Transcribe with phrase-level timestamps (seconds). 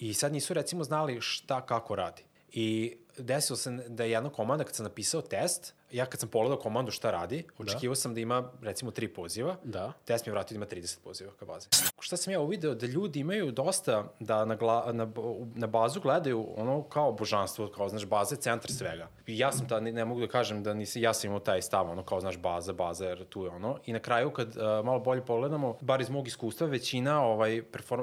[0.00, 2.22] I sad nisu recimo znali šta kako radi.
[2.52, 6.58] I desilo se da je jedna komanda, kad sam napisao test, ja kad sam pogledao
[6.58, 9.92] komandu šta radi, očekivao sam da ima recimo tri poziva, Da.
[10.04, 11.68] test mi je vratio da ima 30 poziva ka bazi.
[12.00, 12.74] Šta sam ja uvideo?
[12.74, 15.12] Da ljudi imaju dosta da na, gla, na,
[15.54, 19.08] na bazu gledaju ono kao božanstvo, kao znaš, baza je centar svega.
[19.26, 21.62] I ja sam ta, ne, ne mogu da kažem da nisi, ja sam imao taj
[21.62, 23.78] stav, ono kao znaš, baza, baza, jer tu je ono.
[23.86, 28.02] I na kraju kad uh, malo bolje pogledamo, bar iz mog iskustva, većina ovaj, perform,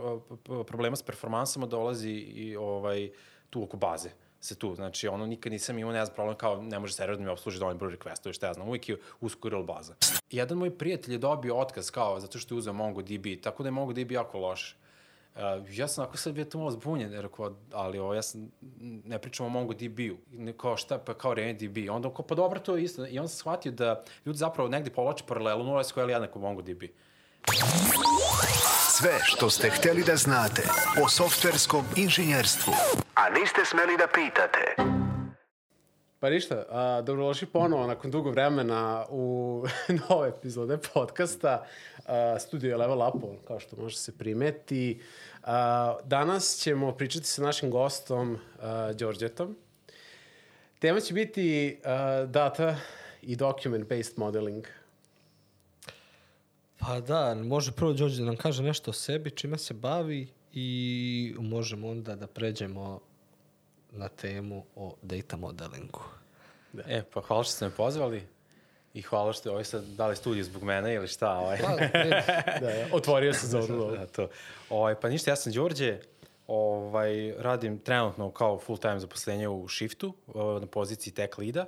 [0.68, 3.12] problema s performansama dolazi i ovaj,
[3.50, 4.10] tu oko baze
[4.42, 4.76] se tu.
[4.76, 7.60] Znači, ono, nikad nisam imao, ne znam, problem kao ne može server da mi obsluži
[7.60, 9.96] dovoljno broj requestova, šta ja znam, uvijek je usko URL baza.
[10.32, 13.72] Jedan moj prijatelj je dobio otkaz kao zato što je uzeo MongoDB, tako da je
[13.72, 14.78] MongoDB jako loš.
[15.36, 18.52] Uh, ja sam ako sad bio to malo zbunjen, rekao, ali ovo, ja sam,
[19.06, 20.18] ne pričam o MongoDB-u,
[20.54, 21.78] kao šta, pa kao RainDB.
[21.92, 23.08] Onda kao, pa dobro, to je isto.
[23.08, 26.84] I onda sam shvatio da ljudi zapravo negde povlače paralelu, NoSQL jednako MongoDB.
[29.00, 30.62] Sve što ste hteli da znate
[31.04, 32.74] o softverskom inženjerstvu,
[33.16, 34.76] a niste smeli da pitate.
[36.20, 39.64] Pa ništa, a, dobrodošli ponovo nakon dugo vremena u
[40.10, 41.66] nove epizode podcasta.
[42.06, 45.02] A, studio je Level Up, kao što može se primeti.
[45.44, 49.58] A, danas ćemo pričati sa našim gostom, a, Đorđetom.
[50.80, 52.76] Tema će biti a, data
[53.22, 54.68] i document-based modeling.
[56.80, 61.36] Pa da, može prvo Đorđe da nam kaže nešto o sebi, čime se bavi i
[61.40, 63.00] možemo onda da pređemo
[63.92, 66.02] na temu o data modelingu.
[66.88, 68.24] E, pa hvala što ste me pozvali
[68.94, 71.32] i hvala što je ovaj sad dali studiju zbog mene ili šta.
[71.32, 71.58] Ovaj.
[72.62, 73.92] Da, ja, otvorio se za ovo.
[73.92, 74.30] da, to.
[74.70, 76.00] Ovaj, pa ništa, ja sam Đorđe,
[76.48, 81.68] ovaj, radim trenutno kao full time zaposlenje u Shiftu, o, na poziciji tech leada.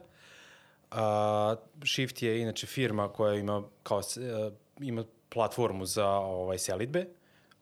[0.91, 7.05] A, Shift je inače firma koja ima kao e, ima platformu za ovaj selidbe.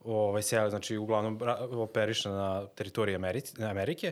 [0.04, 1.40] Ovaj sel znači uglavnom
[1.72, 4.12] operiše na teritoriji Americi, Amerike.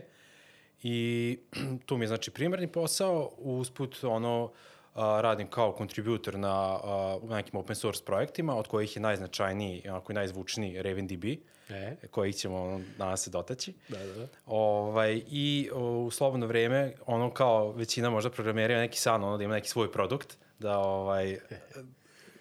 [0.82, 1.38] I
[1.86, 4.52] tu mi je znači primarni posao, usput ono
[4.94, 10.12] a, radim kao kontributor na a, nekim open source projektima, od kojih je najznačajniji, onako
[10.12, 11.24] i najzvučniji RavenDB,
[11.68, 11.96] E.
[12.10, 13.72] kojih ćemo ono, danas se dotaći.
[13.88, 14.26] Da, da, da.
[14.46, 19.44] Ovaj, I o, u slobodno vreme, ono kao većina možda programera neki san, ono da
[19.44, 21.38] ima neki svoj produkt, da ovaj,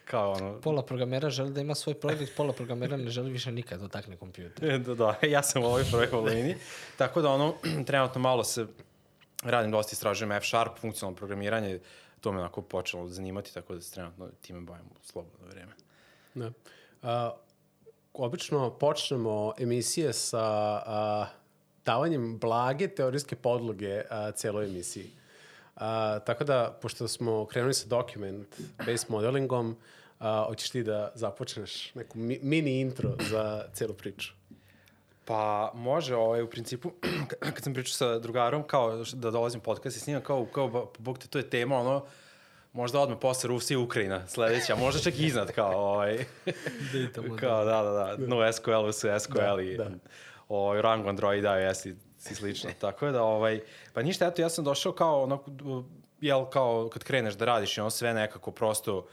[0.05, 3.79] kao ono, pola programera želi da ima svoj produkt, pola programera ne želi više nikad
[3.79, 4.79] dotakne kompjuter.
[4.85, 6.55] da, da, ja sam u ovoj prvoj volini.
[6.97, 7.53] Tako da ono,
[7.87, 8.65] trenutno malo se
[9.43, 11.79] radim dosta istražujem F-Sharp, funkcionalno programiranje,
[12.21, 15.71] to me onako počelo zanimati, tako da se trenutno time bavim u slobodno vreme.
[16.33, 16.51] Da.
[17.01, 17.35] A,
[18.13, 21.27] obično počnemo emisije sa a,
[21.85, 25.11] davanjem blage teorijske podloge a, celoj emisiji.
[25.75, 29.75] A, tako da, pošto smo krenuli sa document-based modelingom,
[30.19, 34.33] a, hoćeš ti da započneš neku mi, mini intro za celu priču.
[35.25, 36.91] Pa može, ovaj, u principu,
[37.39, 40.85] kad sam pričao sa drugarom, kao da dolazim podcast i s njima, kao, kao, ba-
[40.97, 42.05] bog te, to je tema, ono,
[42.73, 46.17] možda odmah posle Rusija i Ukrajina sledeća, možda čak i iznad, kao, ovaj,
[47.17, 47.37] model.
[47.41, 49.95] kao, da, da, da, no SQL su SQL i, Da, da, da.
[50.49, 53.61] ovaj, rang Androida, jesi, si slično, tako je da, ovaj,
[53.93, 55.43] pa ništa, eto, ja sam došao kao, ono,
[56.21, 59.07] jel, kao, kad kreneš da radiš i ono sve nekako prosto,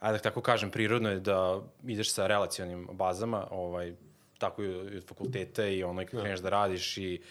[0.00, 3.94] ajde da tako kažem, prirodno je da ideš sa relacionim bazama, ovaj,
[4.38, 7.22] tako i od- fakulteta i ono, i kad kreneš da radiš i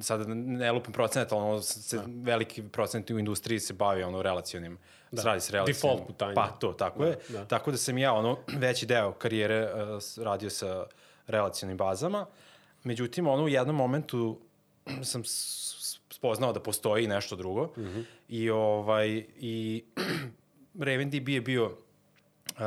[0.00, 4.78] sad ne lupam procenat, ali ono, se, veliki procent u industriji se bavi ono relacionim,
[5.10, 5.22] da.
[5.22, 5.74] radi se relacionim.
[5.74, 6.34] Default putanje.
[6.34, 7.18] Pa to, tako da, je.
[7.28, 7.44] da.
[7.44, 10.86] Tako da sam ja ono, veći deo karijere uh, radio sa
[11.26, 12.26] relacionim bazama.
[12.84, 14.40] Međutim, ono, u jednom momentu
[15.02, 15.22] sam
[16.10, 18.04] spoznao da postoji nešto drugo mm -hmm.
[18.28, 19.84] i ovaj i
[20.78, 21.76] RavenDB je bio
[22.54, 22.60] Uh,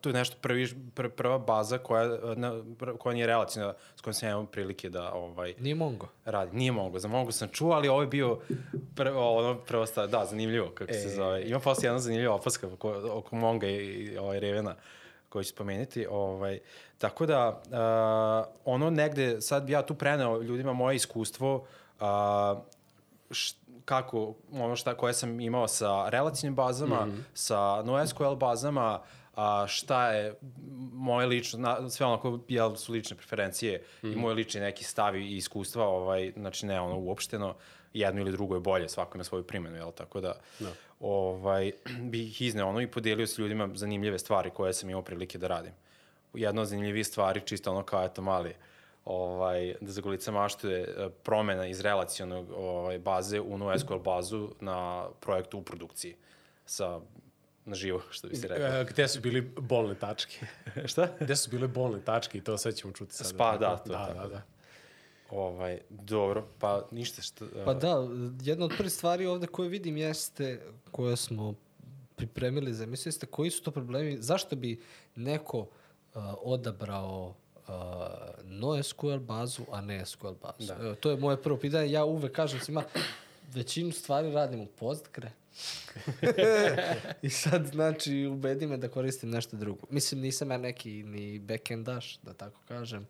[0.00, 4.14] to je nešto prvi, pr, prva baza koja, na, pr- koja nije relacijna, s kojom
[4.14, 6.08] sam imao prilike da ovaj, Nije Mongo.
[6.24, 6.56] radi.
[6.56, 8.38] Nije Mongo, za Mongo sam čuo, ali ovo je bio
[8.94, 10.94] prvo, ono, prvo sta, da, zanimljivo, kako e...
[10.94, 11.42] se zove.
[11.42, 14.74] Ima posle jedna zanimljiva opaska oko, oko Monga i, i ovaj, Revena
[15.28, 16.06] koju ću spomenuti.
[16.10, 16.58] Ovaj,
[16.98, 21.54] tako da, uh, ono negde, sad bi ja tu preneo ljudima moje iskustvo,
[22.00, 22.06] uh,
[23.30, 23.54] š,
[23.84, 27.22] kako, ono šta koje sam imao sa relacijnim bazama, mm -hmm.
[27.34, 29.02] sa NoSQL bazama,
[29.34, 30.34] a šta je
[30.92, 34.12] moje lično, na, sve onako, jel su lične preferencije mm -hmm.
[34.12, 37.54] i moje lični neki stavi i iskustva, ovaj, znači ne ono uopšteno,
[37.92, 40.68] jedno ili drugo je bolje, svako ima svoju primjenu, jel, tako da, no.
[41.00, 41.72] ovaj,
[42.12, 45.72] bih izneo ono i podelio s ljudima zanimljive stvari koje sam imao prilike da radim.
[46.34, 48.54] Jedna od zanimljivih stvari, čisto ono kao, eto, mali,
[49.08, 55.08] ovaj, da za golica maštuje e, promena iz relacionog ovaj, baze u NoSQL bazu na
[55.20, 56.16] projektu u produkciji
[56.66, 57.00] sa
[57.64, 58.66] na živo, što bi se rekao.
[58.66, 60.46] E, gde su bili bolne tačke?
[60.90, 61.08] Šta?
[61.20, 63.38] Gde su bile bolne tačke i to sve ćemo čuti sada.
[63.38, 64.18] Pa da, to je da, tako.
[64.18, 64.42] da, da.
[65.30, 67.46] Ovaj, dobro, pa ništa što...
[67.64, 68.08] Pa da,
[68.42, 70.60] jedna od prvih stvari ovde koje vidim jeste,
[70.90, 71.54] koje smo
[72.16, 74.80] pripremili za emisiju, jeste koji su to problemi, zašto bi
[75.14, 75.68] neko uh,
[76.42, 77.34] odabrao
[77.68, 77.74] uh,
[78.44, 80.74] NoSQL bazu, a ne SQL bazu.
[80.74, 80.76] Da.
[80.80, 81.92] Evo, to je moje prvo pitanje.
[81.92, 82.84] Ja uvek kažem svima,
[83.54, 85.30] većinu stvari radim u Postgre.
[87.22, 89.86] I sad, znači, ubedi me da koristim nešto drugo.
[89.90, 93.06] Mislim, nisam ja neki ni backendaš, da tako kažem.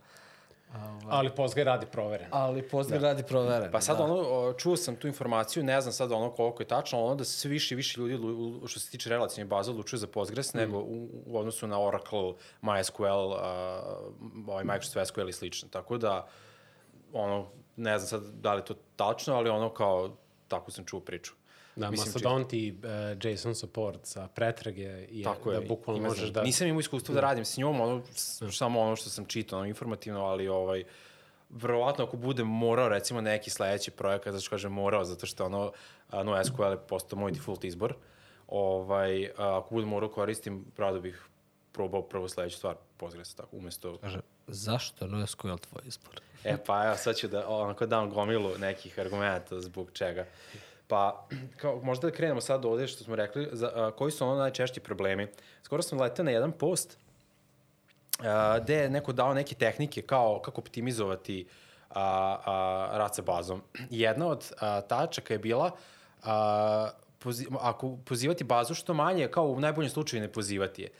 [0.74, 1.06] Ovaj.
[1.08, 2.26] Ali Postgre radi proveren.
[2.30, 3.06] Ali Postgre da.
[3.06, 3.70] radi proveren.
[3.72, 4.04] Pa sad da.
[4.04, 7.32] ono, čuo sam tu informaciju, ne znam sad ono koliko je tačno, ono da se
[7.32, 8.18] sve više i više ljudi,
[8.66, 10.58] što se tiče relacijne baze, odlučuju za Postgres, mm.
[10.58, 12.32] nego u, u odnosu na Oracle,
[12.62, 13.38] MySQL, uh,
[14.48, 15.68] ovaj Microsoft SQL i slično.
[15.68, 16.26] Tako da,
[17.12, 20.16] ono, ne znam sad da li je to tačno, ali ono kao,
[20.48, 21.32] tako sam čuo priču.
[21.78, 22.74] Da, Mislim, Mastodon i
[23.24, 26.32] uh, JSON support za pretrage je Tako da je, bukvalno možeš znam.
[26.32, 26.42] da...
[26.42, 28.02] Nisam imao iskustvo da, da radim s njom, ono,
[28.40, 28.50] da.
[28.52, 30.84] samo ono što sam čitao, ono, informativno, ali ovaj,
[31.50, 35.72] verovatno ako bude morao recimo neki sledeći projekat, znači kažem morao, zato što ono,
[36.12, 37.94] no SQL je postao moj default izbor,
[38.48, 41.28] ovaj, ako budem morao koristim, rado bih
[41.72, 43.98] probao prvo sledeću stvar Postgres, tako, umesto...
[43.98, 46.20] Kaže, zašto NoSQL tvoj izbor?
[46.44, 50.26] e, pa evo, sad ću da onako dam gomilu nekih argumenta zbog čega.
[50.88, 51.26] Pa,
[51.60, 54.80] kao, možda da krenemo sad ovde što smo rekli, za, a, koji su ono najčešći
[54.80, 55.26] problemi.
[55.62, 56.98] Skoro sam letao na jedan post
[58.24, 61.46] a, gde je neko dao neke tehnike kao kako optimizovati
[61.90, 63.62] a, a, rad sa bazom.
[63.90, 65.70] Jedna od a, tačaka je bila
[66.24, 70.90] a, pozi, ako pozivati bazu što manje, kao u najboljem slučaju ne pozivati je.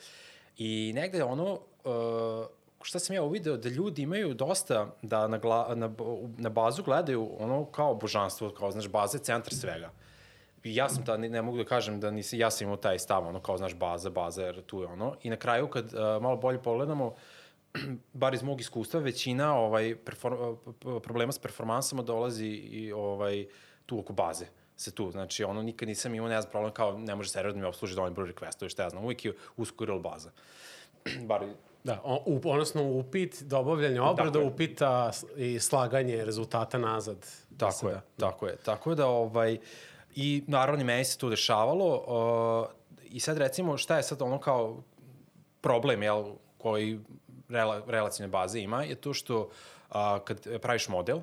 [0.59, 2.47] I negde ono, a,
[2.83, 5.91] šta sam ja uvideo, da ljudi imaju dosta da na, gla, na,
[6.37, 9.91] na bazu gledaju ono kao božanstvo, kao, znaš, baza je centar svega.
[10.65, 12.99] I ja sam ta, ne, ne mogu da kažem da nisi, ja sam imao taj
[12.99, 15.17] stav, ono, kao, znaš, baza, baza, jer tu je ono.
[15.23, 17.15] I na kraju, kad uh, malo bolje pogledamo,
[18.13, 20.37] bar iz mog iskustva, većina ovaj, perform,
[21.03, 23.47] problema s performansama dolazi i ovaj,
[23.87, 24.47] tu oko baze
[24.77, 25.11] se tu.
[25.11, 27.95] Znači, ono, nikad nisam imao, ne znam, problem kao ne može server da mi obsluži
[27.95, 30.31] dovoljno broj requestova, šta ja znam, uvijek je usko baza.
[31.29, 31.43] bar
[31.85, 34.49] Da, o, u, odnosno upit, dobavljanje obrada, dakle.
[34.49, 37.27] upita i slaganje rezultata nazad.
[37.57, 38.27] Tako je, da.
[38.31, 38.57] tako je.
[38.57, 39.59] Tako da, ovaj,
[40.15, 42.67] i naravno meni se to dešavalo uh,
[43.11, 44.83] i sad recimo šta je sad ono kao
[45.61, 46.25] problem, jel,
[46.59, 47.01] koji
[47.49, 51.21] rela, relacijne baze ima, je to što uh, kad praviš model,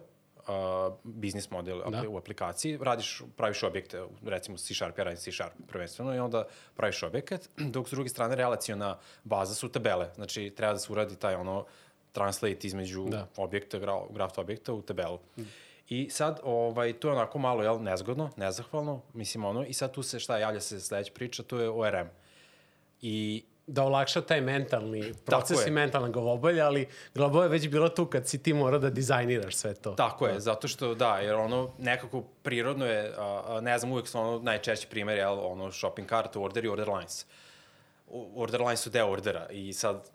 [0.47, 2.09] uh, biznis model da.
[2.09, 6.45] u aplikaciji, radiš, praviš objekte, recimo C Sharp, ja radim C Sharp prvenstveno, i onda
[6.75, 11.15] praviš objekat, dok s druge strane relacijona baza su tabele, znači treba da se uradi
[11.15, 11.65] taj ono
[12.11, 13.27] translate između da.
[13.37, 15.19] objekta, graf objekta u tabelu.
[15.37, 15.41] Mm.
[15.89, 20.03] I sad, ovaj, to je onako malo, jel, nezgodno, nezahvalno, mislim ono, i sad tu
[20.03, 22.07] se, šta, javlja se sledeća priča, to je ORM.
[23.01, 28.05] I da olakša taj mentalni proces i mentalna glavobolja, ali glavobolja je već bilo tu
[28.05, 29.91] kad si ti mora da dizajniraš sve to.
[29.91, 34.19] Tako je, zato što da, jer ono nekako prirodno je, a, ne znam, uvek su
[34.19, 37.25] ono najčešći primjer, jel, ono shopping cart, order i order lines.
[38.35, 40.09] Order lines su deo ordera i sad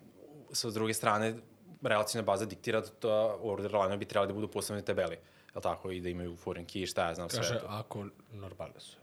[0.52, 1.34] sa druge strane
[1.82, 5.18] relacijna baza diktira da order line bi trebali da budu posebne tabeli,
[5.54, 7.60] jel tako, i da imaju foreign key, šta ja znam, Kaže, sve.
[7.60, 8.99] Kaže, ako normalne su.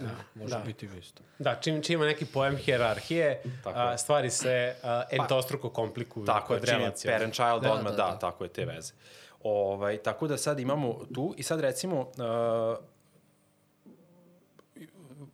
[0.00, 0.62] Da, može da.
[0.64, 1.22] biti isto.
[1.38, 6.64] Da, čim, čim ima neki pojem hjerarhije, a, stvari se a, entostruko komplikuju tako kod
[6.64, 7.12] relacije.
[7.12, 8.92] Parent child da, odmah, da, da, da, tako je te veze.
[9.42, 12.84] Ovaj, tako da sad imamo tu i sad recimo uh,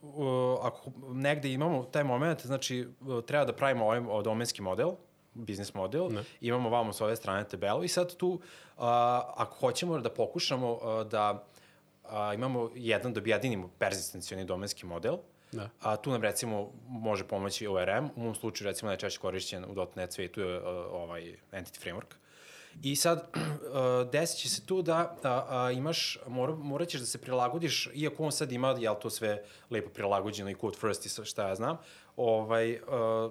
[0.02, 2.88] uh, ako negde imamo taj moment, znači
[3.26, 4.90] treba da pravimo ovaj domenski model,
[5.34, 6.22] biznis model, ne.
[6.40, 8.40] imamo vamo s ove strane tabelu i sad tu, uh,
[9.36, 11.44] ako hoćemo da pokušamo uh, da
[12.10, 15.16] a, imamo jedan da objedinimo persistencioni domenski model,
[15.52, 15.68] Da.
[15.80, 20.12] A tu nam recimo može pomoći ORM, u mom slučaju recimo najčešće korišćen u .NET
[20.12, 22.14] svetu je uh, ovaj Entity Framework.
[22.82, 27.06] I sad, uh, desit će se tu da a, a, imaš, mora, morat ćeš da
[27.06, 31.24] se prilagodiš, iako on sad ima, jel to sve lepo prilagođeno i code first i
[31.24, 31.78] šta ja znam,
[32.16, 32.80] ovaj, uh,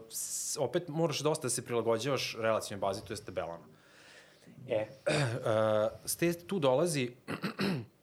[0.09, 3.65] s, opet moraš dosta da se prilagođavaš relacijnoj bazi, to je tabelama.
[4.67, 7.11] E, uh, s te tu dolazi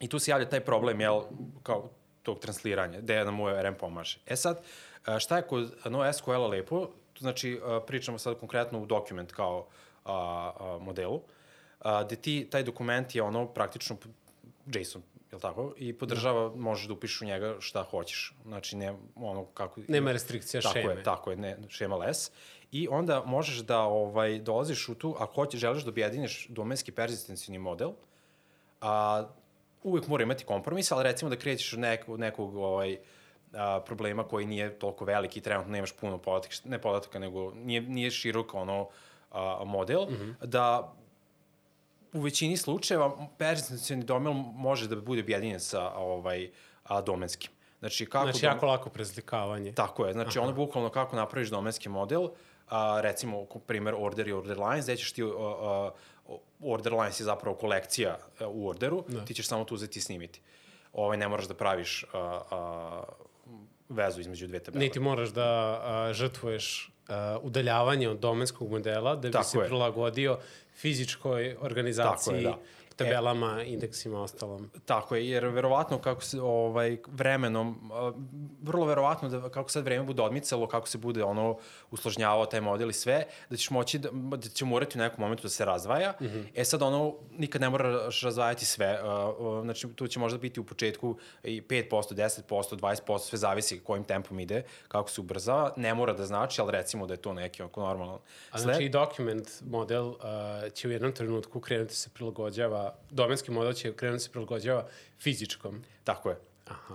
[0.00, 1.22] I tu se javlja taj problem, jel,
[1.62, 1.90] kao
[2.22, 4.18] tog transliranja, gde nam ORM pomaže.
[4.26, 4.62] E sad,
[5.18, 6.88] šta je kod NoSQL-a lepo?
[7.18, 9.66] Znači, pričamo sad konkretno u dokument kao
[10.04, 11.22] a, a, modelu,
[11.80, 13.96] a, gde ti, taj dokument je ono praktično
[14.66, 15.74] JSON, je li tako?
[15.76, 16.56] I podržava, da.
[16.56, 18.34] možeš da upišeš u njega šta hoćeš.
[18.44, 19.80] Znači, ne, ono kako...
[19.88, 20.92] Nema restrikcija tako šeme.
[20.92, 22.30] Je, tako je, ne, šema less.
[22.72, 27.58] I onda možeš da ovaj, dolaziš u tu, ako hoćeš, želiš da objediniš domenski persistencioni
[27.58, 27.92] model,
[28.80, 29.28] a,
[29.82, 32.98] uvek mora imati kompromis, ali recimo da krećeš od nekog, nekog ovaj,
[33.52, 37.80] a, problema koji nije toliko veliki i trenutno nemaš puno podataka, ne podataka, nego nije,
[37.80, 38.88] nije širok ono
[39.30, 40.46] a, model, mm -hmm.
[40.46, 40.94] da
[42.12, 46.50] u većini slučajeva prezentacioni domel može da bude objedinjen sa ovaj,
[46.84, 47.50] a, domenskim.
[47.78, 49.72] Znači, kako Znači, dom- jako lako preslikavanje.
[49.72, 52.28] Tako je, znači ono bukvalno kako napraviš domenski model,
[52.68, 55.90] a, recimo, primer order i order lines, gde ćeš ti, a, a,
[56.60, 59.24] order lines je zapravo kolekcija a, u orderu, da.
[59.24, 60.40] ti ćeš samo tu uzeti i snimiti.
[60.92, 63.02] Ovaj, ne moraš da praviš a, a,
[63.88, 64.84] vezu između dve tabele.
[64.84, 65.44] Niti moraš da
[65.84, 69.64] a, žrtvuješ a, udaljavanje od domenskog modela da bi Tako se je.
[69.66, 70.38] prilagodio
[70.74, 72.58] fizičkoj organizaciji, Tako je, da.
[73.04, 74.70] Tabelama, indeksima, ostalom.
[74.84, 77.90] Tako je, jer verovatno kako se ovaj vremenom
[78.62, 81.58] vrlo verovatno da kako sad vreme bude odmicalo, kako se bude ono
[81.90, 85.42] usložnjavao taj model i sve, da ćeš moći da, da će morati u nekom momentu
[85.42, 86.14] da se razdvaja.
[86.20, 86.44] Mm -hmm.
[86.54, 88.98] E sad ono nikad ne moraš razdvajati sve.
[89.62, 94.40] Znači tu će možda biti u početku i 5%, 10%, 20%, sve zavisi kojim tempom
[94.40, 95.72] ide, kako se ubrzava.
[95.76, 98.18] Ne mora da znači, ali recimo da je to neki oko normalan
[98.50, 100.16] A znači i document model uh,
[100.74, 104.86] će u jednom trenutku krenuti se prilagođava, domenski model će krenuti se prilagođava
[105.18, 105.82] fizičkom.
[106.04, 106.36] Tako je.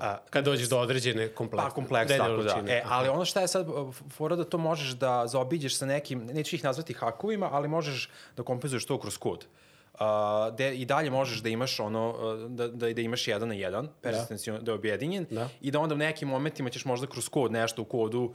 [0.01, 2.63] A, Kad dođeš do određene kompleks, Pa, kompleks, tako da.
[2.67, 6.25] E, ali ono šta je sad, uh, fora da to možeš da zaobiđeš sa nekim,
[6.25, 9.45] neću ih nazvati hakovima, ali možeš da kompenzuješ to kroz kod.
[9.93, 9.99] Uh,
[10.57, 13.89] de, I dalje možeš da imaš ono, uh, da, da, da imaš jedan na jedan,
[14.01, 14.71] persistencijon, da.
[14.71, 15.49] je objedinjen, Da.
[15.61, 18.33] i da onda u nekim momentima ćeš možda kroz kod nešto u kodu,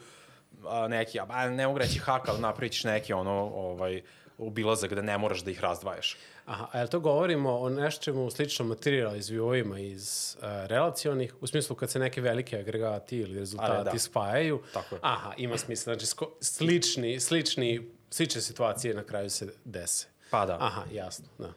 [0.66, 4.02] a, neki, a ne mogu reći hak, ali napravit ćeš neki ono, ovaj,
[4.40, 6.16] obilazak da ne moraš da ih razdvajaš.
[6.46, 11.46] Aha, a jel to govorimo o nečemu sličnom materijala iz view iz uh, relacionih, u
[11.46, 13.98] smislu kad se neke velike agregati ili rezultati da.
[13.98, 14.62] spajaju?
[14.72, 15.00] Tako je.
[15.02, 15.94] Aha, ima smisla.
[15.94, 20.06] Znači, sko, slični, slični, slične situacije na kraju se dese.
[20.30, 20.56] Pa da.
[20.60, 21.52] Aha, jasno, da.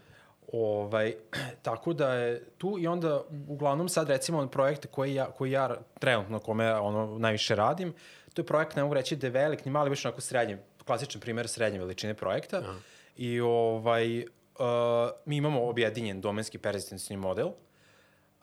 [0.53, 1.15] Ovaj,
[1.61, 6.39] tako da je tu i onda uglavnom sad recimo projekte koji ja, koji ja trenutno
[6.39, 7.93] kome ono najviše radim,
[8.33, 11.21] to je projekt, ne mogu reći da je velik, ni mali, više onako srednji, klasičan
[11.21, 12.57] primer srednje veličine projekta.
[12.57, 12.73] Aha.
[13.17, 14.25] I ovaj, uh,
[15.25, 17.49] mi imamo objedinjen domenski persistencioni model,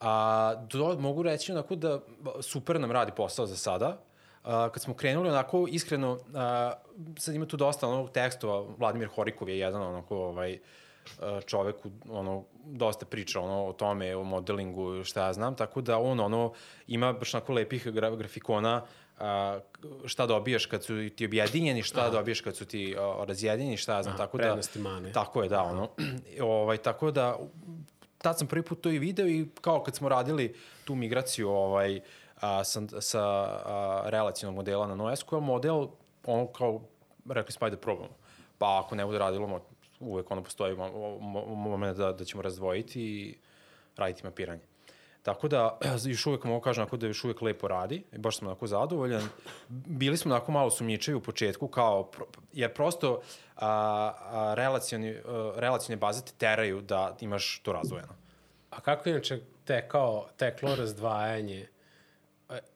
[0.01, 2.01] a do, mogu reći onako da
[2.43, 4.01] super nam radi posao za sada.
[4.45, 6.21] Uh, kad smo krenuli onako iskreno, uh,
[7.19, 10.59] sad ima tu dosta onog tekstova, Vladimir Horikov je jedan onako ovaj,
[11.19, 11.77] uh, čovek
[12.09, 16.53] ono, dosta priča ono, o tome, o modelingu, šta ja znam, tako da on ono,
[16.87, 18.83] ima baš onako lepih gra, grafikona
[19.21, 19.61] a,
[20.05, 22.11] šta dobijaš kad su ti objedinjeni, šta Aha.
[22.11, 24.43] dobijaš kad su ti a, razjedinjeni, šta ja znam, Aha, tako da...
[24.43, 25.13] prednosti mane.
[25.13, 25.89] Tako je, da, ono.
[26.61, 27.39] ovaj, tako da,
[28.19, 32.01] tad sam prvi put to i video i kao kad smo radili tu migraciju ovaj,
[32.41, 35.87] a, sa, sa a, relacijnog modela na NoSQL model,
[36.27, 36.81] ono kao,
[37.29, 38.17] rekli smo, ajde probamo.
[38.59, 39.61] Pa ako ne bude radilo,
[40.01, 43.37] uvek ono postoji mo- mo- moment da, da ćemo razdvojiti i
[43.97, 44.70] raditi mapiranje.
[45.23, 45.79] Tako da,
[46.13, 49.23] još uvek mogu kažem da još uvek lepo radi baš sam onako zadovoljan.
[49.69, 52.11] Bili smo onako malo sumnjičavi u početku, kao,
[52.53, 53.21] jer prosto
[53.57, 58.15] a, a, relacioni, a, relacione baze te teraju da imaš to razdvojeno.
[58.71, 61.69] A kako inače tekao, teklo razdvajanje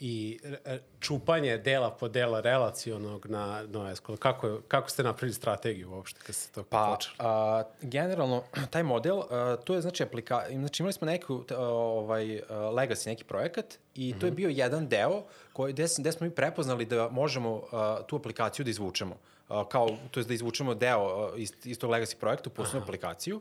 [0.01, 4.17] i e, čupanje dela po dela relacionog na NoSQL?
[4.17, 7.17] Kako, kako ste napravili strategiju uopšte kad ste to Pa, počeli?
[7.19, 10.43] a, generalno, taj model, a, to je znači aplika...
[10.51, 14.37] Znači imali smo neku, a, ovaj, a, legacy, neki projekat i to je Mhm.
[14.37, 18.71] bio jedan deo koji, gde, gde smo mi prepoznali da možemo a, tu aplikaciju da
[18.71, 19.17] izvučemo.
[19.49, 22.83] A, kao, to je da izvučemo deo a, iz, iz tog legacy projekta u posebnu
[22.83, 23.41] aplikaciju.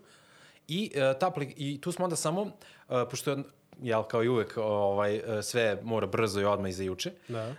[0.67, 2.51] I, a, ta, apli- I tu smo onda samo,
[2.87, 3.37] a, pošto je
[3.81, 7.11] jel, kao i uvek, ovaj, sve mora brzo i odmah i za juče.
[7.27, 7.53] Da.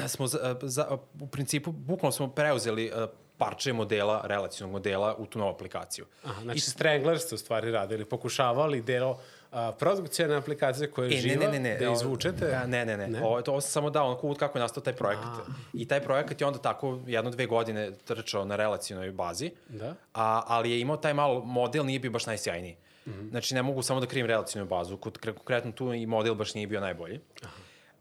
[0.00, 0.86] Uh, smo za, za,
[1.20, 6.04] u principu, bukvalno smo preuzeli uh, parče modela, relacijnog modela u tu novu aplikaciju.
[6.24, 9.18] Aha, znači, I, Strangler ste u stvari radili, pokušavali delo
[9.52, 12.54] a, produkcijne aplikacije koja je E, živa, ne, ne, ne, ne, da o- izvučete.
[12.54, 13.08] A, ne, ne, ne.
[13.08, 13.22] Ne?
[13.24, 15.28] Ovo, to ovo sam samo dao onako uvod kako je nastao taj projekat.
[15.72, 19.50] I taj projekat je onda tako jedno, dve godine trčao na relacijnoj bazi.
[19.68, 19.94] Da.
[20.14, 22.76] A, ali je imao taj malo model, nije bio baš najsjajniji.
[23.08, 23.30] Mm -hmm.
[23.30, 24.96] Znači, ne mogu samo da krijem relacijnu bazu.
[24.96, 27.20] Kod, kre- konkretno tu i model baš nije bio najbolji.
[27.42, 27.54] Aha.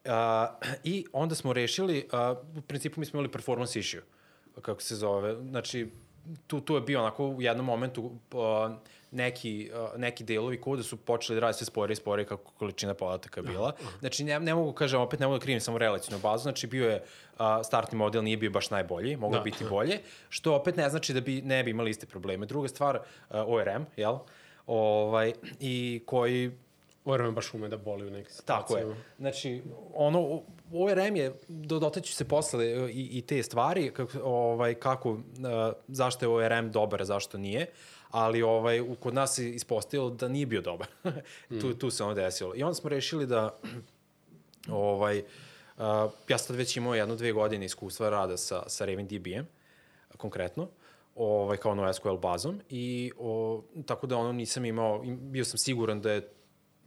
[0.06, 4.02] Uh, I onda smo rešili, uh, u principu mi smo imali performance issue,
[4.62, 5.36] kako se zove.
[5.50, 5.88] Znači,
[6.48, 8.42] tu, tu je bio onako u jednom momentu uh,
[9.12, 12.94] neki, uh, neki delovi koda su počeli da radi sve spore i spore kako količina
[12.94, 13.74] podataka bila.
[14.00, 16.90] Znači, ne, ne mogu, kažem, opet ne mogu da krivim samo relacijnu bazu, znači bio
[16.90, 19.44] je uh, startni model nije bio baš najbolji, moglo Da.
[19.44, 20.00] biti bolje,
[20.30, 22.46] što opet ne znači da bi ne bi imali iste probleme.
[22.46, 24.18] Druga stvar, uh, ORM, jel?
[24.68, 26.52] Ovaj, i koji
[27.06, 28.94] ORM baš ume da boli u nekim Tako situacijama.
[28.96, 29.04] je.
[29.18, 29.62] Znači,
[29.94, 30.42] ono,
[30.74, 35.20] ORM je, do, dotaću se posle e, i, i te stvari, kako, ovaj, kako, uh,
[35.88, 37.66] zašto je ORM dobar, a zašto nije,
[38.10, 40.88] ali ovaj, u- kod nas se ispostavilo da nije bio dobar.
[41.62, 42.56] tu, tu se ono desilo.
[42.56, 43.60] I onda smo rešili da,
[44.70, 45.20] ovaj,
[45.78, 45.84] uh,
[46.28, 49.48] ja sad već imao jedno, dve godine iskustva rada sa, sa RavenDB-em,
[50.18, 50.68] konkretno,
[51.18, 56.02] ovaj, kao NoSQL bazom i o, tako da ono nisam imao, im- bio sam siguran
[56.02, 56.30] da je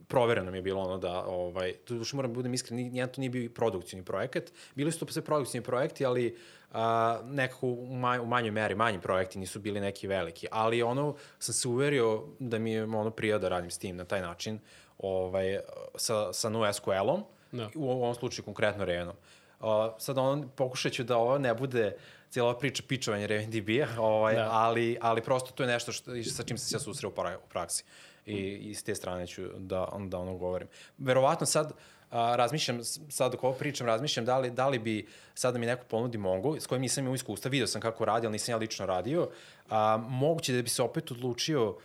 [0.07, 3.13] provereno mi je bilo ono da, ovaj, tu duše moram da budem iskren, ni- nijedan
[3.13, 4.43] to nije bio produkcijni projekat.
[4.75, 6.37] Bili su to sve produkcijni projekti, ali
[6.71, 10.47] a, nekako u, manj, u manjoj meri, manji projekti nisu bili neki veliki.
[10.51, 14.05] Ali ono, sam se uverio da mi je ono prija da radim s tim na
[14.05, 14.59] taj način,
[14.97, 15.59] ovaj,
[15.95, 17.69] sa, sa NoSQL-om, Da.
[17.75, 19.15] u ovom slučaju konkretno Ravenom.
[19.59, 21.95] Uh, sad on, pokušat ću da ovo ne bude
[22.31, 24.49] cijela ova priča pičovanja RavenDB-a, ovaj, Da.
[24.51, 27.37] ali, ali prosto to je nešto što, sa čim sam se ja susreo u pra-
[27.37, 27.83] u praksi.
[28.25, 28.35] I,
[28.69, 30.67] I s te strane ću da, da ono govorim.
[30.97, 31.73] Verovatno sad,
[32.09, 35.65] a, razmišljam, sad dok ovo pričam, razmišljam da li, da li bi sad da mi
[35.65, 38.57] neko ponudi Mongo, s kojim nisam imao iskustva, video sam kako radi, ali nisam ja
[38.57, 39.29] lično radio,
[39.69, 41.75] a, moguće da bi se opet odlučio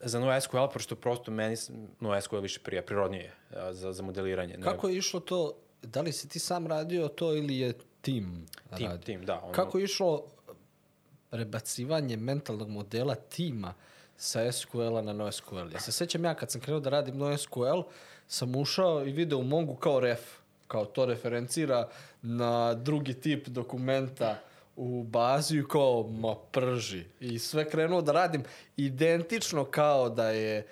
[0.00, 1.56] za NoSQL, pošto prosto meni
[2.00, 4.58] NoSQL više prija, prirodnije a, za, za modeliranje.
[4.64, 7.72] Kako je išlo to, da li si ti sam radio to ili je
[8.06, 8.46] tim,
[8.76, 8.98] Tim, radio?
[8.98, 9.40] tim, da.
[9.42, 10.24] Ono, Kako je išlo
[11.30, 13.74] prebacivanje mentalnog modela tima
[14.16, 15.72] sa SQL-a na NoSQL?
[15.72, 17.82] Ja se sećam ja kad sam krenuo da radim NoSQL,
[18.28, 20.20] sam ušao i video u Mongu kao ref,
[20.66, 21.88] kao to referencira
[22.22, 24.38] na drugi tip dokumenta
[24.76, 27.04] u bazi i kao, ma prži.
[27.20, 28.44] I sve krenuo da radim
[28.76, 30.66] identično kao da je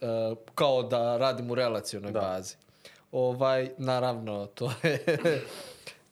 [0.00, 2.20] uh, kao da radim u relacionoj da.
[2.20, 2.54] bazi.
[3.12, 5.04] Ovaj, naravno, to je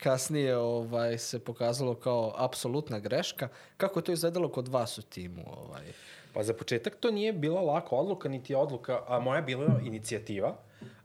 [0.04, 3.48] kasnije ovaj se pokazalo kao apsolutna greška.
[3.76, 5.44] Kako je to izgledalo kod vas u timu?
[5.46, 5.92] Ovaj?
[6.32, 9.80] Pa za početak to nije bila laka odluka, niti je odluka, a moja je bila
[9.84, 10.56] inicijativa,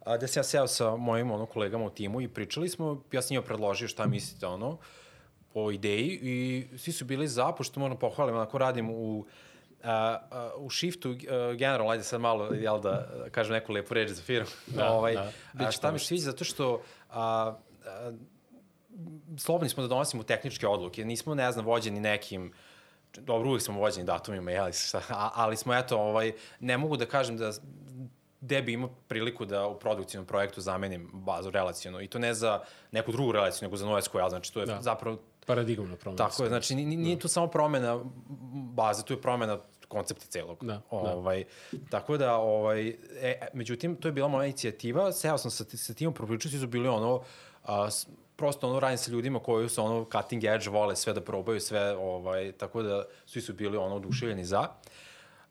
[0.06, 3.22] a, da sam ja seo sa mojim ono, kolegama u timu i pričali smo, ja
[3.22, 4.78] sam njima predložio šta mislite ono,
[5.54, 9.26] o ideji i svi su bili za, pošto moram pohvalim, onako radim u
[9.84, 14.10] a, a, u shiftu, a, generalno, ajde sad malo, jel da, kažem neku lepu reč
[14.10, 14.50] za firmu.
[14.68, 15.14] Da, ovaj,
[15.54, 15.68] da.
[15.68, 18.12] A, šta mi se sviđa, zato što a, a,
[19.38, 22.54] slobodni smo da donosimo tehničke odluke, nismo, ne znam, vođeni nekim
[23.14, 25.02] dobro, uvijek smo vođeni datumima, jeli, šta,
[25.36, 27.52] ali smo, eto, ovaj, ne mogu da kažem da
[28.42, 32.62] gde bi imao priliku da u produkcijnom projektu zamenim bazu relacijonu i to ne za
[32.92, 34.74] neku drugu relaciju, nego za NoSQL, znači to je Da.
[34.74, 34.82] da.
[34.82, 36.18] zapravo, Paradigmna promena.
[36.20, 38.00] tako je, znači ni- nije to samo promena
[38.74, 40.58] baze, tu je promena koncepta celog.
[40.62, 40.82] Da, da.
[40.92, 41.44] ovaj,
[41.90, 46.14] Tako da, ovaj, e, međutim, to je bila moja inicijativa, seo sam sa, sa timom,
[46.14, 47.22] propričali su bili ono,
[47.64, 47.90] a,
[48.40, 51.96] prosto ono radim sa ljudima koji su ono cutting edge, vole sve da probaju, sve,
[51.98, 54.68] ovaj, tako da svi su bili ono oduševljeni za.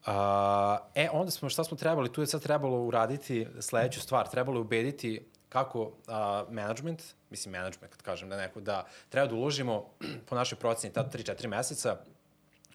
[0.05, 4.57] A, e, onda smo, šta smo trebali, tu je sad trebalo uraditi sledeću stvar, trebalo
[4.57, 9.85] je ubediti kako a, management, mislim management kad kažem da neko, da treba da uložimo
[10.29, 11.97] po našoj proceni tada 3-4 meseca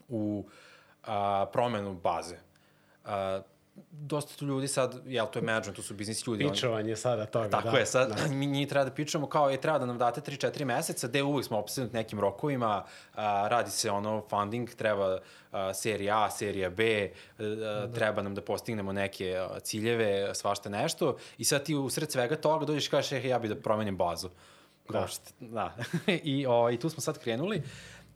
[0.09, 0.45] u
[1.03, 2.37] a, promenu baze.
[3.05, 3.41] A,
[3.91, 6.43] dosta tu ljudi sad, jel, to je management, to su biznis ljudi.
[6.43, 7.49] oni- Pičovanje sada toga.
[7.49, 8.27] Tako da, je, sad Da.
[8.27, 11.45] mi njih treba da pičamo kao je treba da nam date 3-4 meseca, gde uvijek
[11.45, 12.83] smo opsednuti nekim rokovima,
[13.13, 15.19] a, radi se ono funding, treba
[15.51, 17.09] a, serija A, serija B,
[17.39, 17.43] a,
[17.87, 22.35] treba nam da postignemo neke a, ciljeve, svašta nešto i sad ti u sred svega
[22.35, 24.29] toga dođeš i kažeš, eh, ja bih da promenim bazu.
[24.89, 24.99] Da.
[24.99, 25.07] Da.
[25.41, 25.75] Da.
[26.23, 27.61] I, o, I tu smo sad krenuli.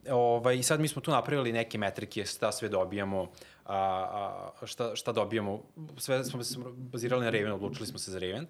[0.10, 3.28] Ovaj, I sad mi smo tu napravili neke metrike, šta sve dobijamo,
[3.70, 5.62] a, a, šta, šta dobijamo,
[5.98, 8.48] sve smo se bazirali na Raven, odlučili smo se za Raven.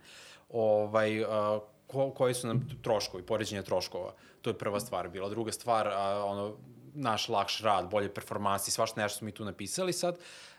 [0.50, 4.14] Ovaj, a, ko, koji su nam troškovi, poređenje troškova.
[4.42, 5.30] To je prva stvar bila.
[5.30, 6.56] Druga stvar, a, ono,
[6.94, 10.18] naš lakš rad, bolje performansi, svašta nešto smo mi tu napisali sad.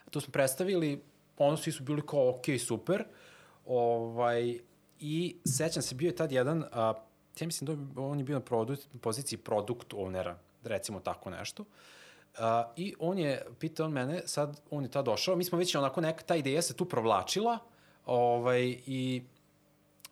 [0.09, 1.03] To smo predstavili,
[1.37, 3.03] ono svi su bili kao, ok, super.
[3.65, 4.59] Ovaj,
[4.99, 6.93] I sećam se, bio je tad jedan, a,
[7.39, 11.63] ja mislim da on je bio na produkt, poziciji produkt ownera, recimo tako nešto.
[11.63, 11.67] Uh,
[12.75, 16.01] I on je pitao on mene, sad on je tad došao, mi smo već onako
[16.01, 17.57] neka, ta ideja se tu provlačila,
[18.05, 19.23] ovaj, i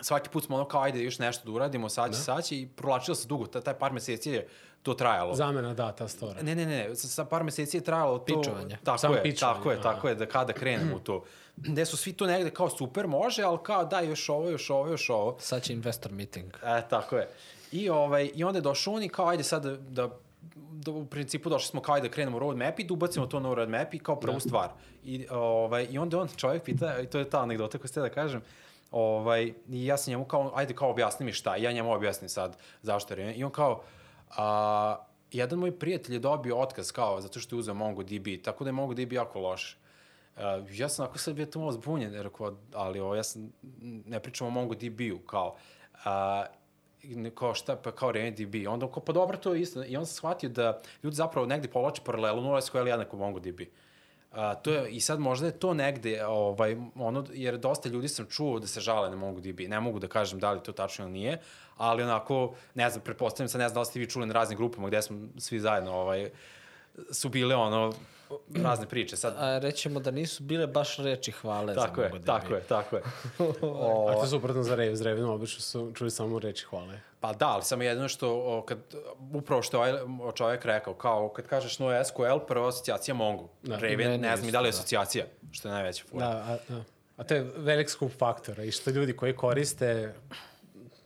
[0.01, 2.67] svaki put smo ono kao, ajde još nešto da uradimo, sad će, sad će, i
[2.67, 4.47] provlačilo se dugo, ta, taj par meseci je
[4.84, 5.36] to trajalo.
[5.36, 6.41] Zamena data stora.
[6.41, 8.41] Ne, ne, ne, sa, sa par meseci je trajalo to...
[8.41, 8.77] Pičovanje.
[8.84, 9.84] Tako Samo je, pičovanje, tako je, aha.
[9.84, 11.23] tako je, da kada krenemo u to.
[11.58, 14.88] Gde su svi tu negde kao super može, ali kao daj još ovo, još ovo,
[14.88, 15.36] još ovo.
[15.39, 16.53] Sad će investor meeting.
[16.63, 17.29] E, tako je.
[17.71, 20.10] I, ovaj, I onda je došao on i kao, ajde sad da, da,
[20.55, 23.39] da u principu došli smo kao ajde da krenemo u roadmap i da ubacimo to
[23.39, 24.39] na roadmap i kao prvu da.
[24.39, 24.69] stvar.
[25.03, 28.09] I, ovaj, I onda on čovjek pita, i to je ta anegdota koju ste da
[28.09, 28.41] kažem,
[28.91, 32.29] ovaj, i ja sam njemu kao, ajde kao objasni mi šta, i ja njemu objasnim
[32.29, 33.35] sad zašto je.
[33.35, 33.81] I on kao,
[34.38, 34.97] a,
[35.31, 38.73] jedan moj prijatelj je dobio otkaz kao zato što je uzeo MongoDB, tako da je
[38.73, 39.77] MongoDB jako loš.
[40.35, 43.51] Uh, ja sam ako sad bio to malo zbunjen, rekao, ali ovo, ja sam,
[44.05, 45.55] ne pričam o MongoDB-u, kao,
[45.93, 46.58] uh,
[47.35, 48.55] kao šta, pa kao RavenDB.
[48.67, 49.83] Onda kao, pa dobro, to je isto.
[49.83, 53.62] I on se shvatio da ljudi zapravo negde povlače paralelu NoSQL jednako MongoDB.
[54.31, 58.25] A, to je, I sad možda je to negde, ovaj, ono, jer dosta ljudi sam
[58.25, 59.59] čuo da se žale na MongoDB.
[59.59, 61.39] Ne mogu da kažem da li to tačno ili nije,
[61.77, 64.57] ali onako, ne znam, pretpostavljam sad, ne znam da li ste vi čuli na raznim
[64.57, 66.29] grupama gde smo svi zajedno ovaj,
[67.12, 67.93] su bile ono
[68.63, 69.17] razne priče.
[69.17, 72.95] Sad, A rećemo da nisu bile baš reči hvale tako za je, tako je, tako
[72.95, 73.01] je.
[74.09, 76.99] A to je suprotno za Rev, za Revinu obično su čuli samo reči hvale.
[77.19, 78.77] Pa da, ali samo jedino što, o, kad,
[79.33, 83.49] upravo što je ovaj čovjek rekao, kao kad kažeš no SQL, prva asocijacija Mongo.
[83.63, 84.77] Da, Raven, meni ne znam i da li je da.
[84.77, 86.27] asocijacija, što je najveća fora.
[86.27, 86.83] Da, a, da.
[87.17, 90.13] a to je velik skup faktora i što ljudi koji koriste,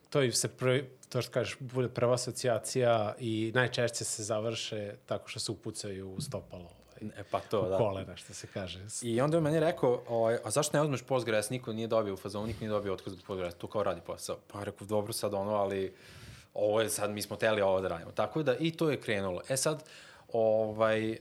[0.09, 5.27] to i se prvi, to što kažeš, bude prva asocijacija i najčešće se završe tako
[5.27, 6.82] što se upucaju u stopalo.
[7.17, 7.77] E, pa to, da.
[7.77, 8.79] kolena, što se kaže.
[9.01, 12.17] I onda je meni rekao, ovaj, a zašto ne uzmeš Postgres, niko nije dobio u
[12.17, 14.37] fazonu, niko nije dobio otkaz od Postgres, tu kao radi posao.
[14.47, 15.93] Pa je rekao, dobro sad ono, ali
[16.53, 18.11] ovo je sad, mi smo teli ovo da radimo.
[18.11, 19.41] Tako da i to je krenulo.
[19.49, 19.83] E sad,
[20.33, 21.17] ovaj, uh,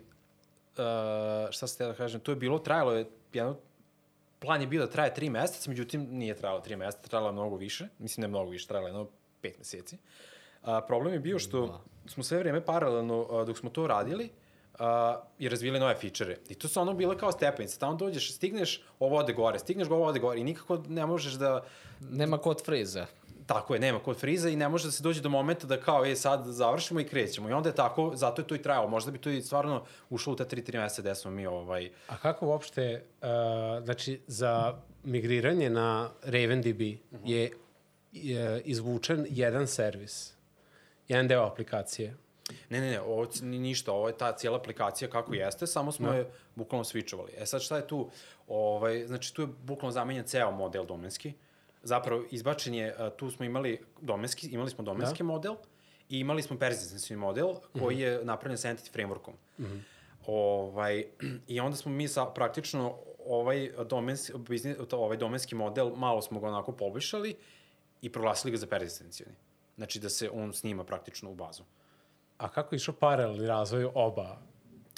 [1.50, 3.56] šta se te da kažem, to je bilo, trajalo je jedno,
[4.38, 7.56] plan je bio da traje tri meseca, međutim nije trajalo tri meseca, trajalo je mnogo
[7.56, 9.08] više, mislim ne mnogo više, trajalo je jedno
[9.40, 9.98] pet meseci.
[10.62, 14.30] A, problem je bio što smo sve vreme paralelno, a, dok smo to radili,
[14.78, 16.38] a, i razvili nove fičere.
[16.48, 17.78] I to su ono bile kao stepenice.
[17.78, 21.64] Tamo dođeš, stigneš, ovo ode gore, stigneš ovo ode gore i nikako ne možeš da...
[22.00, 23.06] Nema kod friza.
[23.46, 26.04] Tako je, nema kod friza i ne može da se dođe do momenta da kao,
[26.04, 27.48] e, sad završimo i krećemo.
[27.48, 28.88] I onda je tako, zato je to i trajalo.
[28.88, 31.90] Možda bi to i stvarno ušlo u te 3-3 meseca gde smo mi ovaj...
[32.08, 33.28] A kako uopšte, uh,
[33.84, 36.80] znači, za migriranje na RavenDB
[37.24, 37.50] je,
[38.12, 40.34] je izvučen jedan servis,
[41.08, 42.16] jedan deo aplikacije.
[42.70, 46.30] Ne, ne, ne, ovo ništa, ovo je ta cijela aplikacija kako jeste, samo smo je
[46.54, 47.30] bukvalno switchovali.
[47.36, 48.10] E sad šta je tu?
[48.48, 51.32] Ovaj, znači tu je bukvalno zamenjen ceo model domenski.
[51.82, 55.24] Zapravo izbačen je, tu smo imali domenski, imali smo domenski da.
[55.24, 55.54] model
[56.08, 59.32] i imali smo persistentni model koji je napravljen sa entity frameworkom.
[59.58, 59.80] Mm -hmm.
[60.26, 61.04] ovaj,
[61.46, 66.48] I onda smo mi sa, praktično ovaj, domenski, biznis, ovaj domenski model malo smo ga
[66.48, 67.36] onako poboljšali
[68.02, 69.34] i proglasili ga za persistencioni.
[69.76, 71.62] Znači da se on snima praktično u bazu.
[72.42, 74.36] A kako je išao paralelni razvoj oba,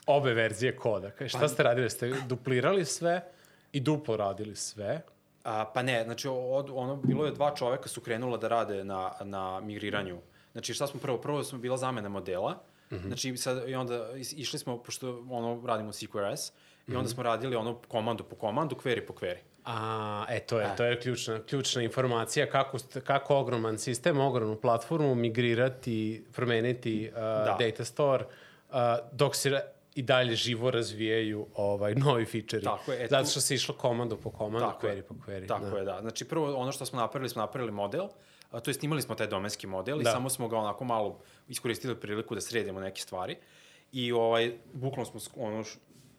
[0.06, 1.10] obe verzije koda?
[1.10, 1.90] Kaj, šta ste radili?
[1.90, 3.24] Ste duplirali sve
[3.72, 5.02] i duplo radili sve?
[5.44, 9.12] A, pa ne, znači od, ono, bilo je dva čoveka su krenula da rade na,
[9.24, 10.18] na migriranju.
[10.52, 11.18] Znači šta smo prvo?
[11.18, 12.52] Prvo smo bila zamena modela,
[12.90, 13.06] mm -hmm.
[13.06, 16.52] znači sad, i onda išli smo, pošto ono radimo CQRS,
[16.88, 19.38] i onda smo radili ono komandu po komandu, query po query.
[19.64, 25.14] A, e, to je, to je ključna, ključna informacija kako, kako ogroman sistem, ogromnu platformu
[25.14, 27.56] migrirati, promeniti uh, da.
[27.60, 28.24] data store,
[28.70, 28.76] uh,
[29.12, 29.60] dok se
[29.94, 32.64] i dalje živo razvijaju ovaj novi fičeri.
[32.64, 35.02] Tako je, e, Zato što se išlo komandu po komandu, Tako query je.
[35.02, 35.48] po query.
[35.48, 35.78] Tako da.
[35.78, 35.98] je, da.
[36.00, 38.08] Znači prvo ono što smo napravili, smo napravili model,
[38.50, 40.12] a, to jest imali smo taj domenski model i Da.
[40.12, 43.36] samo smo ga onako malo iskoristili priliku da sredimo neke stvari.
[43.92, 45.64] I ovaj, bukvalno smo ono,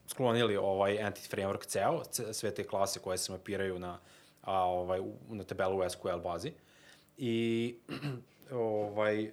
[0.07, 3.99] sklonili ovaj entity framework ceo, ce- sve te klase koje se mapiraju na,
[4.41, 6.51] a, ovaj, u- na tabelu u SQL bazi.
[7.17, 7.75] I
[8.51, 9.31] ovaj,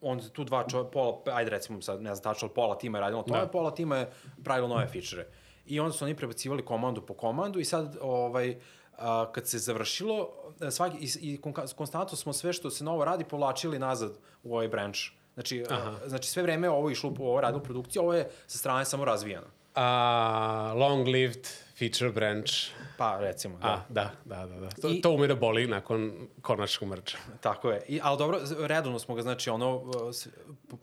[0.00, 3.22] onda tu dva čovjeka, pola, ajde recimo sad, ne znam tačno, pola tima je radilo
[3.22, 3.46] tome, Da.
[3.46, 4.10] pola tima je
[4.44, 5.26] pravilo nove fičere.
[5.66, 8.58] I onda su oni prebacivali komandu po komandu i sad, ovaj,
[8.92, 10.28] a, kad se završilo,
[10.60, 11.40] a, svaki, i, i
[11.76, 14.98] konstantno smo sve što se novo radi povlačili nazad u ovaj branch.
[15.34, 19.04] Znači, a, znači sve vreme ovo išlo, ovo radilo produkcija, ovo je sa strane samo
[19.04, 19.46] razvijano.
[19.78, 19.84] A,
[20.74, 22.52] long-lived feature branch.
[22.96, 23.68] Pa, recimo, da.
[23.68, 24.60] A, da, da, da.
[24.60, 24.68] da.
[24.72, 26.12] To, I- to ume da boli nakon
[26.42, 27.18] konačnog mrča.
[27.40, 27.82] Tako je.
[27.88, 30.28] I, ali dobro, redovno smo ga, znači, ono, uh, s-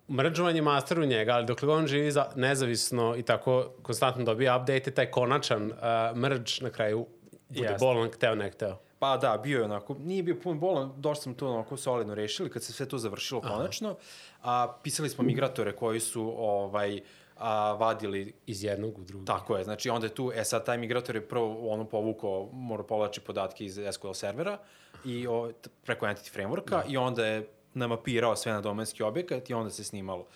[0.09, 4.91] mrđovanje master u njega, ali dokle on živi za, nezavisno i tako konstantno dobija update,
[4.91, 5.77] taj konačan uh,
[6.17, 7.07] mrđ na kraju
[7.49, 7.77] bude Jeste.
[7.79, 8.77] bolan, hteo ne hteo.
[8.99, 12.49] Pa da, bio je onako, nije bio pun bolan, došli smo to onako solidno rešili
[12.49, 13.53] kad se sve to završilo Aha.
[13.53, 13.95] konačno.
[14.43, 17.01] A, pisali smo migratore koji su ovaj,
[17.35, 19.25] a, vadili Iz jednog u drugi.
[19.25, 22.83] Tako je, znači onda je tu, e sad taj migrator je prvo ono povukao, mora
[22.83, 24.57] povlači podatke iz SQL servera
[25.05, 25.51] i o,
[25.83, 26.83] preko entity frameworka da.
[26.87, 30.27] i onda je namapirao sve na domenski objekat i onda se snimalo.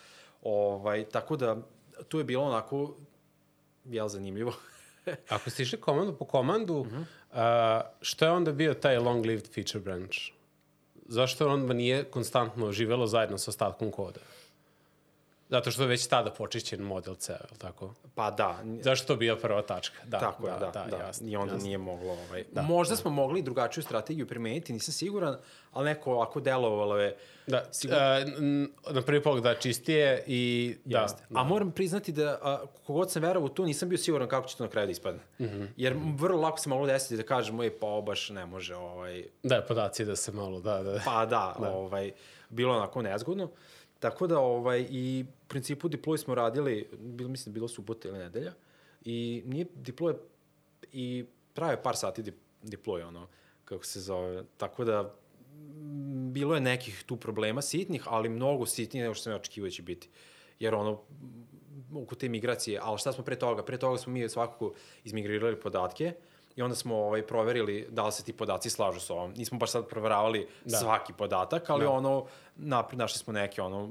[0.41, 1.57] Ovaj, tako da,
[2.07, 2.95] tu je bilo onako,
[3.85, 4.53] jel, zanimljivo.
[5.29, 7.81] Ako ste išli komandu po komandu, uh -huh.
[7.81, 10.17] uh, što je onda bio taj long-lived feature branch?
[11.05, 14.19] Zašto on nije konstantno živelo zajedno sa ostatkom koda?
[15.49, 17.93] Zato što je već tada počišćen model ceo, je li tako?
[18.15, 19.97] pa da, Zašto to bio prva tačka?
[20.05, 21.65] Da, tako je, da, da, da, jasno, i onda jasno.
[21.65, 22.11] nije moglo.
[22.11, 22.43] Ovaj.
[22.51, 25.37] Da, Možda smo mogli drugačiju strategiju primeniti, nisam siguran,
[25.71, 30.75] ali neko ovako delovalo je Da, sigurno- uh, n- na prvi pogled da čistije i
[30.85, 31.23] da, Jeste.
[31.31, 34.57] A moram priznati da a, kogod sam verovao u to, nisam bio siguran kako će
[34.57, 35.19] to na kraju da ispadne.
[35.39, 35.67] Mm -hmm.
[35.77, 39.23] Jer vrlo lako se moglo desiti da kažemo, ej, pa ovo baš ne može, ovaj,
[39.43, 41.01] Da, podaci da se malo, da, da.
[41.05, 41.69] pa da, da.
[41.69, 42.11] ovaj,
[42.49, 43.49] bilo onako nezgodno.
[43.99, 48.53] Tako da, ovaj, i u principu deploy smo radili, bilo, mislim bilo subota ili nedelja,
[49.05, 50.15] i nije deploy,
[50.93, 52.23] i je par sati
[52.63, 53.27] deploy, ono,
[53.65, 55.15] kako se zove, tako da,
[56.31, 59.71] bilo je nekih tu problema sitnih, ali mnogo sitnije nego što sam ja očekivao da
[59.71, 60.09] će biti.
[60.59, 61.01] Jer ono,
[61.95, 63.65] oko te migracije, ali šta smo pre toga?
[63.65, 66.13] Pre toga smo mi svakako izmigrirali podatke
[66.55, 69.33] i onda smo ovaj, proverili da li se ti podaci slažu sa ovom.
[69.37, 70.77] Nismo baš sad proveravali da.
[70.77, 71.91] svaki podatak, ali da.
[71.91, 73.89] ono, napred našli smo neke ono,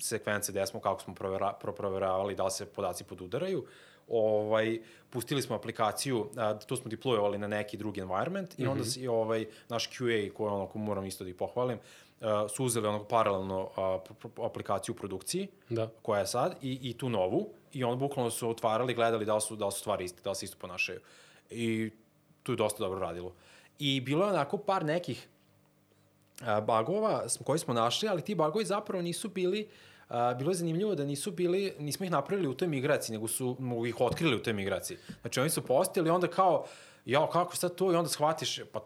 [0.00, 3.66] sekvence gde smo, kako smo provera, pro, proveravali da li se podaci podudaraju.
[4.08, 8.84] Ovaj, pustili smo aplikaciju, a, tu smo deployovali na neki drugi environment i onda mm
[8.84, 8.92] -hmm.
[8.92, 11.78] si, ovaj, naš QA, koji ono, ko moram isto da ih pohvalim,
[12.20, 13.70] uh, su uzeli onog paralelno
[14.36, 15.88] uh, aplikaciju u produkciji, da.
[16.02, 19.40] koja je sad, i, i tu novu, i onda bukvalno su otvarali, gledali da li
[19.40, 21.00] su, da li su stvari iste, da li se isto ponašaju.
[21.50, 21.90] I
[22.42, 23.34] tu je dosta dobro radilo.
[23.78, 25.28] I bilo je onako par nekih
[26.66, 29.91] bagova koji smo našli, ali ti bagovi zapravo nisu bili Uh,
[30.38, 34.00] bilo je zanimljivo da nisu bili, nismo ih napravili u toj migraciji, nego su ih
[34.00, 34.96] otkrili u toj migraciji.
[35.20, 36.68] Znači oni su postali onda kao uh,
[37.04, 37.92] ja, kako sad to?
[37.92, 38.80] I onda shvatiš, pa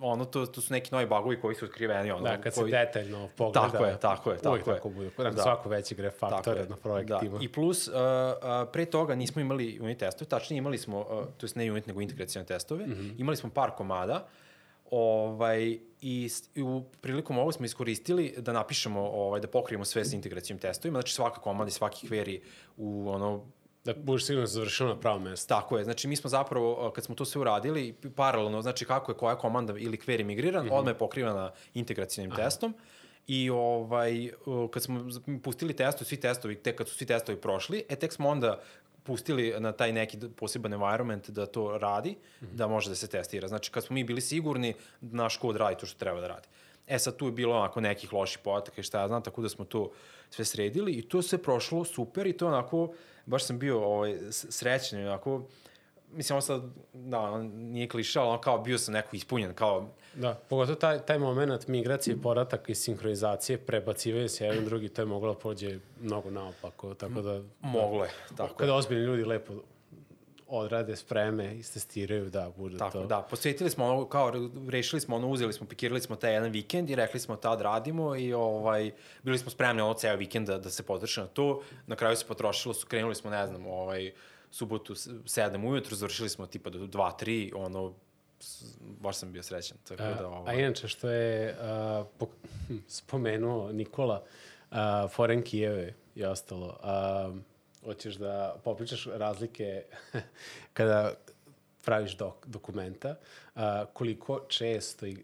[0.00, 2.10] ono, to, to su neki novi bagovi koji su otkriveni.
[2.10, 2.70] Ono, da, kad koji...
[2.70, 3.68] se detaljno pogleda.
[3.68, 4.36] Tako je, tako je.
[4.38, 4.74] Tako uvijek je.
[4.74, 5.10] tako bude.
[5.16, 5.42] Da.
[5.42, 7.38] Svako veći gre faktore na projektima.
[7.38, 7.44] Da.
[7.44, 11.46] I plus, uh, uh, pre toga nismo imali unit testove, tačnije imali smo, uh, to
[11.46, 12.86] je ne unit, nego integracijone testove.
[12.86, 13.20] Mm -hmm.
[13.20, 14.26] Imali smo par komada,
[14.90, 20.16] Ovaj, i, i u prilikom ovo smo iskoristili da napišemo, ovaj, da pokrijemo sve sa
[20.16, 22.40] integracijim testovima, znači svaka komanda i svaki query
[22.76, 23.44] u ono
[23.84, 25.54] Da budeš sigurno završeno na pravo mesto.
[25.54, 29.16] Tako je, znači mi smo zapravo, kad smo to sve uradili, paralelno, znači kako je
[29.16, 30.78] koja komanda ili query migriran, mm -hmm.
[30.78, 32.42] odmah je pokrivana integracijnim Aha.
[32.42, 32.74] testom.
[33.26, 34.30] I ovaj,
[34.70, 35.08] kad smo
[35.42, 38.60] pustili testu, svi testovi, tek kad su svi testovi prošli, e tek smo onda
[39.08, 42.54] pustili na taj neki poseban environment da to radi, mm -hmm.
[42.60, 43.48] da može da se testira.
[43.48, 46.48] Znači, kad smo mi bili sigurni, naš kod radi to što treba da radi.
[46.86, 49.48] E sad tu je bilo onako nekih loših podataka i šta ja znam, tako da
[49.48, 49.90] smo to
[50.30, 52.92] sve sredili i to sve prošlo super i to onako,
[53.26, 55.42] baš sam bio ovaj, srećan, onako,
[56.12, 59.88] mislim, ovo sad, da, nije kliša, ali kao bio sam neko ispunjen, kao...
[60.14, 65.06] Da, pogotovo taj, taj moment migracije, poratak i sinhronizacije, prebacivaju se jedan drugi, to je
[65.06, 67.42] moglo da pođe mnogo naopako, tako da...
[67.60, 69.52] Moglo je, tako Kada ozbiljni ljudi lepo
[70.48, 73.06] odrade, spreme, istestiraju da bude Tako, to.
[73.06, 74.32] da, posvetili smo ono, kao,
[74.68, 78.16] rešili smo ono, uzeli smo, pikirali smo taj jedan vikend i rekli smo tad radimo
[78.16, 78.90] i ovaj,
[79.22, 81.62] bili smo spremni ono ceo vikend da, da se potroši na to.
[81.86, 84.12] Na kraju se potrošilo, su, krenuli smo, ne znam, ovaj,
[84.58, 87.94] subotu 7 ujutru, završili smo tipa do 2-3, ono,
[89.00, 89.78] baš sam bio srećan.
[89.88, 90.54] Tako a, da, ovaj...
[90.54, 92.26] a inače, što je uh, po,
[92.68, 94.24] hm, spomenuo Nikola,
[94.70, 94.76] uh,
[95.10, 97.36] Foren Kijeve i ostalo, uh,
[97.84, 99.82] hoćeš da popričaš razlike
[100.76, 101.14] kada
[101.84, 103.14] praviš dok, dokumenta,
[103.54, 105.16] a, koliko često i,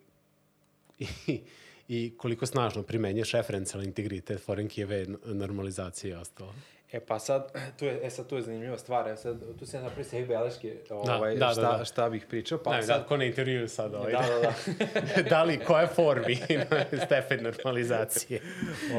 [0.98, 1.40] i,
[1.88, 6.54] i koliko snažno primenješ referencijalni integritet, foreign key normalizacije i ostalo.
[6.94, 9.80] E pa sad, tu je, e sad tu je zanimljiva stvar, e sad, tu se
[9.80, 11.84] napravi sebi beleške, da, ovaj, da, da, šta, da, da.
[11.84, 13.00] šta bih pričao, pa ne, sad...
[13.00, 14.12] Da, ko ne intervjuju sad ovaj.
[14.12, 15.22] Da, da, da.
[15.30, 16.36] da li, koja formi
[17.06, 18.40] stepen normalizacije?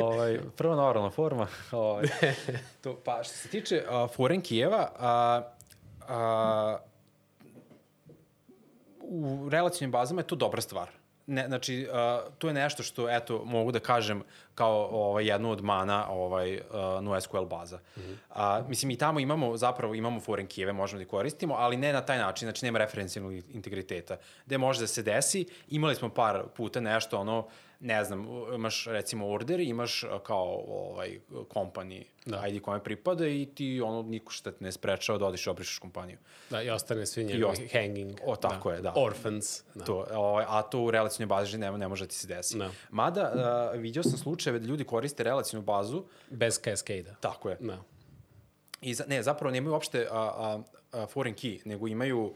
[0.01, 1.47] ovaj, prva normalna forma.
[1.71, 2.05] Ovaj,
[2.83, 5.41] to, pa što se tiče uh, foren Kijeva, a,
[6.07, 6.77] a,
[8.99, 13.45] u relacijnim bazama je to dobra stvar ne, znači, uh, to je nešto što, eto,
[13.45, 14.23] mogu da kažem
[14.55, 17.77] kao ovaj, jednu od mana ovaj, uh, NoSQL baza.
[17.77, 18.61] Mm -hmm.
[18.61, 22.01] uh, mislim, i tamo imamo, zapravo imamo foreign keyve, možemo da koristimo, ali ne na
[22.01, 24.17] taj način, znači nema referencijalnog integriteta.
[24.45, 27.47] Gde može da se desi, imali smo par puta nešto, ono,
[27.79, 32.47] ne znam, imaš recimo order, imaš kao ovaj company da.
[32.47, 35.79] ID kome pripada i ti ono niko šta te ne sprečava da odiš i obrišeš
[35.79, 36.17] kompaniju.
[36.49, 37.61] Da, i ostane svi njegovi ost...
[37.73, 38.19] hanging.
[38.25, 38.75] O, tako da.
[38.75, 38.93] je, da.
[38.95, 39.63] Orphans.
[39.75, 39.85] Da.
[39.85, 42.57] To, ovaj, a to u relacijnoj bazi ne, ne može da ti se desi.
[42.57, 42.71] Da.
[42.89, 43.31] Mada,
[43.73, 46.03] uh, vidio sam slučajeve da ljudi koriste relacijnu bazu.
[46.29, 47.15] Bez cascade-a.
[47.19, 47.57] Tako je.
[47.59, 47.81] Da.
[48.81, 50.61] I za, ne, zapravo nemaju uopšte a, a,
[50.91, 52.33] a foreign key, nego imaju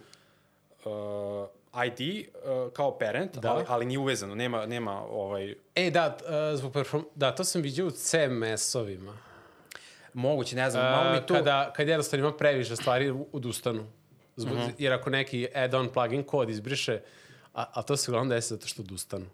[0.86, 3.51] uh, ID uh, kao parent, da.
[3.51, 5.55] ali, ali nije uvezano, nema, nema ovaj...
[5.75, 7.03] E, da, uh, zbog perform...
[7.15, 9.17] da, to sam vidio u CMS-ovima.
[10.13, 11.34] Moguće, ne znam, malo mi tu...
[11.34, 13.88] Kada, kad jednostavno ima previše stvari, odustanu.
[14.36, 14.69] Zbog, uh mhm.
[14.69, 14.73] -huh.
[14.77, 17.01] Jer ako neki add-on plugin kod izbriše,
[17.53, 19.25] a, a to se uglavnom desi zato što odustanu.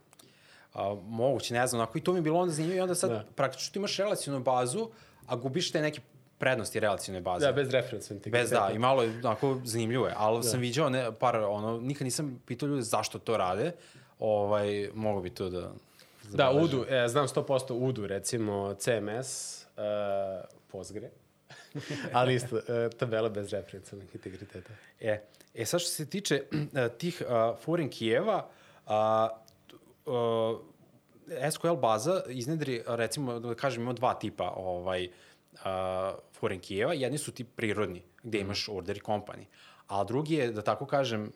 [0.73, 3.09] A, moguće, ne znam, ako i to mi je bilo onda zanimljivo i onda sad
[3.09, 3.25] da.
[3.35, 4.89] praktično ti imaš relacijnu bazu,
[5.27, 6.01] a gubiš te neke
[6.37, 7.45] prednosti relacijne baze.
[7.45, 10.43] Da, bez reference Bez, da, i malo je onako zanimljivo je, ali da.
[10.43, 13.71] sam viđao ne, par, ono, nikad nisam pitao ljude zašto to rade,
[14.19, 15.71] ovaj, mogu bi to da...
[16.33, 21.09] Da, Udu, e, znam 100% Udu, recimo CMS, uh, e, Postgre,
[22.13, 22.63] ali isto, uh,
[22.97, 24.73] tabela bez referencijalnih integriteta.
[24.99, 25.21] E,
[25.53, 28.47] e sad što se tiče uh, tih uh, foreign kijeva,
[28.85, 28.93] uh,
[30.05, 30.59] uh,
[31.51, 35.11] SQL baza iznedri, recimo, da kažem, ima dva tipa ovaj, uh,
[36.31, 38.45] foreign kijeva, jedni su ti prirodni, gde mhm.
[38.45, 39.45] imaš order i company,
[39.87, 41.31] a drugi je, da tako kažem,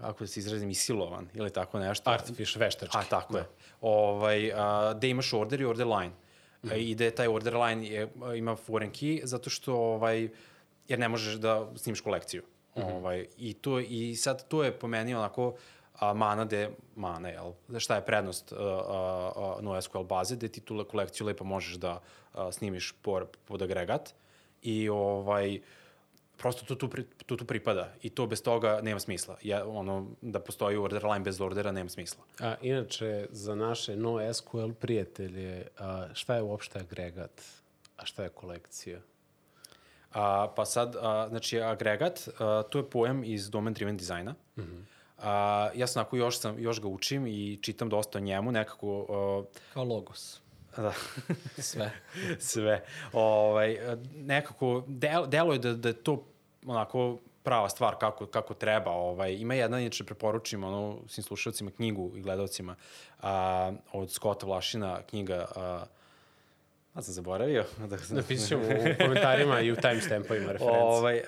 [0.00, 2.10] kako da se izrazim, isilovan ili tako nešto.
[2.10, 2.98] Artificial, veštački.
[2.98, 3.38] A, tako da.
[3.38, 3.44] je.
[3.80, 6.12] Ovaj, a, gde imaš order i order line.
[6.62, 6.76] mm -hmm.
[6.78, 10.28] i da je taj order line je, ima foreign key zato što ovaj,
[10.88, 12.42] jer ne možeš da snimiš kolekciju.
[12.76, 12.96] Mm -hmm.
[12.96, 15.54] ovaj, i, to, I sad to je po meni onako
[16.00, 17.52] a, mana de mana, jel?
[17.78, 22.00] Šta je prednost uh, uh, NoSQL baze, da ti tu kolekciju lepo možeš da
[22.34, 24.14] uh, snimiš por, pod agregat
[24.62, 25.60] i ovaj,
[26.36, 29.36] prosto to tu, pri, to tu pripada i to bez toga nema smisla.
[29.42, 32.24] Ja, ono, da postoji order line bez ordera nema smisla.
[32.40, 37.42] A, inače, za naše NoSQL prijatelje, a, šta je uopšte agregat,
[37.96, 39.00] a šta je kolekcija?
[40.12, 44.34] A, pa sad, a, znači, agregat, a, to je pojam iz domain driven dizajna.
[44.56, 44.93] Mm -hmm.
[45.24, 49.06] A, ja sam onako, još, sam, još ga učim i čitam dosta o njemu, nekako...
[49.08, 49.42] A,
[49.74, 50.40] Kao logos.
[50.76, 50.92] Da.
[51.58, 51.90] Sve.
[52.38, 52.84] Sve.
[53.12, 53.78] Ovaj,
[54.16, 56.24] nekako, del, delo je da, da je to
[56.66, 58.90] onako prava stvar kako, kako treba.
[58.90, 62.76] Ovaj, ima jedna, inače preporučim ono, svim slušalcima knjigu i gledalcima
[63.22, 65.84] a, od Scotta Vlašina, knjiga a,
[66.94, 67.64] A sam zaboravio.
[67.90, 70.78] Da, Napisat ćemo u komentarima i u timestampovima referenci.
[70.80, 71.24] Ovaj, uh,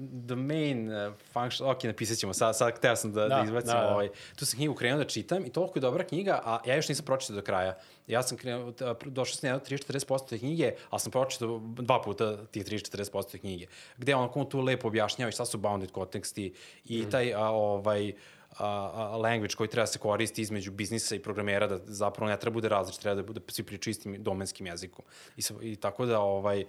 [0.00, 3.72] domain uh, function, ok, napisat ćemo, sad, sad hteo sam da, da, da izbacim.
[3.72, 3.88] Da, da.
[3.88, 6.88] Ovaj, tu sam knjigu krenuo da čitam i toliko je dobra knjiga, a ja još
[6.88, 7.78] nisam pročitao do kraja.
[8.06, 8.72] Ja sam krenuo,
[9.04, 13.66] došao sam na 30-40% te knjige, ali sam pročitao dva puta tih 30-40% te knjige.
[13.96, 16.54] Gde on tu lepo objašnjava šta su bounded konteksti
[16.84, 17.10] i mm.
[17.10, 18.12] taj, a, ovaj,
[18.58, 22.52] a, language koji treba da se koristi između biznisa i programera da zapravo ne treba
[22.52, 25.04] da bude različit, treba da bude svi priča istim domenskim jezikom.
[25.36, 26.64] I, i tako da ovaj,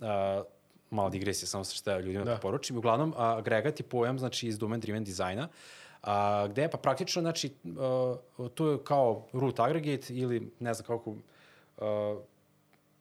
[0.00, 0.42] a,
[0.90, 2.36] mala digresija, samo sa šta ljudima da.
[2.36, 2.76] poručim.
[2.76, 5.48] Uglavnom, a, agregat je pojam znači, iz domain driven dizajna,
[6.02, 8.16] a, gde pa praktično, znači, a,
[8.54, 11.16] to je kao root aggregate ili ne znam kako,
[11.78, 12.16] a,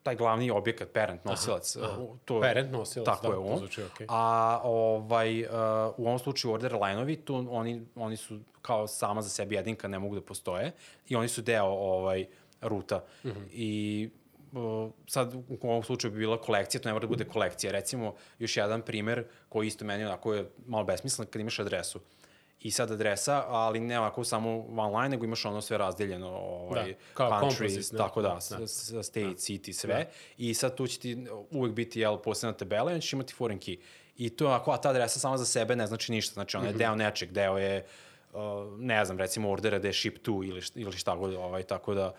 [0.04, 1.76] taj glavni objekat, parent nosilac.
[1.76, 2.06] Aha, aha.
[2.26, 3.58] To, parent nosilac, tako da, je on.
[3.58, 4.06] zvuči, okay.
[4.08, 5.50] A ovaj, uh,
[5.98, 10.00] u ovom slučaju order line-ovi, tu oni, oni su kao sama za sebi jedinka, ne
[10.00, 10.72] mogu da postoje
[11.10, 12.26] i oni su deo ovaj,
[12.62, 13.04] ruta.
[13.26, 13.40] Mhm.
[13.40, 13.48] -huh.
[13.52, 14.10] I
[14.52, 17.72] uh, sad u ovom slučaju bi bila kolekcija, to ne mora da bude kolekcija.
[17.72, 21.98] Recimo, još jedan primer koji isto meni onako je malo besmislen kad imaš adresu.
[21.98, 22.21] Uh,
[22.62, 26.88] i sad adresa, ali ne ovako samo one line, nego imaš ono sve razdeljeno, ovaj,
[26.88, 28.67] da, kao countries, tako da, da.
[28.67, 29.34] state, da.
[29.34, 29.93] city, sve.
[29.93, 30.10] Da.
[30.38, 33.60] I sad tu će ti uvek biti jel, posebna tabela i on će imati foreign
[33.60, 33.80] key.
[34.17, 36.65] I to je onako, a ta adresa sama za sebe ne znači ništa, znači ona
[36.65, 36.80] je mm -hmm.
[36.80, 37.86] deo nečeg, deo je,
[38.34, 38.39] uh,
[38.78, 42.13] ne znam, recimo ordera da je ship to ili, ili šta god, ovaj, tako da,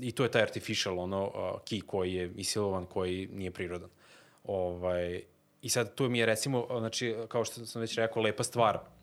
[0.00, 3.90] i to je taj artificial ono, uh, key koji je isilovan, koji nije prirodan.
[4.44, 5.22] Ovaj,
[5.62, 8.93] I sad tu mi je recimo, znači, kao što sam već rekao, lepa stvar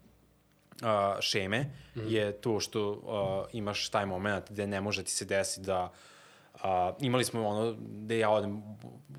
[0.81, 2.11] uh, šeme mm -hmm.
[2.11, 5.91] je to što uh, imaš taj moment gde ne može ti se desiti da
[6.55, 6.67] Uh,
[6.99, 8.57] imali smo ono gde ja odem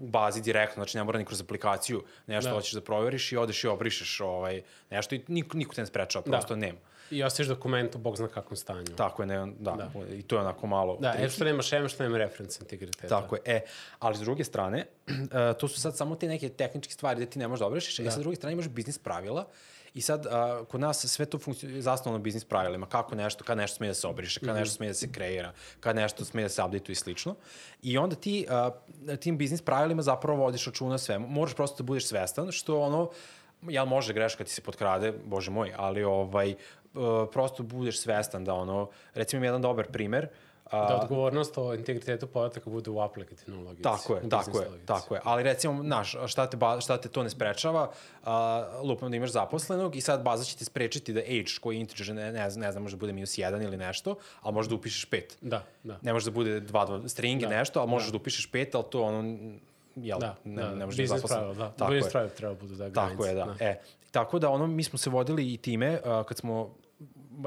[0.01, 2.55] u bazi direktno, znači ne mora ni kroz aplikaciju nešto da.
[2.55, 6.25] hoćeš da proveriš i odeš i obrišeš ovaj, nešto i niko, niko te ne sprečava,
[6.25, 6.31] da.
[6.31, 6.61] prosto da.
[6.61, 6.79] nema.
[7.11, 8.85] I ostaviš dokument u bog zna kakvom stanju.
[8.97, 9.91] Tako je, ne, da, da.
[10.15, 10.97] i to je onako malo...
[11.01, 13.21] Da, e što nema šeme, što nema reference integriteta.
[13.21, 13.61] Tako je, e,
[13.99, 15.15] ali s druge strane, uh,
[15.61, 18.05] to su sad samo te neke tehničke stvari gde ti ne možeš da obrišeš, da.
[18.05, 19.47] i sa druge strane imaš biznis pravila
[19.95, 21.39] I sad, a, kod nas sve to
[21.79, 24.59] zasnovano na biznis pravilima, kako nešto, kad nešto smije da se obriše, kad mm -hmm.
[24.59, 27.35] nešto smije da se kreira, kad nešto smije da se update i slično.
[27.83, 28.71] I onda ti a,
[29.21, 31.19] tim biznis pravilima zapravo vodiš računa sve.
[31.19, 33.11] Moraš prosto da budeš svestan, što ono,
[33.63, 36.55] jel može greška ti se potkrade, bože moj, ali ovaj,
[37.33, 40.31] prosto budeš svestan da ono, recimo jedan dobar primer, uh,
[40.73, 43.83] da odgovornost o integritetu podataka bude u aplikativnom logici.
[43.83, 44.87] Tako je, tako je, logici.
[44.87, 45.21] tako je.
[45.25, 47.91] Ali recimo, znaš, šta te, ba, šta te to ne sprečava,
[48.25, 51.81] a, lupno da imaš zaposlenog i sad baza će ti sprečiti da age koji je
[51.81, 54.75] integer, ne, ne, ne znam, može da bude minus 1 ili nešto, ali možeš da
[54.75, 55.23] upišeš 5.
[55.41, 55.99] Da, da.
[56.03, 57.49] Ne može da bude 2, 2 string da.
[57.49, 59.39] nešto, ali možeš da, da upišeš 5, ali to ono,
[59.97, 60.75] jel, da, ne, da.
[60.75, 61.55] ne može da zaposlen.
[61.55, 61.71] da.
[61.71, 63.13] Tako Business pravila treba budu da granice.
[63.13, 63.45] Tako je, da.
[63.45, 63.65] da.
[63.65, 63.81] E,
[64.11, 66.71] tako da ono, mi smo se vodili i time, uh, kad smo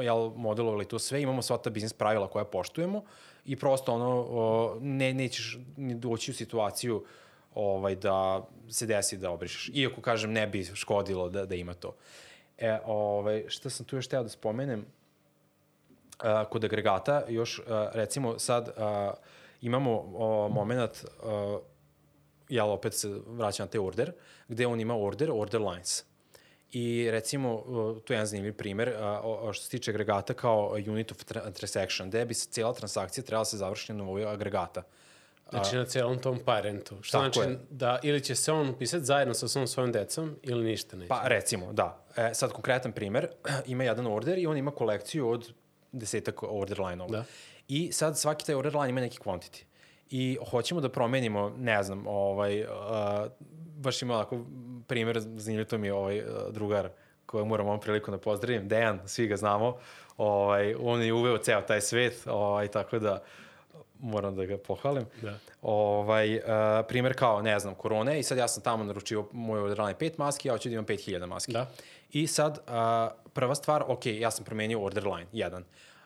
[0.02, 3.04] jel, modelovali to sve, imamo sva ta biznis pravila koja poštujemo
[3.46, 7.04] i prosto ono, o, ne, nećeš ni doći u situaciju
[7.56, 9.70] ovaj, da se desi da obrišeš.
[9.74, 11.96] Iako, kažem, ne bi škodilo da, da ima to.
[12.58, 14.86] E, ovaj, šta sam tu još teo da spomenem,
[16.20, 19.14] a, kod agregata, još, a, recimo, sad a,
[19.62, 21.60] imamo o, moment, a,
[22.50, 24.12] jel, opet se vraćam na te order,
[24.48, 26.06] gde on ima order, order lines.
[26.72, 27.64] I recimo,
[28.06, 28.94] to je jedan zanimljiv primer,
[29.54, 31.18] što se tiče agregata kao unit of
[31.54, 34.84] transaction, gde bi se cijela transakcija trebala da se završiti na nivou agregata.
[35.50, 36.96] Znači na celom tom parentu.
[37.02, 37.60] Što znači je.
[37.70, 41.10] da ili će se on upisati zajedno sa svom svojom decom ili ništa neće?
[41.10, 42.06] Pa recimo, da.
[42.18, 43.28] E, sad konkretan primer,
[43.68, 45.54] ima jedan order i on ima kolekciju od
[45.92, 47.12] desetak order line-ova.
[47.12, 47.24] Da.
[47.68, 49.64] I sad svaki taj order line ima neki quantity.
[50.10, 52.70] I hoćemo da promenimo, ne znam, ovaj, uh,
[53.76, 54.46] baš ima onako
[54.88, 56.90] primjer, zanimljiv to mi je ovaj uh, drugar
[57.26, 59.78] kojeg moram ovom priliku da pozdravim, Dejan, svi ga znamo,
[60.18, 63.24] ovaj, on je uveo ceo taj svet, ovaj, tako da
[64.00, 65.06] moram da ga pohvalim.
[65.22, 65.38] Da.
[65.62, 66.42] Ovaj, uh,
[66.88, 70.48] primer kao, ne znam, korone i sad ja sam tamo naručio moj odralanje pet maski,
[70.48, 71.52] ja hoću da imam 5000 maski.
[71.52, 71.72] Da.
[72.12, 75.64] I sad, uh, prva stvar, ok, ja sam promenio order line, jedan.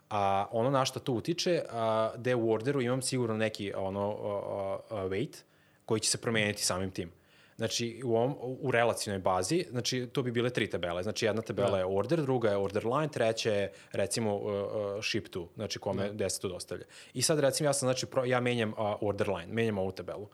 [0.09, 4.77] A ono na što to utiče, a, da u orderu imam sigurno neki ono, a,
[4.89, 5.37] a, weight
[5.85, 7.11] koji će se promeniti samim tim.
[7.59, 11.03] Znači, u, ovom, u relacijnoj bazi, znači, to bi bile tri tabele.
[11.03, 11.77] Znači, jedna tabela Da.
[11.77, 16.03] je order, druga je order line, treća je, recimo, uh, uh, ship to, znači, kome,
[16.03, 16.13] da.
[16.13, 16.85] gde se to dostavlja.
[17.13, 20.29] I sad, recimo, ja sam, znači, pro, ja menjam uh, order line, menjam ovu tabelu.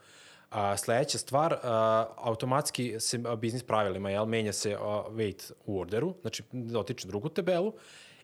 [0.49, 5.79] A, sledeća stvar, a, automatski se a, biznis pravilima, jel, menja se a, weight u
[5.79, 7.73] orderu, znači dotiče drugu tabelu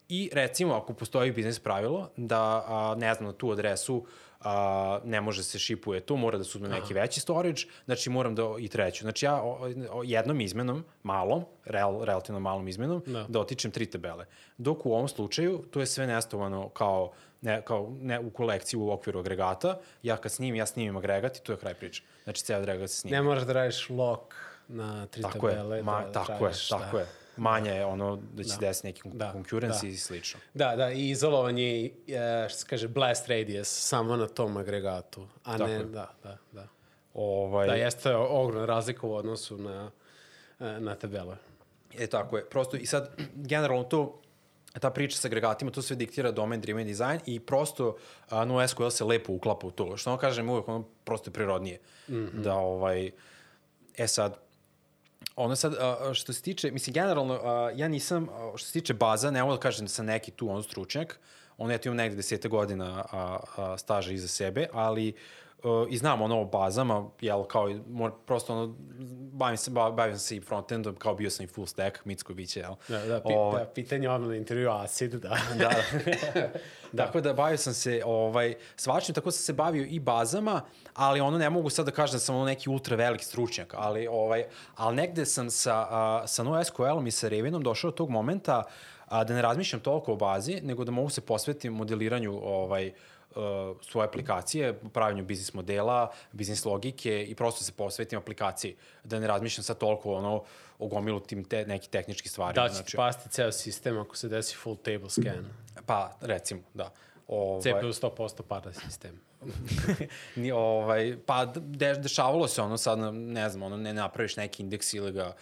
[0.10, 4.06] i recimo ako postoji biznis pravilo da, a, ne znam, na tu adresu
[4.44, 8.36] a, ne može se šipuje to, mora da se uzme neki veći storage, znači moram
[8.36, 9.04] da i treću.
[9.04, 13.12] Znači ja o, o, jednom izmenom, malom, rel, relativno malom izmenom, Da.
[13.12, 13.26] da.
[13.30, 14.26] dotičem tri tabele.
[14.58, 17.12] Dok u ovom slučaju to je sve nestovano kao
[17.42, 21.42] ne, kao ne u kolekciju u okviru agregata, ja kad snimim, ja snimim agregat i
[21.42, 22.04] to je kraj priče.
[22.24, 23.18] Znači, ceo agregat se snima.
[23.18, 24.34] Ne moraš da radiš lock
[24.68, 25.78] na tri tako tabele.
[25.78, 27.04] je, ma, da tako je, tražiš, tako da.
[27.04, 27.08] je.
[27.42, 28.54] Manje je ono da će Da.
[28.54, 29.88] se desiti neki Da, concurrency da.
[29.88, 30.39] i slično.
[30.54, 31.89] Da, da, i izolovan je, e,
[32.50, 35.84] što se kaže, blast radius samo na tom agregatu, a Tako ne, je.
[35.84, 36.68] da, da, da.
[37.14, 39.92] Ovaj, Da, jeste ogromna razlika u odnosu na,
[40.60, 41.38] e, na tabele.
[42.00, 42.46] E, tako je.
[42.50, 44.22] Prosto, i sad, generalno to,
[44.80, 47.96] ta priča sa agregatima, to sve diktira domain driven design i prosto
[48.30, 49.98] a, no SQL se lepo uklapa u to.
[49.98, 51.80] Što ono kažem uvek, ono prosto je prirodnije.
[52.08, 52.14] Mm.
[52.14, 52.42] -hmm.
[52.42, 53.12] Da, ovaj,
[53.98, 54.38] e sad,
[55.44, 55.74] ono sad,
[56.14, 57.39] što se tiče, mislim, generalno,
[57.76, 60.64] ja nisam, što se tiče baza, ne mogu da kažem da sam neki tu on
[60.64, 61.20] stručnjak,
[61.58, 65.14] ono, eto imam negde desete godina a, a, staža iza sebe, ali
[65.89, 68.76] i znam ono o bazama, jel, kao, i mor, prosto ono,
[69.32, 72.74] bavim se, ba- bavim se i frontendom, kao bio sam i full stack, Micković, jel?
[72.88, 75.30] Da, da, pi, Ovaj, da pitanje odmah na intervju Acid, da.
[75.59, 75.72] da,
[76.91, 77.05] da.
[77.05, 80.62] Tako da bavio sam se ovaj, svačim, tako sam se bavio i bazama,
[80.93, 84.07] ali ono ne mogu sad da kažem da sam ono neki ultra veliki stručnjak, ali,
[84.07, 84.45] ovaj,
[84.76, 88.64] ali negde sam sa, a, sa NoSQL-om i sa Ravenom došao do tog momenta
[89.05, 92.93] a, da ne razmišljam toliko o bazi, nego da mogu se posvetiti modeliranju ovaj, uh,
[93.82, 98.75] svoje aplikacije, pravljanju biznis modela, biznis logike i prosto se posvetim aplikaciji.
[99.03, 100.43] Da ne razmišljam sad toliko ono,
[100.79, 102.55] o gomilu tim te, neki tehnički stvari.
[102.55, 105.45] Da će ti pasti ceo sistem ako se desi full table scan.
[105.86, 106.91] Pa, recimo, da.
[107.27, 109.21] Ovaj, CPU 100% pada sistem.
[110.36, 114.93] ni, ovaj, pa de, dešavalo se ono sad, ne znam, ono, ne napraviš neki indeks
[114.93, 115.36] ili ga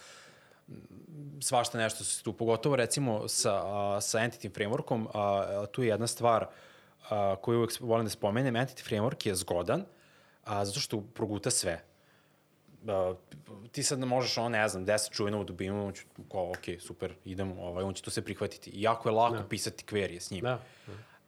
[1.40, 5.20] svašta nešto se tu, pogotovo recimo sa, a, sa Entity Frameworkom, a,
[5.62, 6.46] a, tu je jedna stvar
[7.10, 9.84] a, koju uvek volim da spomenem, Entity Framework je zgodan,
[10.44, 11.84] a, zato što proguta sve.
[12.88, 13.14] A,
[13.72, 16.02] ti sad ne možeš, ono, ne znam, 10 čujena u dubinu, on će,
[16.32, 18.70] kao, ok, super, idemo, ovaj, on će to se prihvatiti.
[18.70, 19.48] I jako je lako Da.
[19.48, 20.40] pisati query s njim.
[20.40, 20.60] Da.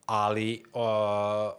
[0.06, 1.52] Ali, uh,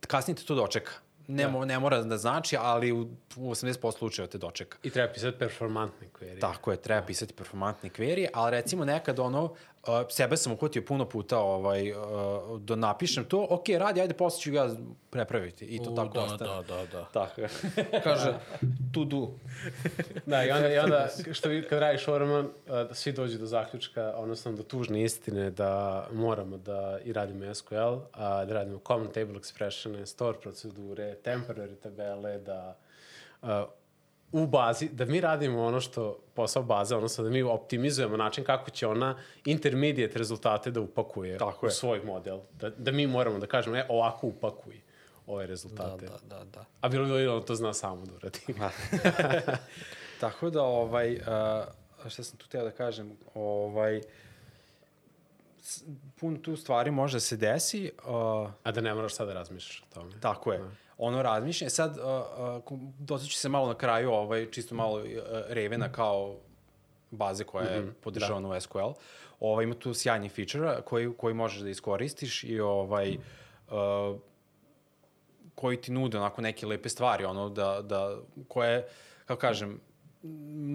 [0.00, 0.92] kasnije te to dočeka.
[1.28, 1.48] Ne, Da.
[1.50, 3.00] mo, ne mora da znači, ali u,
[3.36, 4.78] u 80% slučajeva te dočeka.
[4.82, 6.40] I treba pisati performantne query.
[6.40, 9.54] Tako je, treba pisati performantne query, ali recimo nekad ono,
[9.88, 14.40] uh, sebe sam uhvatio puno puta ovaj, uh, da napišem to, ok, radi, ajde, posle
[14.40, 14.70] ću ga
[15.10, 15.64] prepraviti.
[15.64, 16.50] I to U, tako da, ostane.
[16.50, 17.04] da, da, da.
[17.04, 17.40] Tako.
[18.04, 18.34] Kaže,
[18.94, 19.28] to do.
[20.26, 23.46] Da, i onda, i onda što vi, kad radiš ORM, uh, da svi dođu do
[23.46, 29.08] zaključka, odnosno do tužne istine da moramo da i radimo SQL, a da radimo common
[29.12, 32.76] table expressione, store procedure, temporary tabele, da
[33.42, 33.48] uh,
[34.32, 38.70] u bazi, da mi radimo ono što posao baze, odnosno da mi optimizujemo način kako
[38.70, 41.72] će ona intermediate rezultate da upakuje Tako u je.
[41.72, 42.40] svoj model.
[42.52, 44.80] Da, da mi moramo da kažemo, e, ovako upakuj
[45.26, 46.06] ove Da, rezultate.
[46.06, 46.64] da, da, da.
[46.80, 48.40] A bilo bi da to zna samo da uradi.
[50.20, 51.22] Tako da, ovaj, uh,
[52.08, 54.00] šta sam tu teo da kažem, ovaj,
[56.20, 59.82] pun tu stvari može da se desi, uh, A da ne moraš sad da razmišljaš
[59.82, 60.12] o tome.
[60.20, 60.60] Tako je.
[60.98, 61.70] Ono razmišljanje.
[61.70, 61.98] Sad,
[62.98, 65.04] dotaću se malo na kraju, ovaj, čisto malo uh,
[65.48, 66.36] Ravena kao
[67.10, 68.92] baze koja je podržavana u SQL.
[69.40, 73.16] Ovaj, ima tu sjajnih feature koji, koji možeš da iskoristiš i ovaj,
[73.70, 74.18] uh,
[75.54, 78.16] koji ti nude onako neke lepe stvari, ono da, da
[78.48, 78.88] koje,
[79.24, 79.80] kako kažem,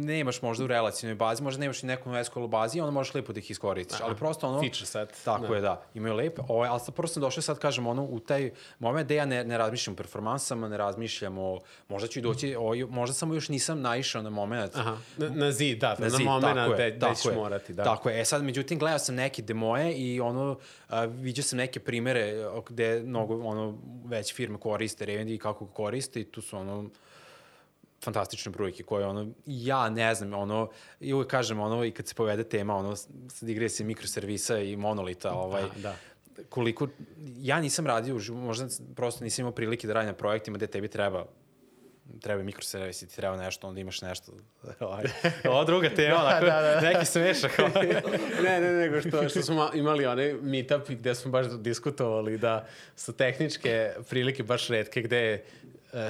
[0.03, 3.33] nemaš možda u relacijnoj bazi, možda nemaš i neku u SQL bazi, onda možeš lepo
[3.33, 4.61] da ih iskoristiš, ali prosto ono...
[4.61, 5.09] Feature set.
[5.25, 5.55] Tako Da.
[5.55, 5.83] je, da.
[5.93, 9.15] Imaju lep, ovaj, ali sad prvo sam došao sad, kažem, ono, u taj moment gde
[9.15, 13.33] ja ne, ne razmišljam o performansama, ne razmišljam o, možda ću doći, o, možda samo
[13.33, 16.75] još nisam naišao na moment Aha, na, na zid, da, na, na zid, momena tako
[16.75, 17.83] da, je, da ćeš morati, da.
[17.83, 18.21] Tako je.
[18.21, 20.57] E sad, međutim, gledao sam neke demoje i ono,
[20.89, 22.33] a, vidio sam neke primere
[22.69, 26.89] gde mnogo, ono, već firme koriste Raven i kako koriste i tu su, ono,
[28.03, 32.15] fantastične brojke koje ono ja ne znam ono i uvek kažem ono i kad se
[32.15, 35.95] povede tema ono sad igre se mikroservisa i monolita ovaj Da, da.
[36.49, 36.87] koliko,
[37.37, 41.25] ja nisam radio, možda prosto nisam imao prilike da radim na projektima gde tebi treba
[42.21, 44.31] treba mikroservisi, ti treba nešto, onda imaš nešto.
[44.79, 45.03] Ovaj,
[45.49, 46.81] Ova druga tema, da, onako, da, da.
[46.81, 47.51] neki smešak.
[47.59, 47.87] ovaj.
[48.43, 52.67] ne, ne, nego što, što smo ma- imali onaj meetup gde smo baš diskutovali da
[52.95, 55.45] su tehničke prilike baš redke gde je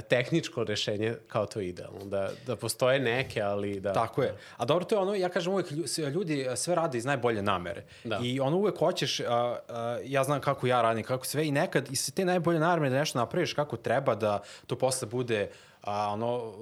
[0.02, 2.06] tehničko rešenje kao to idealno.
[2.06, 3.94] Da, da postoje neke, ali da...
[3.94, 4.36] Tako je.
[4.58, 7.42] A dobro, to je ono, ja kažem uvek, lju- sve- ljudi sve rade iz najbolje
[7.42, 7.84] namere.
[8.04, 8.20] Da.
[8.24, 9.26] I ono uvek hoćeš, a,
[9.70, 13.00] a, ja znam kako ja radim, kako sve, i nekad iz te najbolje namere da
[13.00, 15.50] nešto napraviš kako treba, da to posle bude
[15.82, 16.54] a, ono,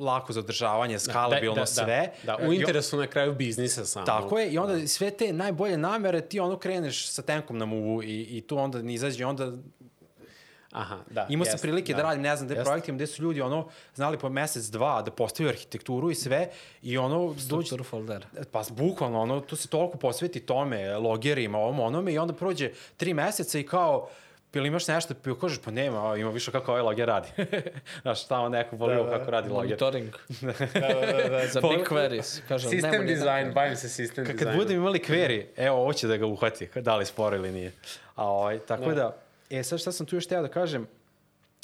[0.00, 2.12] lako za održavanje, skalabilno, da, sve.
[2.22, 4.06] Da, da, E, u interesu na kraju biznisa samo.
[4.06, 8.02] Tako je, i onda sve te najbolje namere ti ono kreneš sa tenkom na muvu
[8.02, 9.52] i, i tu onda ne izađe, onda
[10.72, 11.26] Aha, da.
[11.28, 12.64] Imao sam prilike da, radim, ne znam, gde Jeste.
[12.64, 16.48] projektima gde su ljudi ono znali po mesec, dva da postaviju arhitekturu i sve
[16.82, 18.26] i ono dođe, Strukturu foldera.
[18.52, 23.14] pa bukvalno ono, tu se toliko posveti tome, logerima, ovom onome i onda prođe tri
[23.14, 24.08] meseca i kao,
[24.54, 27.28] Ili imaš nešto, pa kažeš, pa nema, a, ima više kako ovaj loger radi.
[28.02, 29.18] Znaš, tamo neko volio Da, da.
[29.18, 29.62] kako radi loger.
[29.62, 30.10] Monitoring.
[30.74, 31.46] Da, da, da.
[31.46, 32.40] Za big queries.
[32.48, 34.52] Kažem, Sistem nema ni design, bavim se sistem Kad, dizajnom.
[34.52, 37.72] kad budem imali kveri, evo, ovo će da ga uhvati, da li sporo ili nije.
[38.14, 38.94] A, ovaj, tako Da.
[38.94, 39.16] da,
[39.52, 40.86] e, sad šta sam tu još teo da kažem,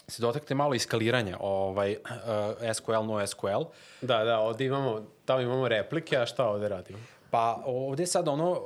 [0.08, 3.62] se dotakte malo iskaliranja, ovaj, uh, SQL, no SQL.
[4.00, 6.98] Da, da, ovde imamo, tamo imamo replike, a šta ovde radimo?
[7.30, 8.58] Pa ovde je sad ono, uh,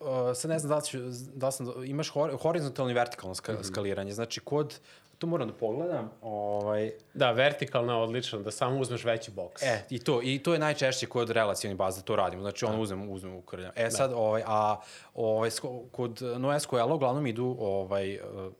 [0.00, 0.98] uh, sad ne znam da li, ću,
[1.34, 3.62] da li sam, imaš hor, horizontalno i vertikalno ska, Mhm.
[3.62, 4.78] skaliranje, znači kod,
[5.22, 9.62] tu moram da pogledam, ovaj, Da, vertikalna je odlično, da samo uzmeš veći boks.
[9.62, 12.42] E, i to, i to je najčešće kod relacijonih baza to radimo.
[12.42, 13.72] Znači, ono uzmem, uzmem u krljam.
[13.76, 14.80] E sad, ovaj, a
[15.14, 15.50] ovaj,
[15.92, 18.52] kod NoSQL uglavnom idu ovaj, uh,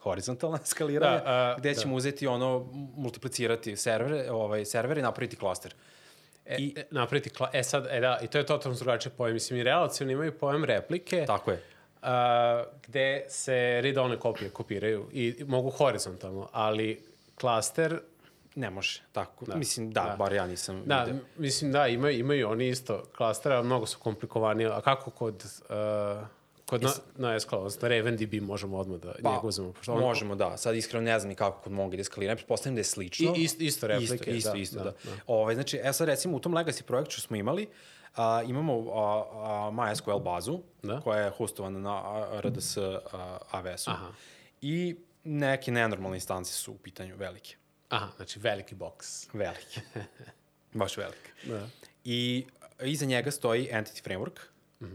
[0.00, 1.80] horizontalna skaliranja, Da, a, gde da.
[1.80, 5.74] ćemo uzeti ono, multiplicirati servere, ovaj, servere i napraviti klaster.
[6.46, 7.50] E, I- e, napraviti kla...
[7.52, 9.34] E sad, e da, i to je totalno drugačije pojem.
[9.34, 11.62] Mislim, i relacijoni imaju pojem replike, Tako je.
[12.06, 13.52] A, gde se
[13.82, 17.04] read-only kopije kopiraju i, mogu horizontalno, ali
[17.34, 18.00] klaster,
[18.54, 19.44] Ne može, tako.
[19.44, 19.56] Da.
[19.56, 20.16] Mislim, da, Da.
[20.16, 21.14] bar ja nisam da, video.
[21.14, 24.66] m- mislim, da, imaju, imaju oni isto klastera, mnogo su komplikovaniji.
[24.66, 25.44] A kako kod...
[25.62, 26.26] Uh,
[26.66, 29.72] Kod na, na SQL, odnosno RavenDB možemo odmah da Pa, njega uzmemo.
[29.72, 30.56] Pošto on- možemo, da.
[30.56, 32.36] Sad iskreno ne znam ni kako kod Mongo da skaliram.
[32.36, 33.32] Pretpostavljam da je slično.
[33.32, 34.90] I- isto- isto replike, Isto, isto, da, isto, da, da.
[34.90, 35.10] da.
[35.26, 37.68] Ovaj, znači, e sad recimo u tom legacy projektu što smo imali,
[38.16, 41.00] a, imamo a, a, MySQL bazu, Da.
[41.00, 42.02] koja je hostovana na
[42.40, 42.76] RDS
[43.50, 43.90] AWS-u.
[43.90, 44.12] Aha.
[44.62, 47.56] I neke nenormalne instance su u pitanju velike.
[47.88, 49.28] Aha, znači veliki boks.
[49.32, 49.80] Velike.
[50.74, 51.30] Baš velike.
[51.44, 51.68] Da.
[52.04, 52.46] I
[52.82, 54.38] iza njega stoji Entity Framework
[54.80, 54.94] Mhm.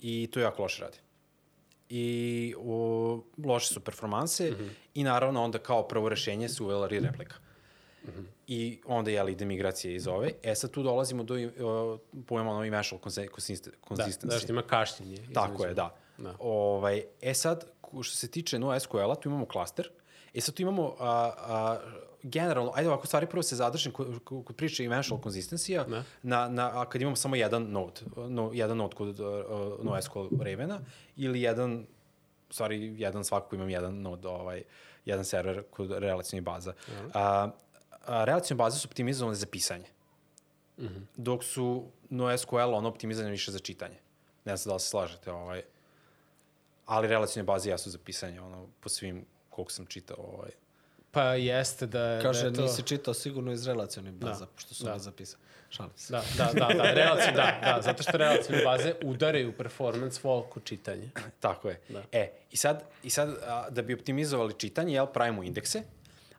[0.00, 0.98] i to jako loše radi.
[1.90, 4.68] I o, loše su performanse Mhm.
[4.94, 7.34] i naravno onda kao prvo rešenje se uvela re-replika.
[8.04, 8.20] Mhm.
[8.46, 10.30] I onda je li ide migracija iz ove.
[10.42, 11.40] E sad tu dolazimo do uh,
[12.26, 14.26] pojma ono eventual consi- consist- Da, consistency.
[14.26, 15.16] da što ima kašnjenje.
[15.34, 15.94] Tako između- je, da.
[16.18, 16.34] Da.
[16.40, 17.64] Ovaj, e sad,
[18.02, 19.90] što se tiče NoSQL-a, tu imamo klaster.
[20.34, 21.06] E sad tu imamo a,
[21.38, 21.78] a,
[22.22, 26.02] generalno, ajde ovako, stvari prvo se zadržim kod, kod priče eventual consistency-a, Da.
[26.22, 29.26] na, na, a kad imamo samo jedan node, no, jedan node kod uh,
[29.82, 30.80] NoSQL Ravena,
[31.16, 31.86] ili jedan,
[32.50, 34.62] stvari, jedan svakako imam jedan node, ovaj,
[35.04, 36.72] jedan server kod relacijnih baza.
[37.14, 37.50] A, a,
[38.08, 39.86] relacijne baze su optimizovane za pisanje
[41.16, 43.96] dok su NoSQL ono optimizovane više za čitanje.
[44.44, 45.62] Ne znam da li se slažete, ovaj.
[46.86, 50.16] ali relacijne baze jesu za pisanje, ono, po svim koliko sam čitao.
[50.18, 50.50] Ovaj.
[51.10, 52.62] Pa jeste da, Kaže, da je to...
[52.62, 54.92] nisi čitao sigurno iz relacionih baza, Da, pošto su da.
[54.92, 54.98] da.
[54.98, 55.42] zapisani.
[55.70, 56.12] Šalim se.
[56.12, 60.64] Da, da, da, da, relacije, da, da, zato što relacijne baze udaraju performance vol kod
[60.64, 61.08] čitanja.
[61.40, 61.80] Tako je.
[61.88, 62.02] Da.
[62.12, 65.82] E, i sad, i sad a, da bi optimizovali čitanje, jel, pravimo indekse,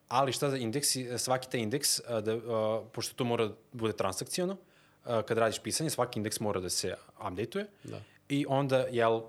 [0.10, 3.93] ali šta za indeksi, svaki taj indeks, a, da, a, pošto to mora da bude
[3.93, 4.57] transakcijono,
[5.05, 8.01] a, kad radiš pisanje, svaki indeks mora da se update-uje Da.
[8.30, 9.22] i onda, jel,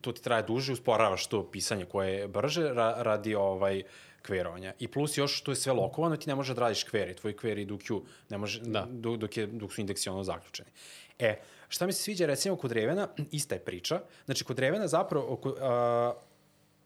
[0.00, 3.82] to ti traje duže, usporavaš to pisanje koje je brže ra, radi ovaj
[4.22, 4.72] kverovanja.
[4.78, 7.62] I plus još to je sve lokovano, ti ne možeš da radiš kveri, tvoji kveri
[7.62, 8.86] idu u queue, ne može, Da.
[8.90, 10.70] dok, dok, je, dok su indeksi ono zaključeni.
[11.18, 15.40] E, šta mi se sviđa recimo kod Revena, ista je priča, znači kod Revena zapravo
[15.60, 16.12] a,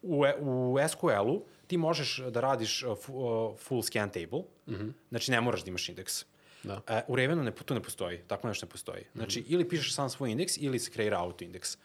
[0.03, 4.93] u, e- u SQL-u ti možeš da radiš uh, uh, full scan table, mm -hmm.
[5.11, 6.25] znači ne moraš da imaš indeks.
[6.63, 6.81] Da.
[6.89, 9.05] E, u Revenu ne, to ne postoji, tako nešto ne postoji.
[9.15, 9.53] Znači, mm -hmm.
[9.53, 11.77] ili pišeš sam svoj indeks, ili se kreira auto indeks.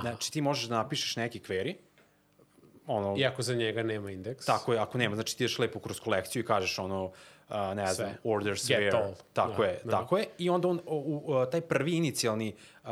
[0.00, 1.74] Znači, ti možeš da napišeš neki query,
[2.86, 4.46] ono, Iako za njega nema indeks.
[4.46, 7.12] Tako je, ako nema, znači ti ideš lepo kroz kolekciju i kažeš ono, uh,
[7.50, 7.94] ne Sve.
[7.94, 9.14] znam, order Get where, all.
[9.32, 9.90] tako Da, je, da.
[9.90, 12.90] tako je, i onda on, u, u, taj prvi inicijalni uh,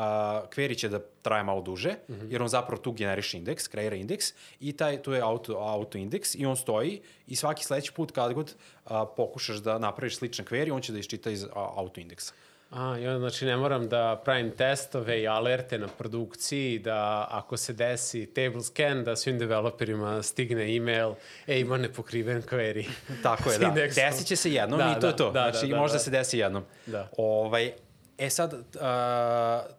[0.57, 2.13] query će da traje malo duže, mm.
[2.13, 2.33] -hmm.
[2.33, 4.27] jer on zapravo tu generiše indeks, kreira indeks
[4.61, 8.33] i taj, tu je auto, auto indeks i on stoji i svaki sledeći put kad
[8.33, 8.55] god
[8.85, 12.33] uh, pokušaš da napraviš sličan query, on će da iščita iz uh, auto indeksa.
[12.71, 17.57] A, i onda znači ne moram da pravim testove i alerte na produkciji, da ako
[17.57, 21.13] se desi table scan, da svim developerima stigne email,
[21.47, 22.89] e, ima nepokriven query.
[23.23, 23.67] Tako je, da.
[23.69, 24.05] indeksom.
[24.05, 25.31] Desit će se jednom Da, i to da, je to.
[25.31, 25.99] da, znači, da, da, možda da.
[25.99, 26.65] se desi jednom.
[26.87, 27.09] Da.
[27.17, 27.73] Ovaj,
[28.19, 28.61] e sad, uh,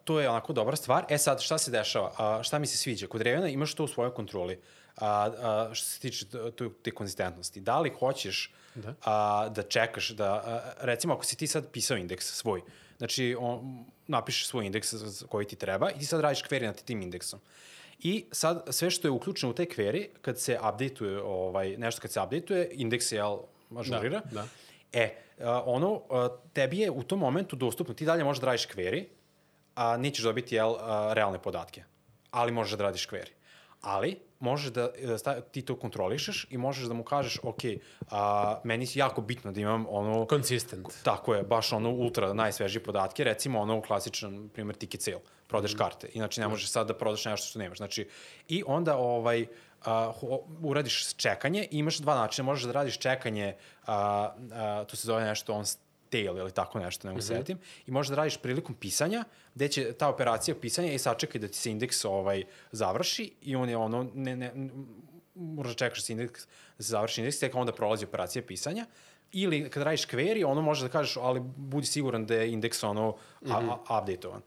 [0.04, 1.04] to je onako dobra stvar.
[1.08, 2.12] E sad, šta se dešava?
[2.18, 3.06] A, šta mi se sviđa?
[3.06, 4.60] Kod Revena imaš to u svojoj kontroli.
[4.96, 6.26] A, a, što se tiče
[6.56, 7.60] tu- te konzistentnosti.
[7.60, 11.96] Da li hoćeš da, a, da čekaš da, a, recimo ako si ti sad pisao
[11.96, 12.62] indeks svoj,
[12.98, 14.94] znači on, napišeš svoj indeks
[15.28, 17.40] koji ti treba i ti sad radiš query nad tim indeksom.
[17.98, 22.10] I sad sve što je uključeno u taj query, kad se updateuje, ovaj, nešto kad
[22.10, 23.38] se updateuje, indeks se jel,
[23.76, 24.20] ažurira.
[24.24, 24.46] Da, da.
[24.92, 25.14] E,
[25.64, 26.02] ono,
[26.52, 29.04] tebi je u tom momentu dostupno, ti dalje možeš da radiš query,
[29.74, 30.74] a nećeš dobiti jel,
[31.12, 31.84] realne podatke,
[32.30, 33.30] ali možeš da radiš query.
[33.80, 37.60] Ali, možeš da, da sta- ti to kontrolišeš i možeš da mu kažeš, ok,
[38.10, 40.26] a, meni je jako bitno da imam ono...
[40.30, 40.88] Consistent.
[41.02, 46.08] Tako je, baš ono ultra najsvežije podatke, recimo ono klasičan primer ticket sale, prodeš karte,
[46.12, 47.78] inače ne možeš sad da prodaš nešto što nemaš.
[47.78, 48.08] Znači,
[48.48, 49.46] i onda ovaj,
[49.84, 53.56] ho- uradiš čekanje i imaš dva načina, možeš da radiš čekanje,
[53.86, 55.64] a, a, to se zove nešto on
[56.10, 57.38] tail ili tako nešto, ne mogu mm -hmm.
[57.38, 59.24] setim, i možeš da radiš prilikom pisanja,
[59.54, 63.68] gde će ta operacija pisanja i sačekaj da ti se indeks ovaj, završi i on
[63.68, 64.52] je ono, ne, ne,
[65.34, 66.46] moraš da čekaš da se indeks,
[66.78, 68.86] da se završi indeks, tek onda prolazi operacija pisanja,
[69.32, 73.10] ili kad radiš query, ono može da kažeš, ali budi siguran da je indeks ono
[73.10, 73.74] mm -hmm.
[73.80, 74.42] updatetovan.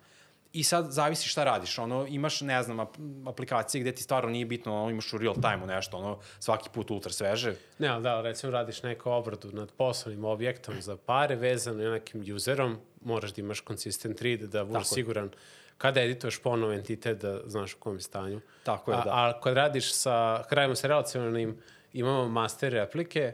[0.54, 2.96] I sad zavisi šta radiš, ono, imaš, ne znam, ap
[3.28, 6.92] aplikacije gde ti stvarno nije bitno, ono, imaš u real time-u nešto, ono, svaki put
[6.92, 7.56] ultra sveže.
[7.80, 12.36] Ne, ali da, recimo radiš neku obradu nad poslovnim objektom za pare vezano i nekim
[12.36, 15.30] userom, moraš da imaš consistent read, da budeš siguran
[15.78, 18.42] kada edituješ ponovo entitet da znaš u kom je stanju.
[18.64, 19.12] Tako je, a, da.
[19.12, 21.58] A kad radiš sa, kad radimo sa relacionalnim,
[21.94, 23.34] imamo master replike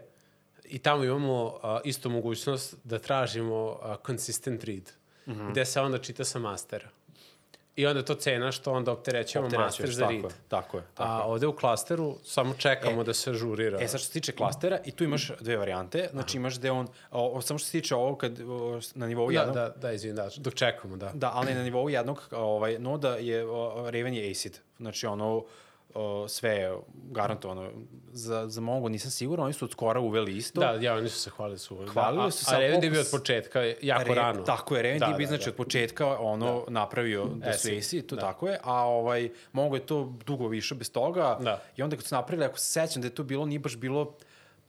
[0.63, 4.91] i tamo imamo a, isto mogućnost da tražimo a, consistent read,
[5.28, 5.32] mm.
[5.32, 5.51] -hmm.
[5.51, 6.89] gde se onda čita sa mastera.
[7.80, 10.23] I onda je to cena što onda opterećujemo master za tako read.
[10.23, 13.80] je, tako je, tako A ovde u klasteru samo čekamo E, da se ažurira.
[13.82, 16.88] E, sad što se tiče klastera, i tu imaš dve varijante, znači imaš gde on,
[17.11, 19.91] o, o, samo što se tiče ovo, kad, o, na nivou Da, jednog, da, da,
[19.91, 21.11] izvin, da, dok čekamo, da.
[21.13, 24.59] Da, ali na nivou jednog ovaj, noda je o, Raven je acid.
[24.77, 25.43] Znači ono
[25.99, 27.69] o, sve garantovano.
[28.11, 30.61] Za, za Mongo nisam siguran, oni su od skora uveli isto.
[30.61, 31.77] Da, ja, oni su se hvalili su.
[31.93, 34.43] Hvalili da, su a, se, A koliko je bio od početka, jako Re- rano.
[34.43, 35.49] Tako je, Raven da, da, znači da.
[35.49, 36.71] od početka ono da.
[36.71, 38.21] napravio da su acid, to da.
[38.21, 41.61] tako je, a ovaj, Mongo je to dugo više bez toga Da.
[41.77, 44.15] i onda kad su napravili, ako se sećam da je to bilo, nije baš bilo,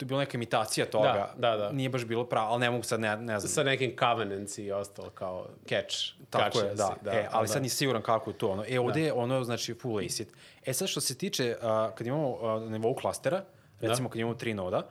[0.01, 1.73] to je bila neka imitacija toga, Da, da, da.
[1.73, 3.51] nije baš bilo pravo, ali ne mogu sad, ne, ne znam.
[3.51, 5.97] Sa nekim covenants i ostalo kao catch.
[6.31, 6.97] Tako je, da.
[7.03, 7.53] da, e, ali da.
[7.53, 8.49] sad nisi siguran kako je to.
[8.49, 8.65] Ono.
[8.69, 10.29] E, ovde je ono, znači, full acid.
[10.67, 13.45] E, sad što se tiče, uh, kad imamo uh, nivou klastera,
[13.81, 14.87] recimo kad imamo tri noda,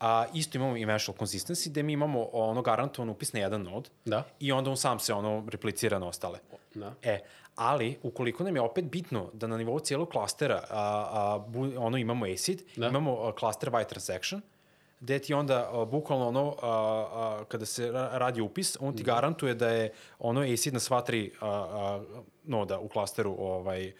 [0.00, 3.90] a isto imamo i mesh consistency, gde mi imamo ono garantovan upis na jedan nod
[4.04, 4.24] Da.
[4.40, 6.38] i onda on sam se ono replicira na ostale.
[6.74, 6.94] Da.
[7.02, 7.20] E,
[7.58, 11.96] ali ukoliko nam je opet bitno da na nivou cijelog klastera a, a, bu, ono
[11.96, 12.80] imamo acid, Da.
[12.80, 12.88] da.
[12.88, 14.40] imamo a, cluster by transaction,
[15.00, 16.68] gde ti onda a, bukvalno ono, a,
[17.12, 21.00] a, kada se ra- radi upis, on ti garantuje da je ono acid na sva
[21.00, 22.02] tri a, a,
[22.44, 23.92] noda u klasteru ovaj,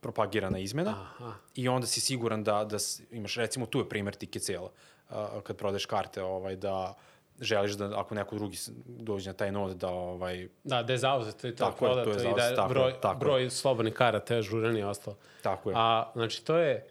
[0.00, 1.32] propagirana izmena Aha.
[1.54, 2.76] i onda si siguran da, da
[3.10, 4.68] imaš, recimo tu je primer ticket sale,
[5.10, 6.94] a, kad prodeš karte, ovaj, da
[7.40, 11.48] želiš da ako neko drugi dođe na taj nod da ovaj Da, da je zauzeto
[11.48, 13.18] i Tako je, to je i da tako broj, tako je.
[13.18, 15.16] broj slobodnih karata je žuran i ostalo.
[15.42, 15.74] Tako je.
[15.78, 16.86] A, znači, to je,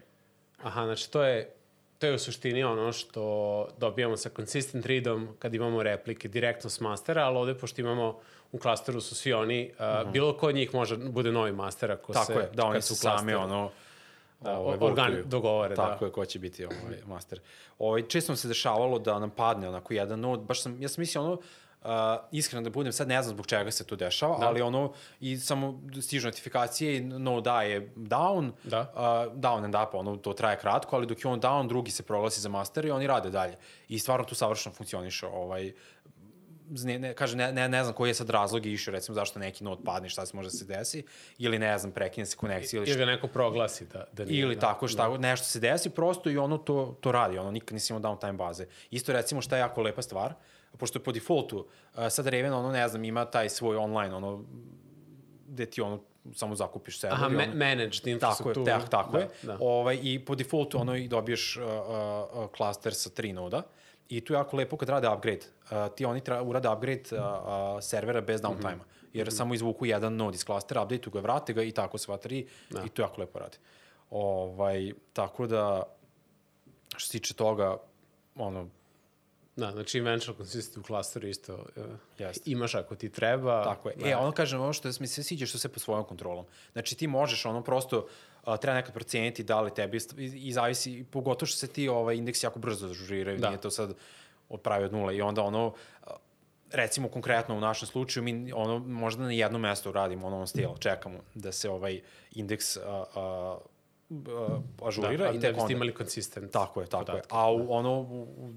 [0.63, 1.53] aha, znači, to je,
[1.99, 6.79] to je u suštini ono što dobijamo sa consistent readom kad imamo replike direktno s
[6.79, 8.19] mastera, ali ovde, pošto imamo
[8.51, 9.71] u klasteru su svi oni,
[10.03, 12.81] uh, bilo ko od njih može bude novi master ako Tako se, je, da, oni
[12.81, 13.71] su sami ono,
[14.39, 15.89] Da, ovaj, organ dogovore, da.
[15.89, 17.39] Tako je, ko će biti ovaj master.
[17.79, 21.01] Ovaj, često nam se dešavalo da nam padne onako jedan nod, baš sam, ja sam
[21.01, 21.37] mislio ono,
[21.81, 21.91] Uh,
[22.31, 24.47] iskreno da budem, sad ne znam zbog čega se to dešava, da.
[24.47, 28.79] ali ono, i samo stižu notifikacije i no da je down, Da.
[28.81, 32.03] uh, down and up, ono, to traje kratko, ali dok je on down, drugi se
[32.03, 33.55] proglasi za master i oni rade dalje.
[33.89, 35.73] I stvarno tu savršeno funkcioniše, ovaj,
[36.69, 39.63] ne, ne, kaže, ne, ne, ne znam koji je sad razlog išao, recimo zašto neki
[39.63, 41.03] nod padne, šta se može da se desi,
[41.37, 44.41] ili ne znam, prekine se konekcija ili Ili ga neko proglasi da, da nije.
[44.41, 45.17] Ili da, tako šta, da.
[45.17, 48.65] nešto se desi prosto i ono to, to radi, ono nikad nisi imao downtime baze.
[48.91, 50.33] Isto recimo šta je jako lepa stvar,
[50.77, 54.43] pošto je po defaultu, uh, sad Raven, ono ne znam, ima taj svoj online, ono,
[55.47, 56.03] gde ti ono
[56.33, 57.17] samo zakupiš server.
[57.17, 58.65] Aha, ono, managed Tako je, infrastrukturu.
[58.65, 59.29] tak, tako da, je.
[59.41, 59.57] Da.
[59.59, 63.63] Ovaj, I po defaultu ono i dobiješ uh, uh, uh, klaster sa tri noda.
[64.09, 65.45] I tu je jako lepo kad rade upgrade.
[65.71, 68.75] Uh, ti oni tra, urade upgrade uh, uh, servera bez downtime-a.
[68.75, 68.83] Mhm.
[69.13, 72.47] Jer samo izvuku jedan nod iz klastera, updateu ga, vrate ga i tako sva tri.
[72.69, 72.83] Da.
[72.85, 73.57] I to jako lepo radi.
[74.09, 75.83] Ovaj, tako da,
[76.97, 77.77] što se tiče toga,
[78.35, 78.67] ono,
[79.57, 81.83] Da, znači eventual consistency u klasteru isto uh,
[82.17, 82.51] Jeste.
[82.51, 83.63] imaš ako ti treba.
[83.63, 83.95] Tako je.
[83.95, 84.09] Da.
[84.09, 86.45] E, ono kažem, ono što mi se sviđa što se po svojom kontrolom.
[86.73, 88.07] Znači ti možeš ono prosto
[88.47, 92.15] a, treba nekad proceniti da li tebi i, i zavisi, pogotovo što se ti ovaj,
[92.15, 93.49] indeksi jako brzo ažuriraju, Da.
[93.49, 93.93] nije to sad
[94.49, 95.73] od pravi od nule i onda ono,
[96.71, 100.69] recimo konkretno u našem slučaju mi ono možda na jednom mestu radimo ono on stil,
[100.79, 103.57] čekamo da se ovaj indeks a, a,
[104.11, 105.73] a, ažurira da, i i da tek biste onda...
[105.73, 106.51] imali konsistent.
[106.51, 107.05] Tako je, tako je.
[107.05, 107.29] podatke.
[107.31, 108.53] A u, ono, u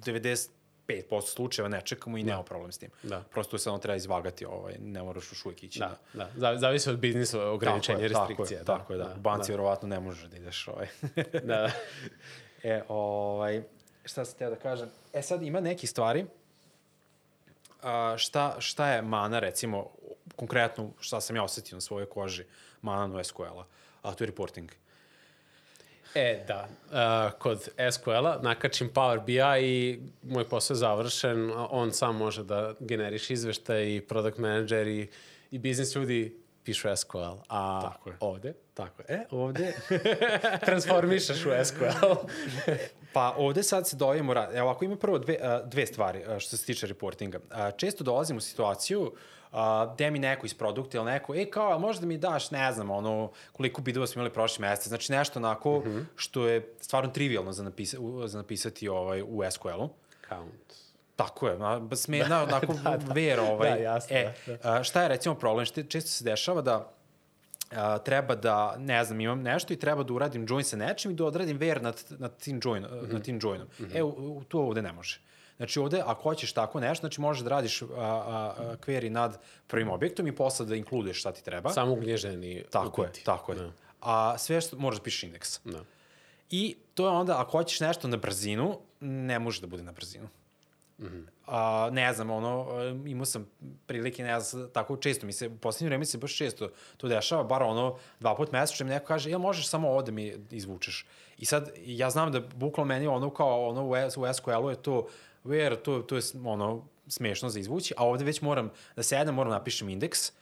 [0.93, 2.91] 95% slučajeva ne čekamo i nema problem s tim.
[3.03, 3.23] Da.
[3.31, 5.79] Prosto se ono treba izvagati, ovaj, ne moraš još uvijek ići.
[5.79, 6.31] Da, da.
[6.37, 8.65] Zavi- Zavisi od biznisa ograničenja, tako je, restrikcija.
[8.65, 9.15] Tako je, tako je, da.
[9.19, 10.69] U banci verovatno ne možeš da ideš.
[10.69, 10.87] Ovaj.
[11.33, 11.71] Da, da.
[12.71, 13.63] e, ovaj,
[14.05, 14.89] šta sam teo da kažem?
[15.13, 16.27] E sad ima neki stvari,
[17.83, 19.91] a, šta, šta je mana, recimo,
[20.37, 22.45] konkretno šta sam ja osetio na svojoj koži,
[22.83, 23.65] mana no SQL-a,
[24.03, 24.71] a to je reporting.
[26.15, 26.69] E, da.
[26.91, 31.53] Uh, kod SQL-a nakačim Power BI i moj posao je završen.
[31.71, 35.09] On sam može da generiš izveštaj i product manager i,
[35.51, 37.19] i biznis ljudi pišu SQL.
[37.49, 38.17] A Tako je.
[38.21, 39.15] ovde Tako je.
[39.15, 39.73] E, ovde...
[40.67, 42.15] transformišeš u SQL.
[43.15, 46.87] Pa ovde sad se dojemo, evo ako ima prvo dve, dve stvari što se tiče
[46.87, 47.41] reportinga.
[47.77, 49.13] Često dolazim u situaciju
[49.53, 52.73] a, gde mi neko iz produkta ili neko, e kao, a možda mi daš, ne
[52.73, 56.05] znam, ono, koliko bidova smo imali prošle mesece, znači nešto onako mm -hmm.
[56.17, 57.97] što je stvarno trivialno za, napisa,
[58.27, 59.91] za napisati ovaj, u SQL-u.
[60.29, 60.75] Count.
[61.17, 61.59] Tako je,
[61.91, 63.13] na, smena, onako, da, da.
[63.13, 63.71] ver, ovaj.
[63.71, 65.67] Da, jasno, e, da, A, šta je recimo problem?
[65.67, 66.93] Što često se dešava da
[67.71, 71.15] a, treba da, ne znam, imam nešto i treba da uradim join sa nečim i
[71.15, 73.13] da odradim ver nad, nad tim, join, mm -hmm.
[73.13, 73.69] nad tim joinom.
[73.79, 73.97] Mm -hmm.
[73.99, 75.21] E, u, u, tu ovde ne može.
[75.61, 79.41] Znači ovde, ako hoćeš tako nešto, znači možeš da radiš a, a, a, query nad
[79.67, 81.71] prvim objektom i posle da inkluduješ šta ti treba.
[81.71, 83.59] Samo ugnježeni tako je, tako je.
[83.59, 83.73] Da.
[84.01, 85.61] A sve što moraš da pišeš indeks.
[85.65, 85.85] Da.
[86.51, 90.29] I to je onda, ako hoćeš nešto na brzinu, ne može da bude na brzinu.
[90.99, 91.25] Mm -hmm.
[91.47, 92.67] A, ne znam, ono,
[93.07, 93.47] imao sam
[93.87, 97.45] prilike, ne znam, tako često mi se, u poslednje vreme se baš često to dešava,
[97.45, 101.07] bar ono, dva put mesečno mi neko kaže, jel možeš samo ovo da mi izvučeš?
[101.39, 105.07] I sad, ja znam da bukvalno meni ono kao, ono, u SQL-u je to,
[105.45, 109.51] where, to, to je, ono, smešno za izvući, a ovde već moram da sedem, moram
[109.51, 110.33] da napišem indeks,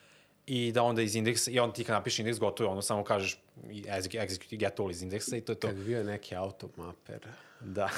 [0.47, 3.05] i da onda iz indeksa, i onda ti kad napišeš indeks, gotovo je, ono samo
[3.05, 5.67] kažeš execute, get all iz indeksa i to je to.
[5.67, 7.27] Kad bi bio neki automaper
[7.61, 7.91] Da.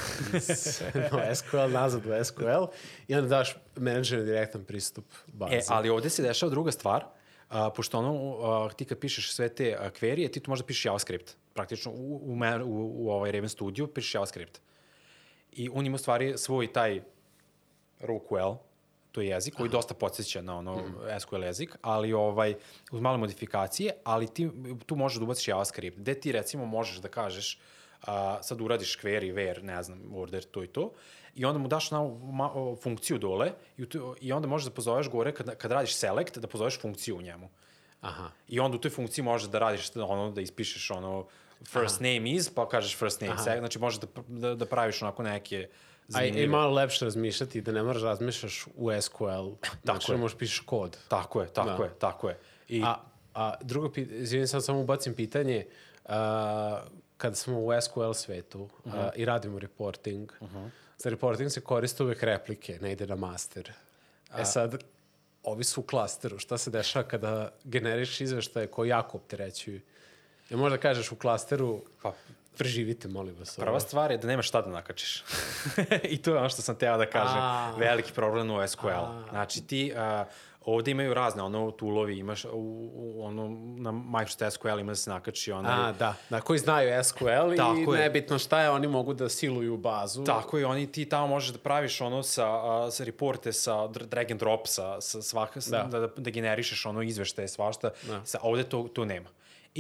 [1.13, 2.65] no, SQL nazad u SQL
[3.09, 5.55] i onda daš menadžeru direktan pristup bazi.
[5.55, 7.05] E, ali ovde se dešava druga stvar,
[7.49, 10.85] a, pošto ono, a, ti kad pišeš sve te a, query, ti tu možda pišeš
[10.85, 11.37] JavaScript.
[11.55, 14.61] Praktično u, u, u, u, u ovaj Raven Studio pišeš JavaScript.
[15.53, 17.03] I on ima stvari svoj taj
[18.01, 18.55] RoQL,
[19.13, 21.21] to je jezik koji dosta podsjeća na ono mm.
[21.21, 22.55] SQL jezik, ali ovaj
[22.93, 24.51] uz male modifikacije, ali ti
[24.87, 27.59] tu možeš da ubaciš JavaScript, gde ti recimo možeš da kažeš
[28.07, 30.93] a, sad uradiš query, where, ne znam, order, to i to,
[31.35, 34.75] i onda mu daš na ma, o, funkciju dole i, tu, i onda možeš da
[34.75, 37.49] pozoveš gore kad, kad radiš select, da pozoveš funkciju u njemu.
[38.01, 38.31] Aha.
[38.49, 41.27] I onda u toj funkciji možeš da radiš ono, da ispišeš ono
[41.65, 42.11] first Aha.
[42.11, 43.43] name is, pa kažeš first name, Aha.
[43.59, 46.43] znači možeš da, da, da praviš onako neke A zanimljive.
[46.43, 49.51] je malo lepše razmišljati da ne moraš razmišljaš u SQL.
[49.85, 50.17] Znači je.
[50.17, 50.99] da možeš pišeš kod.
[51.09, 51.85] Tako je, tako Da.
[51.85, 52.39] je, tako je.
[52.69, 52.95] I, A,
[53.35, 55.67] a drugo, izvinim sad samo ubacim pitanje,
[56.05, 56.83] a,
[57.17, 58.99] kada smo u SQL svetu uh -huh.
[58.99, 60.69] a, i radimo reporting, uh -huh.
[60.99, 63.73] za reporting se koriste uvek replike, ne ide na master.
[64.39, 64.85] E sad,
[65.43, 69.81] ovi su u klasteru, šta se dešava kada generiš izveštaje koji jako opterećuju?
[70.51, 72.13] Ja možda kažeš u klasteru, pa
[72.59, 73.59] preživite, molim vas.
[73.59, 73.65] ovo.
[73.65, 75.25] Prva stvar je da nemaš šta da nakačiš.
[76.05, 77.39] I to je ono što sam teo da kažem.
[77.39, 77.75] A.
[77.79, 78.89] Veliki problem u SQL.
[79.31, 80.27] Znači ti, uh,
[80.65, 82.49] ovde imaju razne ono toolovi, imaš u,
[82.95, 85.69] u, ono, na Microsoft SQL ima da se nakači ono...
[85.69, 88.03] A, da, da, koji znaju SQL Tako i je.
[88.03, 90.25] nebitno šta je, oni mogu da siluju bazu.
[90.25, 94.07] Tako je, oni ti tamo možeš da praviš ono sa, a, sa reporte, sa dr-
[94.07, 95.83] drag and drop, sa, sa svaka, Da.
[95.83, 96.07] da.
[96.07, 97.91] da, generišeš ono izveštaje, svašta.
[98.03, 98.21] Da.
[98.25, 99.29] Sa, a ovde to, to nema.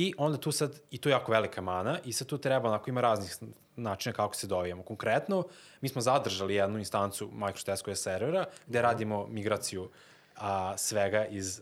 [0.01, 2.90] I onda tu sad, i to je jako velika mana, i sad tu treba, onako
[2.90, 3.36] ima raznih
[3.76, 4.82] načina kako se dovijamo.
[4.82, 5.44] Konkretno,
[5.80, 9.90] mi smo zadržali jednu instancu Microsoft SQL servera, gde radimo migraciju
[10.36, 11.61] a, svega iz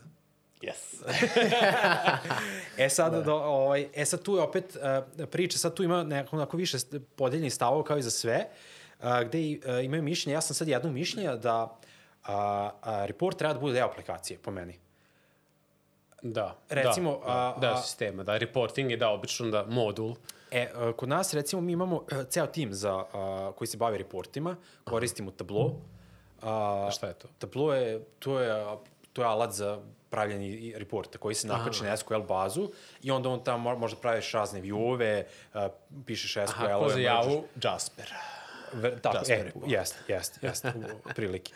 [0.61, 1.03] Yes.
[2.85, 3.21] E sad, da.
[3.21, 4.77] do, ovaj, e sad tu je opet
[5.19, 6.77] uh, priča, sad tu ima nekako onako više
[7.15, 8.47] podeljenih stavova kao i za sve,
[8.99, 13.37] uh, gde i, uh, imaju mišljenje, ja sam sad jedno mišljenja da uh, uh, report
[13.37, 14.88] treba da bude deo aplikacije, po meni.
[16.21, 16.55] Da.
[16.69, 20.15] Recimo, da, da, a- da, a- sistema, da, reporting je da, obično da, modul.
[20.51, 23.03] E, uh, kod nas recimo mi imamo uh, ceo tim za, uh,
[23.55, 25.65] koji se bavi reportima, koristimo Tableau.
[25.65, 25.73] Uh,
[26.43, 27.27] A šta je to?
[27.39, 28.65] Tableau je, to je,
[29.13, 33.29] to je alat za pravljanje i reporta koji se nakači na SQL bazu i onda
[33.29, 35.61] on tamo mo- možda praviš razne viewove, uh,
[36.05, 36.65] pišeš SQL-ove.
[36.65, 37.43] Aha, ko za javu?
[37.63, 38.13] Jasper.
[38.73, 39.71] Ver, tako, e, Raspberry Pi.
[39.71, 40.65] jest, jest, jest,
[41.05, 41.53] u prilike.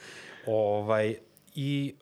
[0.48, 1.20] Ovaj,
[1.56, 1.96] I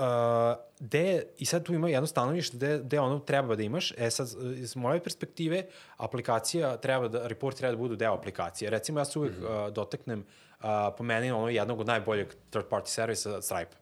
[0.00, 4.10] uh, de, i sad tu ima jedno stanovište gde, gde ono treba da imaš, e
[4.10, 5.64] sad iz moje perspektive
[5.96, 8.70] aplikacija treba da, report treba da budu deo aplikacije.
[8.70, 9.66] Recimo ja se uvijek mm -hmm.
[9.66, 10.66] uh, dotaknem uh,
[10.98, 13.76] po meni ono jednog od najboljeg third party servisa Stripe.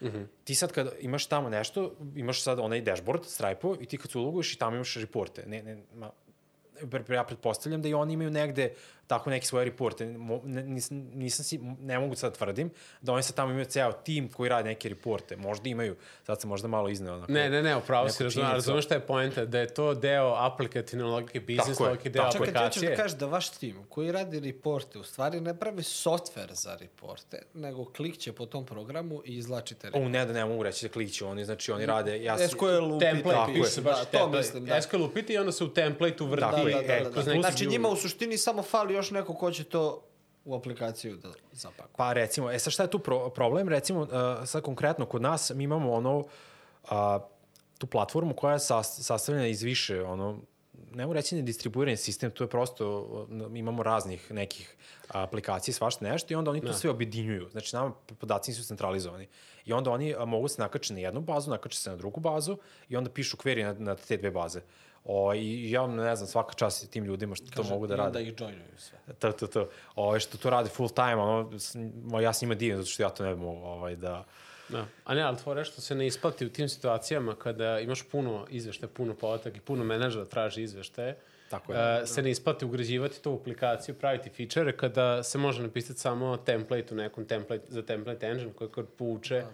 [0.00, 0.26] Mm -hmm.
[0.44, 4.18] Ti sad kad imaš tamo nešto, imaš sad onaj dashboard Stripe-u i ti kad se
[4.18, 5.44] uloguješ i tamo imaš reporte.
[5.46, 6.10] Ne, ne, ma,
[7.08, 8.74] ja pretpostavljam da i oni imaju negde
[9.06, 10.06] tako neki svoje reporte.
[10.44, 14.48] Nisam, nisam si, ne mogu sad tvrdim da oni sad tamo imaju ceo tim koji
[14.48, 15.36] radi neke reporte.
[15.36, 17.14] Možda imaju, sad sam možda malo izneo.
[17.14, 18.40] Onako, Ne, ne, ne, upravo si činjenicu.
[18.42, 22.46] razumem šta je poenta, da je to deo aplikativne logike, biznis logike, deo tako je.
[22.46, 22.90] Čekaj, ti hoćeš aplikacije.
[22.90, 27.42] da kažeš da vaš tim koji radi reporte u stvari ne pravi softver za reporte,
[27.54, 30.06] nego klikće po tom programu i izlačite reporte.
[30.06, 32.22] O, ne da ne mogu reći da kliću oni, znači oni rade...
[32.22, 32.98] Ja sam- SQL.
[33.00, 33.62] Template, Tako je.
[33.62, 34.36] piše baš da, to template.
[34.38, 34.82] mislim, da.
[34.82, 36.40] SQL upiti i onda se u templateu vrti.
[36.40, 37.40] Tako Da, je, da, da, e, da, da.
[37.40, 40.02] Znači njima u suštini samo fali još neko ko će to
[40.44, 41.94] u aplikaciju da zapakuje.
[41.96, 43.68] Pa recimo, e sad šta je tu pro problem?
[43.68, 44.08] Recimo, uh,
[44.46, 46.88] sad konkretno kod nas mi imamo ono, uh,
[47.78, 50.38] tu platformu koja je sas sastavljena iz više, ono,
[50.92, 54.76] ne mogu reći ne distribuirani sistem, to je prosto, uh, imamo raznih nekih
[55.08, 57.48] aplikacija, svašta nešto i onda oni to sve objedinjuju.
[57.50, 59.28] Znači, nama podaci nisu centralizovani.
[59.64, 62.96] I onda oni mogu se nakače na jednu bazu, nakače se na drugu bazu i
[62.96, 64.60] onda pišu query na, na te dve baze.
[65.08, 68.06] O, I ja ne znam, svaka čast tim ljudima što to mogu da I rade.
[68.06, 68.98] onda ih joinuju sve.
[69.18, 69.68] To, to, to.
[69.94, 71.50] Ovo, što to radi full time, ono,
[72.20, 74.24] ja s njima divim, zato što ja to ne mogao ovaj, da...
[74.68, 74.86] Da.
[75.04, 78.88] A ne, ali tvoje što se ne isplati u tim situacijama kada imaš puno izveštaja,
[78.94, 81.16] puno podataka i puno menadžera traži izveštaje,
[81.50, 82.02] Tako je.
[82.02, 86.36] uh, se ne isplati ugrađivati to u aplikaciju, praviti feature kada se može napisati samo
[86.36, 89.44] template u nekom template, za template engine koji kod povuče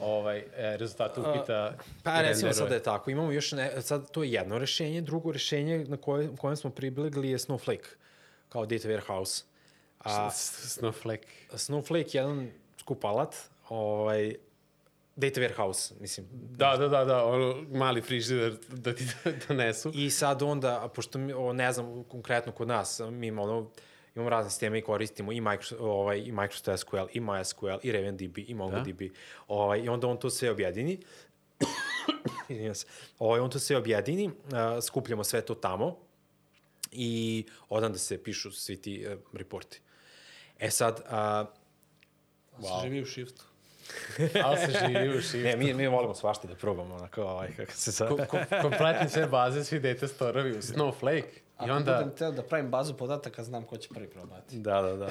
[0.00, 4.10] ovaj, e, rezultate upita Pa i recimo sad da je tako, imamo još, ne, sad
[4.10, 7.88] to je jedno rešenje, drugo rešenje na koje, kojem smo pribegli je Snowflake,
[8.48, 9.42] kao data warehouse.
[9.98, 11.26] A, Snowflake.
[11.52, 13.36] Snowflake je jedan skup alat,
[13.68, 14.34] ovaj,
[15.16, 16.26] data warehouse, mislim.
[16.32, 19.04] Da, da, da, da, ono, mali frižider da ti
[19.48, 19.90] donesu.
[19.94, 23.70] I sad onda, a pošto mi, o, ne znam, konkretno kod nas, mi imamo, ono,
[24.14, 28.38] imamo razne sisteme i koristimo i, Microsoft, ovaj, i Microsoft SQL, i MySQL, i RavenDB,
[28.38, 29.02] i MongoDB.
[29.48, 31.00] Ovaj, I onda on to sve objedini.
[32.48, 32.86] Izvinjam se.
[33.18, 34.32] Ovaj, on to sve objedini, uh,
[34.82, 35.96] skupljamo sve to tamo
[36.92, 39.80] i odanda se pišu svi ti uh, reporti.
[40.58, 41.60] E sad, uh,
[42.60, 42.82] Wow.
[42.82, 43.44] Živi u shiftu.
[44.44, 45.44] Ali se živi u shift.
[45.44, 48.08] ne, mi, mi volimo svašta da probamo, onako, ovaj, kako se sad...
[48.08, 51.24] Ko, ko, kompletni sve baze, svi data storovi u Snowflake.
[51.60, 51.94] I Ako onda...
[51.94, 54.58] budem teo da pravim bazu podataka, znam ko će prvi probati.
[54.58, 55.08] Da, da, da.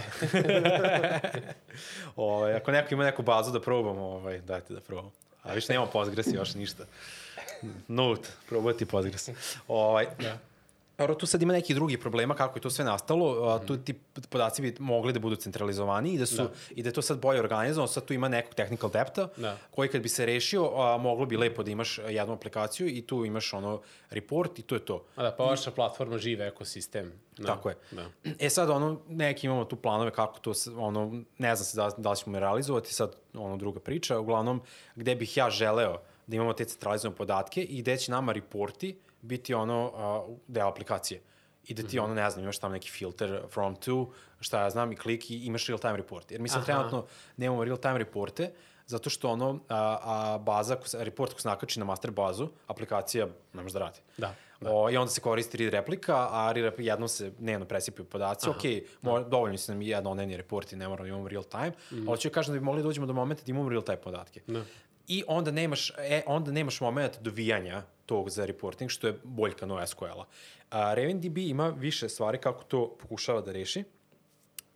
[2.15, 5.11] ovaj, ako neko ima neku bazu da probamo, ovaj, dajte da probamo.
[5.43, 6.83] A više nemamo Postgres i još ništa.
[7.87, 9.29] Note, probati Postgres.
[9.67, 10.37] Ovaj, da.
[10.99, 13.49] Dobro, tu sad ima neki drugi problema kako je to sve nastalo.
[13.49, 13.93] A, tu ti
[14.29, 16.49] podaci bi mogli da budu centralizovani i da, su, da.
[16.69, 17.87] i da je to sad bolje organizovano.
[17.87, 19.57] Sad tu ima nekog technical depta Da.
[19.71, 23.25] koji kad bi se rešio, a, moglo bi lepo da imaš jednu aplikaciju i tu
[23.25, 25.05] imaš ono report i to je to.
[25.15, 27.11] A da, pa vaša platforma žive ekosistem.
[27.37, 27.47] Da.
[27.47, 27.75] Tako je.
[27.91, 28.05] Da.
[28.39, 32.11] E sad, ono, neki imamo tu planove kako to, ono, ne znam se da, da
[32.11, 34.61] li ćemo realizovati, sad, ono, druga priča, uglavnom,
[34.95, 39.53] gde bih ja želeo da imamo te centralizovane podatke i gde će nama reporti biti
[39.53, 41.21] ono, a, deo aplikacije.
[41.63, 42.03] I da ti, Mhm.
[42.05, 44.09] ono, ne znam, imaš tamo neki filter from to,
[44.39, 46.31] šta ja znam, i klik i imaš real-time report.
[46.31, 46.65] Jer mi sad Aha.
[46.65, 47.05] trenutno
[47.37, 48.51] nemamo real-time reporte,
[48.85, 53.27] zato što ono, a, a baza, se- report ko se nakači na master bazu, aplikacija
[53.53, 53.99] ne može da radi.
[54.17, 58.05] Da, O, I onda se koristi read replika, a read replika jednom se dnevno presipaju
[58.05, 58.49] podaci.
[58.49, 58.63] Ok,
[59.01, 61.71] mo, dovoljno su nam jednodnevni reporti, ne moramo da imamo real time.
[61.91, 62.05] Mm.
[62.05, 64.41] Hoću da kažem da bi mogli da dođemo do momenta da imamo real time podatke.
[64.47, 64.61] Da.
[65.09, 69.87] I onda nemaš, e, onda nemaš moment dovijanja tog za reporting, što je boljka no
[69.87, 70.25] SQL-a.
[70.69, 73.83] A, RavenDB ima više stvari kako to pokušava da reši.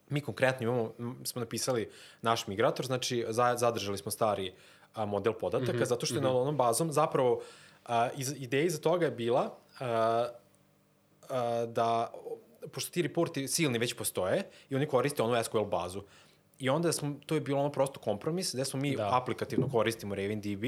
[0.09, 1.89] Mi konkretno imamo, smo napisali
[2.21, 4.53] naš migrator, znači za, zadržali smo stari
[4.93, 6.33] a, model podataka, mm -hmm, zato što je mm -hmm.
[6.33, 7.41] na onom bazom zapravo
[7.85, 10.27] a, iz, ideja iza toga je bila a,
[11.29, 12.11] a, da,
[12.71, 16.01] pošto ti reporti silni već postoje i oni koriste onu SQL bazu.
[16.59, 19.09] I onda smo, to je bilo ono prosto kompromis, gde smo mi da.
[19.21, 20.63] aplikativno koristimo RavenDB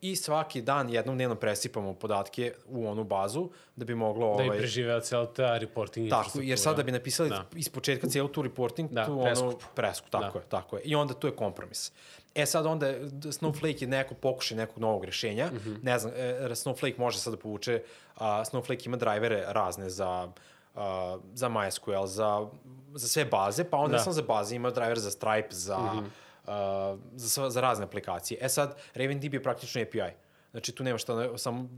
[0.00, 4.36] i svaki dan jednom dnevno presipamo podatke u onu bazu da bi moglo...
[4.36, 7.36] Da ovaj, i preživeo cijela ta reporting Tako, jer sad da bi napisali Da.
[7.36, 7.46] da.
[7.58, 9.62] iz početka cijelu tu reporting, Da, tu ono, preskup.
[9.74, 10.44] preskup, tako Da.
[10.44, 10.82] je, tako je.
[10.82, 11.92] I onda tu je kompromis.
[12.34, 12.86] E sad onda
[13.22, 15.46] Snowflake je neko pokušaj nekog novog rešenja.
[15.46, 15.56] Mm.
[15.56, 15.76] -hmm.
[15.82, 17.82] Ne znam, e, Snowflake može sad da povuče,
[18.16, 20.28] a, Snowflake ima drivere razne za
[20.76, 22.46] a, za MySQL, za,
[22.94, 24.02] za sve baze, pa onda Da.
[24.02, 26.10] sam za baze ima driver za Stripe, za, mm
[26.46, 26.92] -hmm.
[26.92, 28.38] uh, za, za razne aplikacije.
[28.42, 30.16] E sad, RavenDB je praktično API.
[30.50, 31.68] Znači tu nema šta, samo,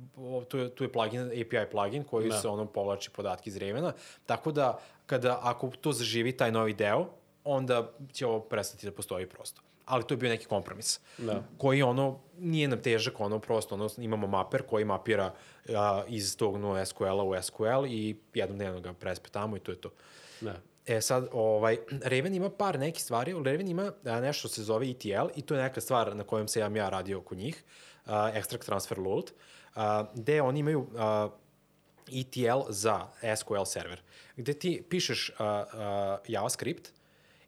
[0.48, 2.36] tu je, tu je plugin, API plugin koji da.
[2.36, 3.92] se ono povlači podatke iz Ravena.
[4.26, 7.06] Tako da, kada, ako to zaživi taj novi deo,
[7.44, 9.62] onda će ovo prestati da postoji prosto.
[9.88, 11.00] Ali to je bio neki kompromis.
[11.18, 11.42] Da.
[11.58, 15.34] Koji ono, nije nam težak, ono prosto, ono, imamo maper koji mapira
[15.68, 19.80] a, iz tog no SQL-a u SQL i jednom dnevno ga prespetamo i to je
[19.80, 19.90] to.
[20.40, 20.54] Da.
[20.86, 24.90] E sad, ovaj, Raven ima par nekih stvari, Raven ima a, nešto što se zove
[24.90, 27.64] ETL i to je neka stvar na kojom se ja, ja radio kod njih,
[28.04, 29.30] uh, Extract Transfer Load,
[29.76, 29.82] uh,
[30.14, 31.32] gde oni imaju uh,
[32.12, 34.02] ETL za SQL server,
[34.36, 35.82] gde ti pišeš uh, uh,
[36.28, 36.92] JavaScript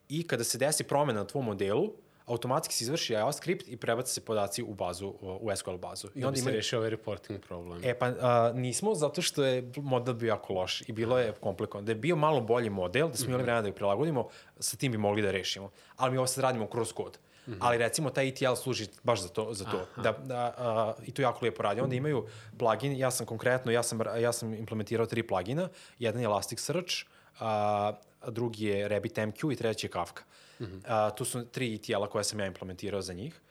[0.09, 1.93] i kada se desi promena na tvom modelu,
[2.25, 6.07] automatski se izvrši JavaScript i prebaca se podaci u bazu, u SQL bazu.
[6.15, 7.81] I onda se rešio ovaj reporting problem.
[7.83, 11.85] E pa a, nismo zato što je model bio jako loš i bilo je komplikovan.
[11.85, 14.27] Da je bio malo bolji model, da smo imali vremena da ga prilagodimo,
[14.59, 15.71] sa tim bi mogli da rešimo.
[15.97, 17.17] Ali mi ovo sad radimo kroz kod.
[17.47, 17.57] Mm -hmm.
[17.59, 20.01] Ali recimo taj ETL služi baš za to, za to.
[20.01, 21.81] Da, da, a, I to jako lijepo radi.
[21.81, 25.69] Onda imaju plugin, ja sam konkretno, ja sam, ja sam implementirao tri plugina.
[25.99, 26.93] Jedan je Elasticsearch,
[27.39, 27.93] a,
[28.27, 30.23] drugi je RabbitMQ i treći je Kafka.
[30.23, 30.81] Mm -hmm.
[30.87, 33.41] a, tu su tri ETL-a koje sam ja implementirao za njih.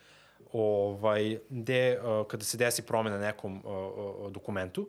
[0.52, 3.70] Ovaj, gde, a, kada se desi promena na nekom a,
[4.26, 4.88] a, dokumentu,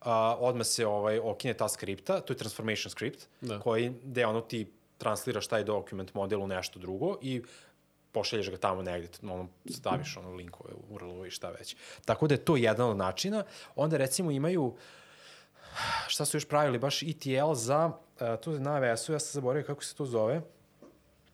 [0.00, 3.60] a, odmah se ovaj, okine ta skripta, to je transformation script, da.
[3.60, 4.66] koji, gde ono ti
[4.98, 7.42] transliraš taj dokument model u nešto drugo i
[8.12, 11.76] pošalješ ga tamo negde, ono, staviš ono linkove, URL-ove i šta već.
[12.04, 13.44] Tako da je to jedan od načina.
[13.76, 14.76] Onda recimo imaju,
[16.06, 19.84] šta su još pravili, baš ETL za, uh, tu na AWS-u, ja sam zaboravio kako
[19.84, 20.42] se to zove.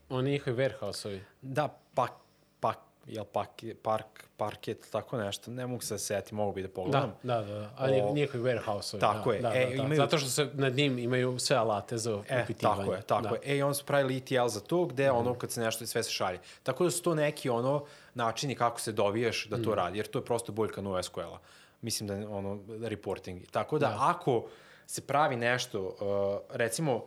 [0.08, 1.20] Oni njihovi warehouse-ovi.
[1.42, 2.12] Da, pak,
[2.60, 3.48] pak, jel pak,
[3.82, 7.14] park, parket, tako nešto, ne mogu se da seti, mogu bi da pogledam.
[7.22, 8.12] Da, da, da, ali o...
[8.14, 9.00] njihovi warehouse-ovi.
[9.00, 9.42] Tako da, je.
[9.42, 9.82] Da, e, da, da.
[9.82, 9.96] imaju...
[9.96, 12.80] Zato što se nad njim imaju sve alate za E, upitivanje.
[12.80, 13.28] tako je, tako da.
[13.28, 13.40] je.
[13.44, 16.10] E, i onda su pravili ETL za to, gde ono, kad se nešto, sve se
[16.10, 16.38] šalje.
[16.62, 17.84] Tako da su to neki, ono,
[18.14, 21.38] načini kako se dovijaš da to radi, jer to je prosto boljka no SQL-a.
[21.80, 23.46] Mislim da je, ono, reporting.
[23.50, 23.96] Tako da, Da.
[24.00, 24.44] ako
[24.86, 27.04] se pravi nešto, uh, recimo,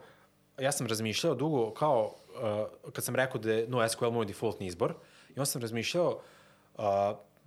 [0.60, 4.94] ja sam razmišljao dugo kao, uh, kad sam rekao da je NoSQL moj defaultni izbor,
[5.30, 6.22] i onda sam razmišljao,
[6.78, 6.84] uh,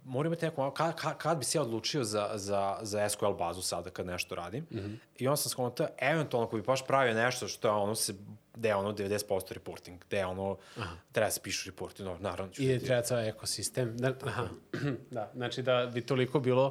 [0.05, 3.63] moram imati neko, ka, ka, kad bi se ja odlučio za, za, za SQL bazu
[3.63, 4.67] sada kad nešto radim.
[4.71, 4.97] Mm -hmm.
[5.19, 8.15] I onda sam skontao, eventualno ako bi baš pravio nešto što je ono se,
[8.55, 10.97] gde je ono 90% reporting, gde je ono, Aha.
[11.13, 13.97] treba da se pišu reporti, no, naravno ću I da treba ceo ekosistem.
[13.97, 14.45] Da, aha.
[15.11, 16.67] da, znači da bi toliko bilo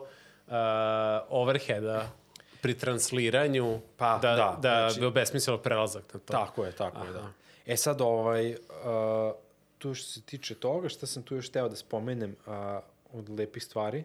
[0.47, 0.53] uh,
[1.29, 2.11] overheada
[2.61, 6.33] pri transliranju Pa, da, da, da znači- bi obesmislilo prelazak na to.
[6.33, 7.31] Tako je, tako je, da.
[7.65, 8.57] E sad, ovaj, uh,
[9.77, 12.53] tu što se tiče toga, šta sam tu još teo da spomenem uh,
[13.13, 14.03] od lepih stvari?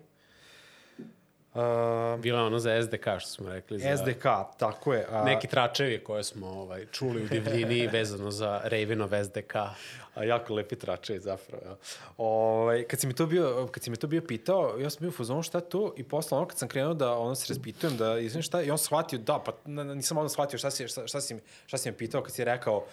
[1.54, 3.78] Uh, Bilo je ono za SDK, što smo rekli.
[3.78, 4.24] Za SDK,
[4.58, 5.06] tako je.
[5.10, 9.54] A, Neki tračevi koje smo ovaj, čuli u divljini vezano za Ravenov SDK.
[10.14, 11.62] A jako lepi tračevi zapravo.
[11.66, 11.76] Ja.
[12.16, 15.08] Ovaj, kad si mi to bio, kad si mi to bio pitao, ja sam bio
[15.08, 18.18] u fazonu šta to i posle ono kad sam krenuo da ono se raspitujem da
[18.18, 21.36] izvinim šta i on shvatio da, pa nisam onda shvatio šta si, šta, šta, si,
[21.66, 22.84] šta si mi pitao kad si rekao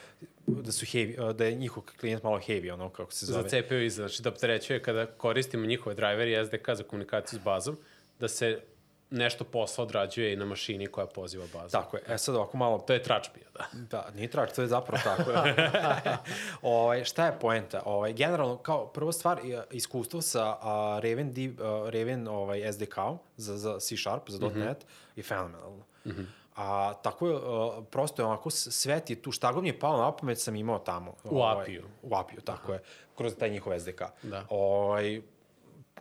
[0.48, 3.50] da su heavy, da je njihov klijent malo heavy, ono kako se zove.
[3.50, 7.44] Za CPU iza, znači da opterećuje kada koristimo njihove driveri i SDK za komunikaciju s
[7.44, 7.78] bazom,
[8.20, 8.62] da se
[9.10, 11.72] nešto posla odrađuje i na mašini koja poziva bazu.
[11.72, 12.04] Tako je.
[12.08, 13.66] E sad ovako malo To je trač bio, da.
[13.82, 15.32] Da, nije trač, to je zapravo tako.
[16.64, 17.82] ovaj, šta je poenta?
[17.86, 19.40] Ovaj, generalno, kao prva stvar,
[19.72, 22.96] iskustvo sa a, Raven, div, a, Raven ovaj, SDK
[23.38, 24.60] za, za C Sharp, za Mhm.
[24.60, 24.86] .NET
[25.16, 25.84] je fenomenalno.
[26.06, 26.26] Mm -hmm.
[26.56, 29.70] A tako je, a, prosto je onako, s- sve ti je tu, šta god mi
[29.70, 31.16] je palo na pamet sam imao tamo.
[31.24, 31.84] U API-u.
[32.04, 32.80] U API-u, tako je,
[33.16, 34.02] kroz taj njihov SDK.
[34.24, 34.46] Da.
[34.50, 35.22] Ovaj,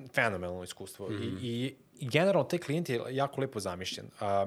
[0.08, 1.08] fenomenalno iskustvo.
[1.08, 1.38] Mm -hmm.
[1.40, 4.10] I, i, I generalno taj klijent je jako lepo zamišljen.
[4.20, 4.46] A,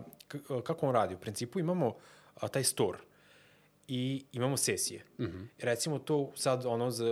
[0.63, 1.15] kako on radi?
[1.15, 1.95] U principu imamo
[2.35, 2.99] a, taj store
[3.87, 5.03] i imamo sesije.
[5.19, 5.47] Mm -hmm.
[5.59, 7.05] Recimo to sad ono za,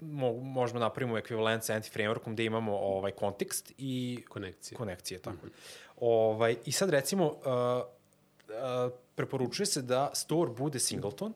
[0.00, 4.76] mo, možemo napravimo ekvivalent sa anti-frameworkom gde imamo ovaj kontekst i Konekcije.
[4.76, 5.96] konekcije, tako mm -hmm.
[5.96, 11.34] ovaj, I sad recimo uh, uh, preporučuje se da store bude singleton,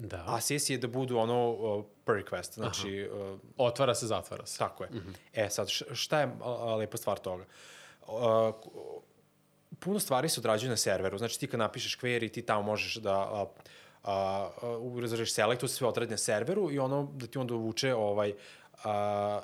[0.00, 0.24] Da.
[0.26, 4.58] a sesije da budu ono uh, per request, znači uh, Otvara se, zatvara se.
[4.58, 4.90] Tako je.
[4.90, 5.14] Mm -hmm.
[5.32, 7.44] E sad, šta je a, lepa stvar toga?
[8.04, 8.68] K-
[9.78, 11.18] puno stvari se odrađuju na serveru.
[11.18, 13.46] Znači ti kad napišeš query, ti tamo možeš da a,
[14.04, 14.50] a,
[15.26, 18.34] select, to se sve odradi na serveru i ono da ti onda uvuče ovaj,
[18.84, 19.40] a,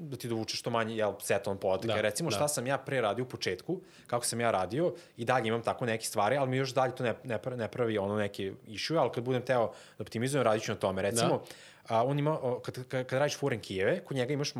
[0.00, 1.94] da ti dovuče što manje jel, seton podataka.
[1.94, 2.36] Da, Recimo da.
[2.36, 5.86] šta sam ja pre radio u početku, kako sam ja radio, i dalje imam tako
[5.86, 8.98] neke stvari, ali mi još dalje to ne, ne, pravi, ne pravi ono neki issue,
[8.98, 11.02] ali kad budem teo da optimizujem, radit ću na tome.
[11.02, 11.42] Recimo,
[11.88, 11.96] da.
[11.96, 14.52] a, on ima, kad, kad, kad radiš foreign kijeve, kod njega imaš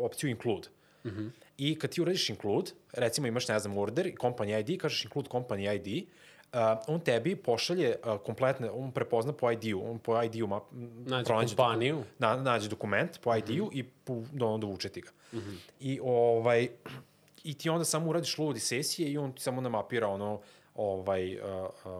[0.00, 0.68] opciju include.
[1.04, 1.30] Mm -hmm.
[1.58, 5.74] I kad ti uradiš include, recimo imaš, ne znam, order, company ID, kažeš include company
[5.74, 6.06] ID,
[6.52, 10.60] uh, on tebi pošalje uh, kompletne, on prepozna po ID-u, on po ID-u ma,
[11.06, 11.96] Nađe pronađe kompaniju.
[11.96, 13.70] doku- Na, nađe dokument po ID-u mm -hmm.
[13.72, 15.10] i po, da onda vuče ti ga.
[15.32, 15.56] Mm -hmm.
[15.80, 16.68] I, ovaj,
[17.44, 20.40] I ti onda samo uradiš load iz sesije i on ti samo namapira ono,
[20.74, 21.42] ovaj, uh,
[21.84, 21.92] uh,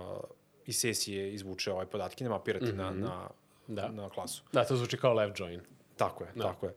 [0.66, 2.76] iz sesije izvuče ovaj podatke, namapira ti mm -hmm.
[2.76, 3.28] na, na
[3.66, 3.88] Da.
[3.88, 4.42] na klasu.
[4.52, 5.60] Da, to zvuči kao left join.
[5.96, 6.42] Tako je, da.
[6.42, 6.74] tako je.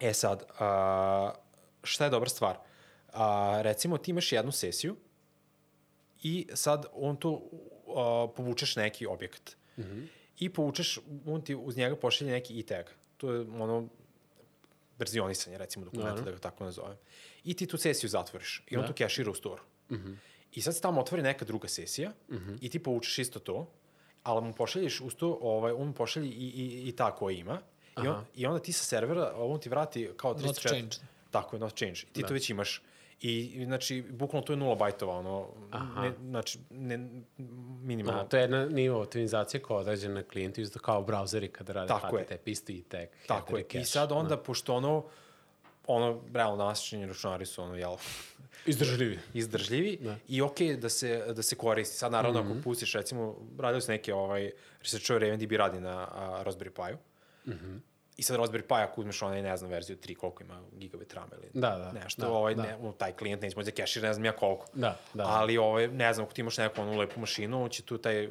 [0.00, 1.32] E sad, a,
[1.82, 2.56] šta je dobra stvar?
[3.12, 4.96] A, recimo, ti imaš jednu sesiju
[6.24, 7.42] i sad on tu
[7.96, 9.56] a, povučeš neki objekat.
[9.76, 10.06] Mm -hmm.
[10.38, 12.86] I povučeš, on ti uz njega pošalje neki e-tag.
[13.16, 13.88] To je ono
[14.98, 16.96] verzionisanje, recimo, dokumenta, da ga tako nazovem.
[17.44, 18.88] I ti tu sesiju zatvoriš i on Da.
[18.88, 19.62] tu kešira u store.
[19.90, 20.16] Mm -hmm.
[20.52, 22.58] I sad se tamo otvori neka druga sesija mm -hmm.
[22.60, 23.70] i ti povučeš isto to,
[24.22, 27.60] ali mu pošalješ uz to, ovaj, on mu pošalje i, i, i ta koja ima.
[28.04, 30.46] I, on, I onda ti sa servera, on ti vrati kao 34...
[30.46, 30.94] Not changed.
[31.30, 32.00] Tako je, not change.
[32.00, 32.28] I ti da.
[32.28, 32.82] to već imaš.
[33.20, 35.48] I, znači, bukvalno to je nula bajtova, ono,
[36.02, 37.08] ne, znači, ne,
[37.82, 38.20] minimalno.
[38.20, 41.72] A, to je jedna nivo optimizacije koja je određena na klijentu, isto kao brauzeri kada
[41.72, 42.18] rade Tako.
[42.18, 43.08] HTTP, isto i tag.
[43.26, 43.62] Tako je.
[43.62, 43.92] header I cache.
[43.92, 45.04] sad onda, pošto ono,
[45.86, 47.96] ono, realno nasičeni računari su ono, jel,
[48.66, 49.18] Izdržljivi.
[49.34, 50.16] izdržljivi Da.
[50.28, 51.96] i okej okay da se, da se koristi.
[51.96, 52.52] Sad naravno mm -hmm.
[52.52, 54.50] ako pustiš recimo, radili su neke ovaj,
[54.80, 56.96] researchovi RavenDB radi na a, Raspberry Pi-u.
[57.46, 57.93] Mm -hmm.
[58.16, 61.28] I sad Raspberry Pi ako uzmeš onaj, ne znam, verziju 3, koliko ima gigabit RAM
[61.32, 62.62] ili Da, da, nešto, da, ovaj, da.
[62.62, 64.66] Ne, taj klijent neće moći da kešira, ne znam ja koliko.
[64.72, 65.24] Da, da.
[65.26, 68.28] Ali, ovaj, ne znam, ako ti imaš neku onu lepu mašinu, on će tu taj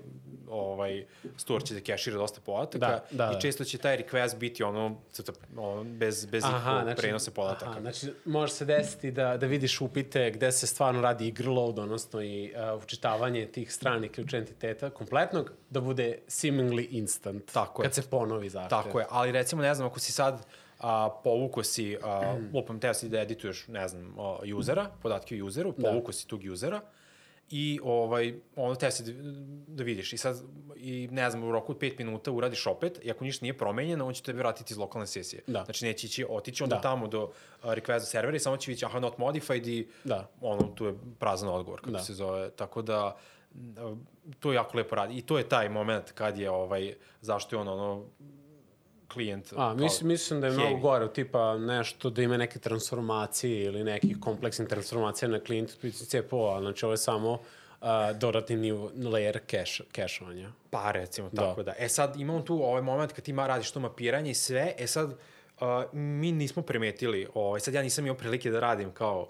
[0.49, 1.05] ovaj,
[1.37, 3.39] store će da kešira dosta podataka Da, da, i da.
[3.39, 4.95] često će taj request biti ono,
[5.57, 7.71] ono bez, bez ikakvog prenosa podataka.
[7.71, 11.79] Aha, znači, može se desiti da, da vidiš upite gde se stvarno radi i grload,
[11.79, 17.51] odnosno i uh, učitavanje tih stranih ključa entiteta kompletnog, da bude seemingly instant.
[17.53, 17.83] Tako je.
[17.83, 18.69] Kad se ponovi zahtev.
[18.69, 20.45] Tako je, ali recimo, ne znam, ako si sad
[20.79, 22.55] a, povuko si, a, Mm.
[22.55, 26.41] lupam, teo si da edituješ, ne znam, a, usera, podatke o useru, povuko si tog
[26.45, 26.81] usera
[27.49, 29.11] i ovaj, ono teo si da,
[29.67, 30.41] da vidiš i sad,
[30.75, 34.07] i ne znam, u roku od 5 minuta uradiš opet i ako ništa nije promenjeno,
[34.07, 35.41] on će tebi vratiti iz lokalne sesije.
[35.47, 35.63] Da.
[35.63, 36.81] Znači neće ići, otići onda Da.
[36.81, 37.31] tamo do
[37.63, 40.29] request servera i samo će vići, aha, not modified i Da.
[40.41, 41.99] ono, tu je prazan odgovor, kako Da.
[41.99, 42.49] se zove.
[42.49, 43.15] Tako da,
[44.39, 45.13] to jako lepo radi.
[45.13, 48.05] I to je taj moment kad je, ovaj, zašto je on, ono,
[49.13, 49.53] klijent...
[49.57, 54.17] A, mislim, mislim da je mnogo gore, tipa nešto da ima neke transformacije ili nekih
[54.19, 57.87] kompleksnih transformacija na klijentu CPO-a, znači ovo je samo uh,
[58.19, 60.51] dodatni nivo, layer cache, cache-ovanja.
[60.69, 61.41] Pa recimo Da.
[61.41, 61.73] tako da.
[61.79, 64.87] E sad imamo tu ovaj moment kad ti ma radiš to mapiranje i sve, e
[64.87, 69.29] sad uh, mi nismo primetili, ovaj, sad ja nisam imao prilike da radim kao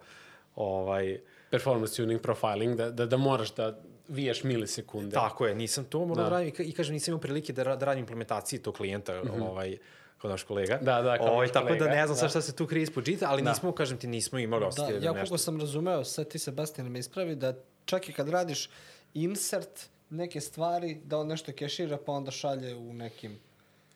[0.56, 1.20] ovaj,
[1.50, 3.80] Performance tuning profiling, da, da, da moraš da
[4.14, 5.14] vijaš milisekunde.
[5.14, 6.24] tako je, nisam to morao da.
[6.24, 6.30] Da.
[6.30, 9.24] da radim i, ka- i kažem nisam imao prilike da, da radim implementaciji tog klijenta,
[9.24, 9.50] mm -hmm.
[9.50, 9.78] ovaj,
[10.18, 10.78] kao naš kolega.
[10.78, 12.30] Da, da, kao ovaj, naš tako da kolega, ne znam sad da.
[12.30, 13.50] šta se tu krije ispod žita, ali Da.
[13.50, 17.00] nismo, kažem ti, nismo imali Da, osjetili ja koliko sam razumeo, sad ti Sebastian me
[17.00, 17.54] ispravi, da
[17.86, 18.70] čak i kad radiš
[19.14, 23.40] insert neke stvari, da on nešto kešira pa onda šalje u nekim...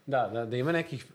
[0.05, 1.05] Da, da, da ima nekih...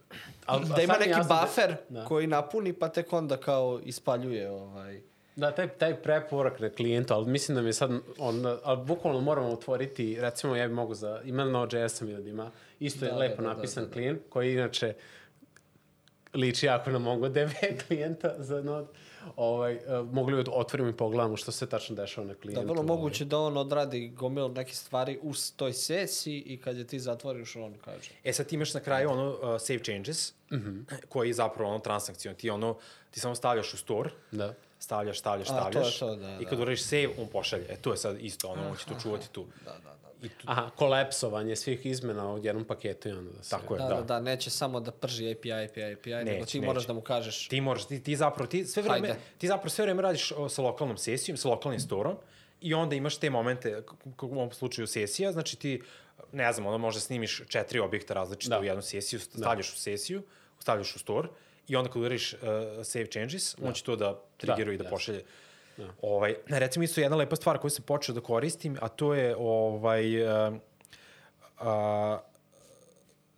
[0.47, 2.05] Al, Da ima neki jasno buffer Da.
[2.05, 5.01] koji napuni pa tek onda kao ispaljuje ovaj...
[5.37, 9.21] Da, taj, taj preporak na klijentu, ali mislim da mi je sad, onda, ali bukvalno
[9.21, 13.11] moramo otvoriti, recimo ja bi mogu za, ima Node.js sam vidio da ima, isto je
[13.11, 13.93] Da, lepo da, da, napisan da, da.
[13.93, 14.95] klijent, koji inače
[16.35, 17.49] liči jako na MongoDB
[17.87, 18.89] klijenta za Node.
[19.37, 22.63] Ovaj, uh, mogli bi da otvorimo i pogledamo što se tačno dešava na Da, klijentu.
[22.63, 22.87] vrlo ovaj.
[22.87, 27.57] moguće da on odradi gomilu nekih stvari u toj sesiji i kad je ti zatvoriš,
[27.57, 28.11] on kaže.
[28.25, 30.85] E sad ti imaš na kraju ono uh, save changes, mm -hmm.
[31.09, 32.35] koji je zapravo ono transakcijon.
[32.35, 32.77] Ti ono,
[33.11, 34.55] ti samo stavljaš u store, Da.
[34.83, 35.99] Stavljaš, stavljaš, A, to je stavljaš.
[35.99, 36.63] to, da, I kad da.
[36.63, 37.67] uradiš save, on pošalje.
[37.69, 39.47] E, to je sad isto, ono, on će to čuvati tu.
[39.65, 39.93] Da, da, da.
[40.23, 43.51] I tu, Aha, kolapsovanje svih izmena u jednom paketu i onda da se...
[43.51, 43.79] Tako je.
[43.79, 43.95] Da, da.
[43.95, 46.67] da, da, neće samo da prži API, API, API, nego Neće, ti neće.
[46.67, 49.21] moraš da mu kažeš ti moraš, ti, ti zapravo, ti sve vreme, Hajde.
[49.39, 52.17] ti zapravo sve vreme radiš o, sa lokalnom sesijom, sa lokalnim storom
[52.61, 53.83] i onda imaš te momente,
[54.23, 55.83] u ovom slučaju sesija, znači ti,
[56.33, 58.61] ne znam, ono možda snimiš četiri objekta različite Da.
[58.61, 60.23] u jednu sesiju, stavljaš u sesiju,
[60.59, 61.29] stavljaš u store
[61.69, 62.41] i onda kad udariš uh,
[62.85, 64.97] save changes, on će to da triggeruje i da jasno.
[64.97, 65.25] pošalje.
[66.03, 70.23] Ovaj, recimo isto jedna lepa stvar koju sam počeo da koristim, a to je ovaj,
[70.23, 70.55] uh,
[71.59, 72.19] a,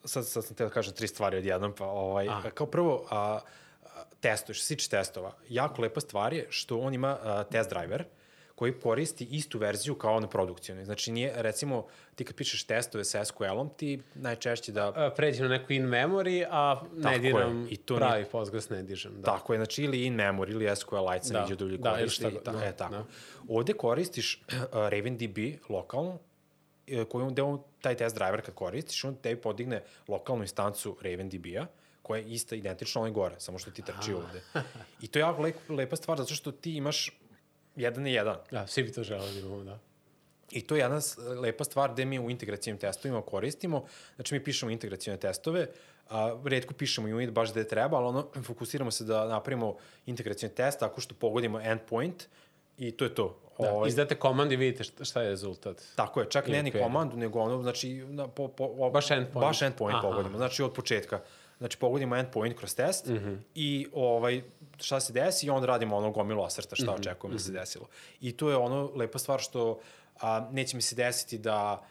[0.04, 2.50] sad, sad sam teo da kažem tri stvari odjednom, pa ovaj, A.
[2.54, 5.32] kao prvo, a, a, testuješ, sič testova.
[5.48, 8.04] Jako lepa stvar je što on ima a, test driver
[8.54, 10.84] koji koristi istu verziju kao na produkcijnoj.
[10.84, 14.92] Znači, nije, recimo, ti kad pišeš testove sa SQL-om, ti najčešće da...
[14.96, 19.12] A, pređi na neku in memory, a ne diram i to pravi Postgres ne dižem.
[19.16, 19.22] Da.
[19.22, 21.98] Tako je, znači ili in memory ili SQLite sam Da, vidio da ljudi da, ili
[21.98, 22.20] koriste.
[22.20, 22.94] šta i god, ta, da, e, tako.
[22.94, 23.04] da.
[23.48, 26.18] Ovde koristiš uh, RavenDB lokalno,
[26.86, 31.66] e, koji on, on, taj test driver kad koristiš, on tebi podigne lokalnu instancu RavenDB-a,
[32.02, 34.42] koja je ista, identična onoj gore, samo što ti trči ovde.
[35.02, 37.10] I to je jako lep, lepa stvar, zato što ti imaš
[37.76, 38.36] jedan na jedan.
[38.50, 39.78] Da, svi bi to želeli da imamo, da.
[40.50, 41.00] I to je jedna
[41.40, 43.84] lepa stvar gde mi u integracijnim testovima koristimo.
[44.14, 45.66] Znači, mi pišemo integracijne testove,
[46.10, 49.76] a, redko pišemo unit baš gde treba, ali ono, fokusiramo se da napravimo
[50.06, 52.28] integracijni test tako što pogodimo endpoint
[52.78, 53.40] I to je to.
[53.58, 55.82] Da, Ovaj, izdate komand i vidite šta, šta je rezultat.
[55.96, 59.46] Tako je, čak ne ni komandu, nego ono, znači, na, po, po, o, Baš endpoint.
[59.46, 61.20] Baš endpoint pogodimo, znači od početka.
[61.64, 63.38] Znači, pogodimo endpoint kroz test mm -hmm.
[63.54, 64.42] i ovaj,
[64.80, 67.00] šta se desi i onda radimo ono gomilu asrta šta mm -hmm.
[67.00, 67.86] očekujemo da se desilo.
[68.20, 69.80] I to je ono lepa stvar što
[70.20, 71.84] a, neće mi se desiti da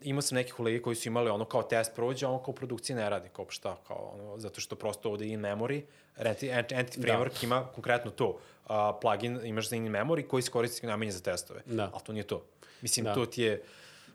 [0.00, 2.54] imao sam neke kolege koji su imali ono kao test prođe, a ono kao u
[2.54, 5.82] produkciji ne radi, kao šta, kao ono, zato što prosto ovde in memory,
[6.18, 10.86] Entity, Entity Framework ima konkretno to, a, plugin imaš za in memory koji se koristi
[10.86, 11.90] namenje za testove, Da.
[11.92, 12.44] ali to nije to.
[12.80, 13.14] Mislim, Da.
[13.14, 13.62] to ti je,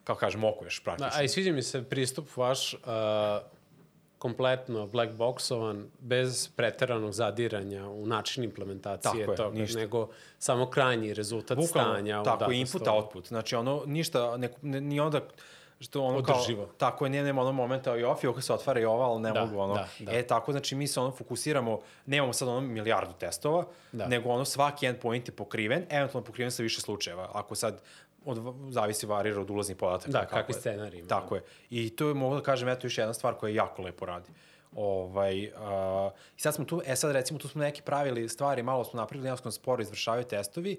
[0.03, 1.19] kao kažem, okuješ Da, praktično.
[1.19, 2.79] a i sviđa mi se pristup vaš uh,
[4.25, 9.79] kompletno black boxovan, bez preteranog zadiranja u način implementacije Tako je, toga, ništa.
[9.79, 10.07] nego
[10.39, 12.21] samo krajnji rezultat stanja.
[12.21, 12.91] u tako, input, store.
[12.91, 13.27] output.
[13.27, 15.21] Znači, ono, ništa, ne, ne, ni onda,
[15.79, 16.65] što ono Održivo.
[16.65, 19.21] kao, tako je, nije nema ono momenta i off, i se otvara i ova, ali
[19.21, 19.73] ne Da, mogu ono.
[19.73, 20.11] da, da.
[20.11, 24.07] E, tako, znači, mi se ono fokusiramo, nemamo sad ono milijardu testova, Da.
[24.07, 27.29] nego ono svaki endpoint je pokriven, eventualno pokriven sa više slučajeva.
[27.33, 27.81] Ako sad,
[28.25, 30.11] od, zavisi varira od ulaznih podataka.
[30.11, 31.07] Da, kakvi scenarij.
[31.07, 31.43] Tako je.
[31.69, 34.29] I to je, mogu da kažem, eto još jedna stvar koja jako lepo radi.
[34.75, 38.83] Ovaj, uh, I sad smo tu, e sad recimo tu smo neki pravili stvari, malo
[38.83, 40.77] smo napravili, jednostavno sporo izvršavaju testovi,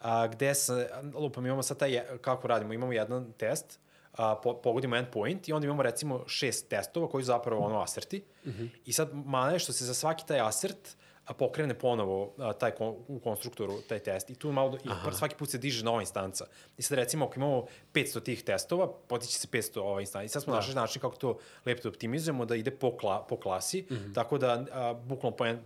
[0.00, 3.80] a, gde se, lupam, imamo sad taj, kako radimo, imamo jedan test,
[4.16, 8.24] a, po, pogodimo endpoint i onda imamo recimo šest testova koji su zapravo ono aserti
[8.44, 8.68] mm -hmm.
[8.84, 12.70] i sad mana je što se za svaki taj asert a pokrene ponovo a, taj
[12.70, 15.12] kon, u konstruktoru taj test i tu malo i Aha.
[15.12, 16.46] svaki put se diže nova instanca.
[16.78, 20.24] I sad recimo ako imamo 500 tih testova, potiče se 500 ova instanca.
[20.24, 20.56] I sad smo da.
[20.56, 24.14] našli način kako to lepo da optimizujemo da ide po, kla, po klasi, mm -hmm.
[24.14, 25.64] tako da a, bukvalno po, jedan,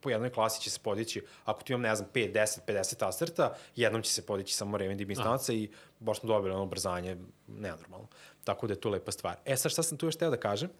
[0.00, 3.54] po, jednoj klasi će se podići, ako tu imam, ne znam, 5, 10, 50 aserta,
[3.76, 7.16] jednom će se podići samo RavenDB instanca i baš smo dobili ono ubrzanje
[7.46, 8.08] nenormalno.
[8.44, 9.36] Tako da je to lepa stvar.
[9.44, 10.70] E sad šta sam tu još teo da kažem?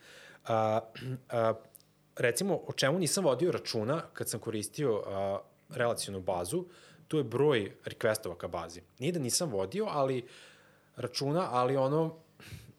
[0.44, 0.80] A,
[1.28, 1.54] a,
[2.16, 5.38] recimo, o čemu nisam vodio računa kad sam koristio a,
[5.68, 6.64] relacijonu bazu,
[7.08, 8.82] to je broj requestova ka bazi.
[8.98, 10.26] Nije da nisam vodio, ali
[10.96, 12.16] računa, ali ono,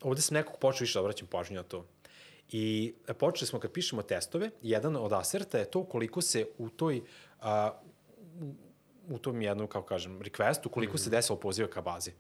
[0.01, 1.85] ovde sam nekako počeo više da obraćam pažnju na to.
[2.51, 7.01] I počeli smo kad pišemo testove, jedan od aserta je to koliko se u toj
[7.39, 7.71] a,
[9.09, 11.03] u- tom jednom, kako kažem, requestu, koliko mm -hmm.
[11.03, 12.11] se desilo poziva ka bazi.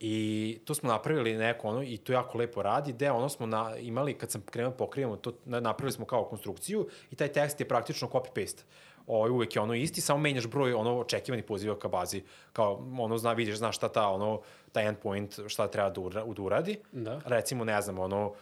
[0.00, 3.76] I to smo napravili neko ono, i to jako lepo radi, gde ono smo na,
[3.76, 7.60] imali, kad sam krenuo da pokrivamo, to na- napravili smo kao konstrukciju i taj tekst
[7.60, 8.62] je praktično copy-paste.
[9.06, 12.22] Ovaj uvek je ono isti, samo menjaš broj ono očekivani poziva ka bazi.
[12.52, 14.40] Kao ono zna vidiš, znaš šta ta ono
[14.72, 16.78] taj endpoint šta treba da, ura, da uradi.
[16.92, 17.20] Da.
[17.24, 18.36] Recimo ne znam ono uh,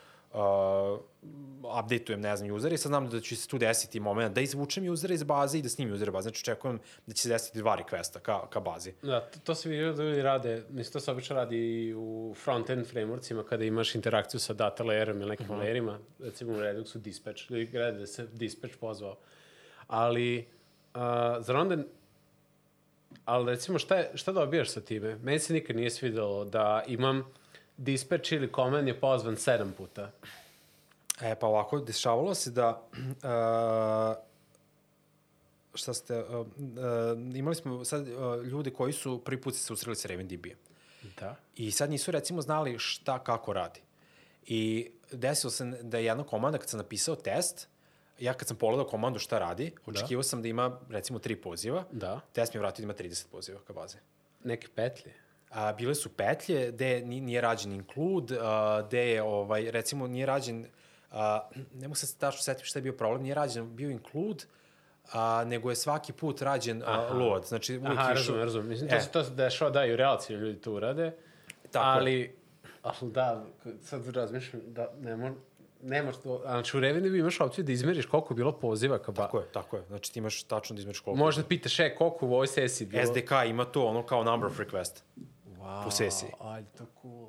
[1.79, 4.89] updateujem, ne znam, user i sad znam da će se tu desiti moment da izvučem
[4.89, 6.23] usera iz baze i da snimim usera baze.
[6.23, 8.93] Znači, očekujem da će se desiti dva requesta ka, ka bazi.
[9.03, 12.35] Da, to, to se vidio da ljudi rade, mislim, to se obično radi i u
[12.45, 15.63] front-end frameworksima kada imaš interakciju sa data layerom ili nekim uh -huh.
[15.63, 19.17] layerima, recimo u Reduxu dispatch, ljudi gledaju da se dispatch pozvao.
[19.87, 20.49] Ali,
[20.95, 21.01] uh,
[21.41, 21.77] zar onda,
[23.25, 25.17] ali recimo šta, je, šta dobijaš sa time?
[25.17, 27.25] Meni se nikad nije svidelo da imam
[27.79, 30.11] dispatch ili command je pozvan sedam puta.
[31.21, 32.83] E, pa ovako, dešavalo se da...
[32.93, 34.25] Uh,
[35.81, 36.23] šta ste...
[36.25, 36.47] Uh, uh,
[37.35, 40.57] imali smo sad uh, ljude koji su prvi put se susreli sa RavenDB-em.
[41.21, 41.37] Da.
[41.57, 43.81] I sad nisu recimo znali šta, kako radi.
[44.47, 47.69] I desilo se da je jedna komanda, kad sam napisao test,
[48.19, 52.21] ja kad sam pogledao komandu šta radi, očekivao sam da ima recimo tri poziva, Da.
[52.33, 53.99] test mi je vratio da ima 30 poziva ka baze.
[54.45, 55.13] Neke petlje.
[55.51, 60.27] A, bile su petlje gde ni- nije rađen include, a, gde je, ovaj, recimo, nije
[60.27, 60.67] rađen,
[61.11, 61.41] a,
[61.75, 64.45] ne mogu se tačno setiti šta je bio problem, nije rađen bio include,
[65.13, 67.45] a, nego je svaki put rađen a, load.
[67.45, 68.69] Znači, uvijek Aha, išao- razumem, razumem.
[68.69, 69.01] Mislim, to, E.
[69.01, 71.17] se, to se dešava, da, i u relaciji ljudi to urade.
[71.71, 71.93] Tako je.
[71.93, 72.37] ali,
[72.83, 73.45] ali da,
[73.83, 75.31] sad razmišljam da ne mo,
[75.83, 79.23] nemaš to, znači u Revenue imaš opciju da izmeriš koliko je bilo poziva ka ba...
[79.23, 79.83] Tako je, tako je.
[79.83, 81.19] Znači, ti imaš tačno da izmeriš koliko.
[81.19, 83.07] Možda pitaš, e, koliko u ovoj sesiji bilo?
[83.07, 85.03] SDK ima to, ono kao number of request.
[85.69, 86.31] Wow, po sesiji.
[86.41, 87.27] Ajde, to cool.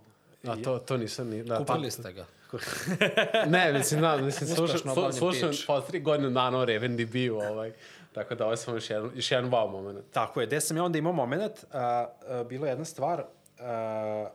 [0.47, 1.43] A to, to nisam ni...
[1.43, 2.25] Da, Kupili ste ga.
[3.53, 7.73] Ne, mislim, da, mislim, slušam, slušam po tri godine dana o RavenDB-u, ovaj.
[8.13, 10.05] Tako da ovo je samo još jedan, još jedan wow moment.
[10.11, 13.23] Tako je, gde sam ja onda imao moment, a, a, bila je jedna stvar,
[13.59, 14.29] a,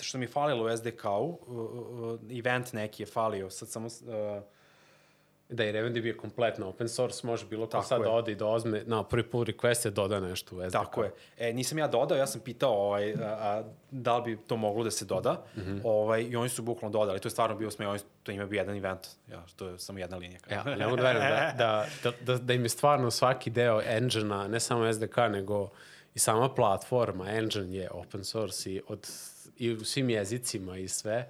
[0.00, 3.86] što mi je falilo u SDK-u, uh, uh, event neki je falio, sad samo...
[3.86, 4.42] Uh,
[5.50, 8.04] Da, i RavenDB je kompletno open source, može bilo ko Tako sad je.
[8.04, 10.72] da ode i da ozme, na prvi pull request je doda nešto u SDK.
[10.72, 11.12] Tako je.
[11.38, 14.84] E, nisam ja dodao, ja sam pitao ovaj, a, a, da li bi to moglo
[14.84, 15.44] da se doda.
[15.56, 15.80] Mm -hmm.
[15.84, 17.20] ovaj, I oni su bukvalno dodali.
[17.20, 19.06] To je stvarno bio smeo, oni, to ima bio jedan event.
[19.30, 20.40] Ja, to je samo jedna linija.
[20.50, 23.80] Ja, ne mogu da verujem da, da, da, da, da im je stvarno svaki deo
[23.84, 25.68] engine ne samo SDK, nego
[26.14, 29.08] i sama platforma, engine je open source i, od,
[29.58, 31.28] i u svim jezicima i sve.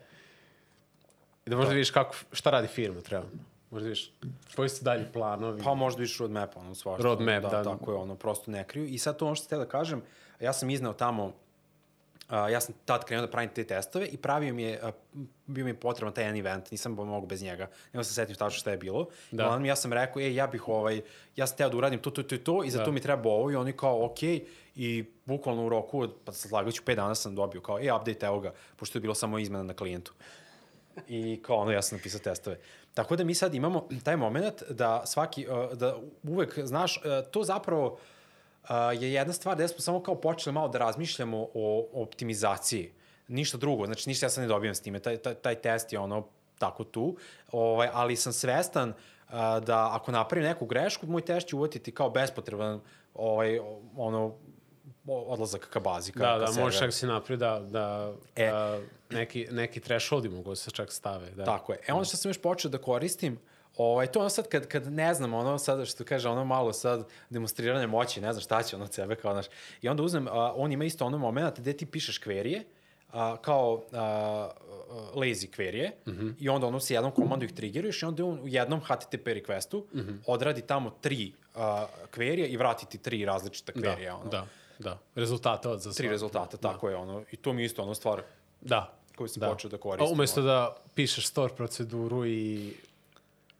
[1.46, 3.49] I da možda vidiš kako, šta radi firma trenutno.
[3.70, 4.12] Možda viš,
[4.56, 5.62] koji su dalji planovi?
[5.64, 7.02] Pa možda viš roadmap, ono svašta.
[7.02, 7.64] Roadmap, da, da.
[7.64, 8.86] Tako je, ono, prosto ne kriju.
[8.86, 10.02] I sad to ono što ste da kažem,
[10.40, 11.32] ja sam iznao tamo
[12.30, 14.92] A, ja sam tad krenuo da pravim te testove i pravio mi je, a,
[15.46, 18.58] bio mi je potreban taj jedan event, nisam mogu bez njega, nego se setim tačno
[18.58, 19.08] šta je bilo.
[19.30, 19.44] Da.
[19.44, 21.00] I onda ja sam rekao, ej, ja bih ovaj,
[21.36, 22.84] ja sam teo da uradim to, to, to i to, i za Da.
[22.84, 24.44] to mi treba ovo, i oni kao, okej, okay.
[24.76, 28.52] i bukvalno u roku, pa slagaću, 5 dana sam dobio kao, ej, update evo ga,
[28.76, 30.12] pošto je bilo samo izmena na klijentu.
[31.08, 32.58] I kao ono, ja sam napisao testove.
[32.94, 37.44] Tako da mi sad imamo taj moment da svaki, uh, da uvek, znaš, uh, to
[37.44, 37.98] zapravo
[38.62, 42.92] uh, je jedna stvar da smo samo kao počeli malo da razmišljamo o optimizaciji.
[43.28, 44.98] Ništa drugo, znači ništa ja sad ne dobijam s time.
[44.98, 46.26] Taj, taj, taj test je ono
[46.58, 47.16] tako tu,
[47.52, 48.92] ovaj, ali sam svestan
[49.66, 52.80] da ako napravim neku grešku, moj test će uvatiti kao bespotreban
[53.14, 53.58] ovaj,
[53.96, 54.34] ono,
[55.14, 56.12] odlazak ka bazi.
[56.12, 58.50] Ka, Da, ka da, možeš čak si napravi da, da E.
[58.54, 58.80] a,
[59.10, 61.30] neki, neki thresholdi mogu da se čak stave.
[61.30, 61.44] Da.
[61.44, 61.78] Tako je.
[61.86, 63.38] E ono što sam još počeo da koristim,
[63.76, 67.06] ovaj, to ono sad kad, kad ne znam, ono sad što kaže, ono malo sad
[67.30, 69.46] demonstriranje moći, ne znam šta će ono od sebe, kao, znaš.
[69.82, 72.64] I onda uzmem, a, on ima isto ono moment gde ti pišeš kverije,
[73.12, 74.50] a, kao a,
[75.14, 76.34] lazy kverije mm -hmm.
[76.38, 79.82] i onda ono sa jednom komandu ih triggeruješ i onda on u jednom HTTP requestu
[79.94, 80.18] mm -hmm.
[80.26, 84.16] odradi tamo tri a, kverije i vrati ti tri različita da, kverija.
[84.16, 84.30] ono.
[84.30, 84.46] da,
[84.80, 84.98] da.
[85.14, 86.96] Rezultate od za Tri rezultata, tako je.
[86.96, 88.22] Ono, I to mi je isto ono stvar
[88.60, 88.92] Da.
[89.16, 89.48] koju sam da.
[89.48, 90.08] počeo da koristim.
[90.08, 92.74] A umesto da pišeš store proceduru i,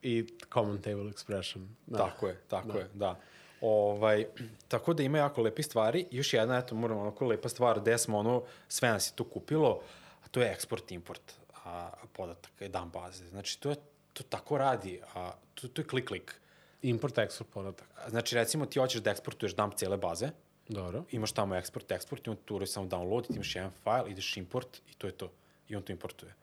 [0.03, 1.67] i common table expression.
[1.87, 1.99] Da.
[1.99, 2.79] Tako je, tako da.
[2.79, 3.19] je, da.
[3.61, 4.27] Ovaj,
[4.69, 6.07] tako da ima jako lepi stvari.
[6.11, 9.81] Još jedna, eto, moram onako lepa stvar, gde smo ono, sve nas je tu kupilo,
[10.25, 11.33] a to je eksport, import
[11.65, 13.29] a, podataka dan baze.
[13.29, 13.77] Znači, to je,
[14.13, 16.35] to tako radi, a to, to je klik, klik.
[16.83, 18.11] Import, export podataka.
[18.11, 20.31] Znači, recimo, ti hoćeš da eksportuješ dump cijele baze,
[20.71, 21.05] Dobro.
[21.11, 24.81] imaš tamo eksport, eksport, i on tu samo download, ti imaš jedan file, ideš import
[24.91, 25.31] i to je to.
[25.69, 26.35] I on to importuje.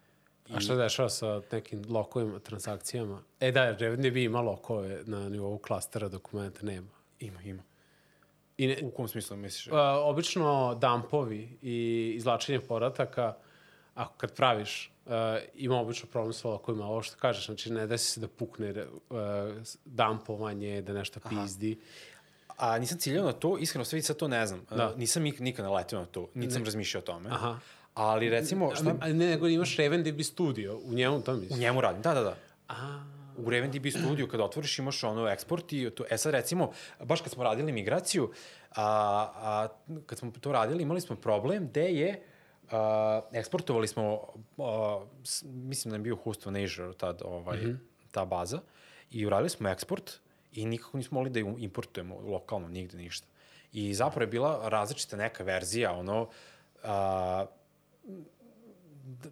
[0.50, 3.22] I, A šta dešava sa nekim lokovima, transakcijama?
[3.40, 6.88] E da, RDB ima lokove na nivou klastera dokumenta, nema.
[7.20, 7.64] Ima, ima.
[8.58, 9.68] I ne, U kom smislu misliš?
[9.68, 9.74] Uh,
[10.04, 13.36] obično dumpovi i izvlačenje podataka,
[13.96, 15.12] ako kad praviš, uh,
[15.56, 19.18] ima obično problem sa lokovima, ovo što kažeš, znači ne desi se da pukne uh,
[19.86, 21.80] dumpovanje, da nešto pizdi.
[22.58, 24.66] A nisam ciljao na to, iskreno sve sad to ne znam.
[24.70, 24.76] Da.
[24.76, 24.96] Da.
[24.96, 27.30] nisam nik, nikad naletio na to, niti sam razmišljao o tome.
[27.30, 27.60] Aha.
[27.94, 31.60] Ali recimo, šta, A, ne, nego imaš RavenDB studio, u njemu to u misliš?
[31.60, 32.36] njemu radim, da, da, da.
[32.68, 33.04] A,
[33.38, 36.72] U RavenDB studiju kada otvoriš imaš ono eksport i to, e sad recimo,
[37.04, 38.32] baš kad smo radili migraciju,
[38.76, 38.84] a,
[39.36, 39.68] a,
[40.06, 42.24] kad smo to radili imali smo problem gde je
[42.72, 44.28] a, eksportovali smo,
[44.58, 47.78] a, s, mislim da je bio Houston Azure tad, ovaj, mm -hmm.
[48.12, 48.62] ta baza,
[49.12, 50.20] i uradili smo eksport
[50.52, 53.28] i nikako nismo mogli da ju importujemo lokalno, nigde ništa.
[53.74, 56.30] I zapravo je bila različita neka verzija, ono,
[56.84, 57.46] a,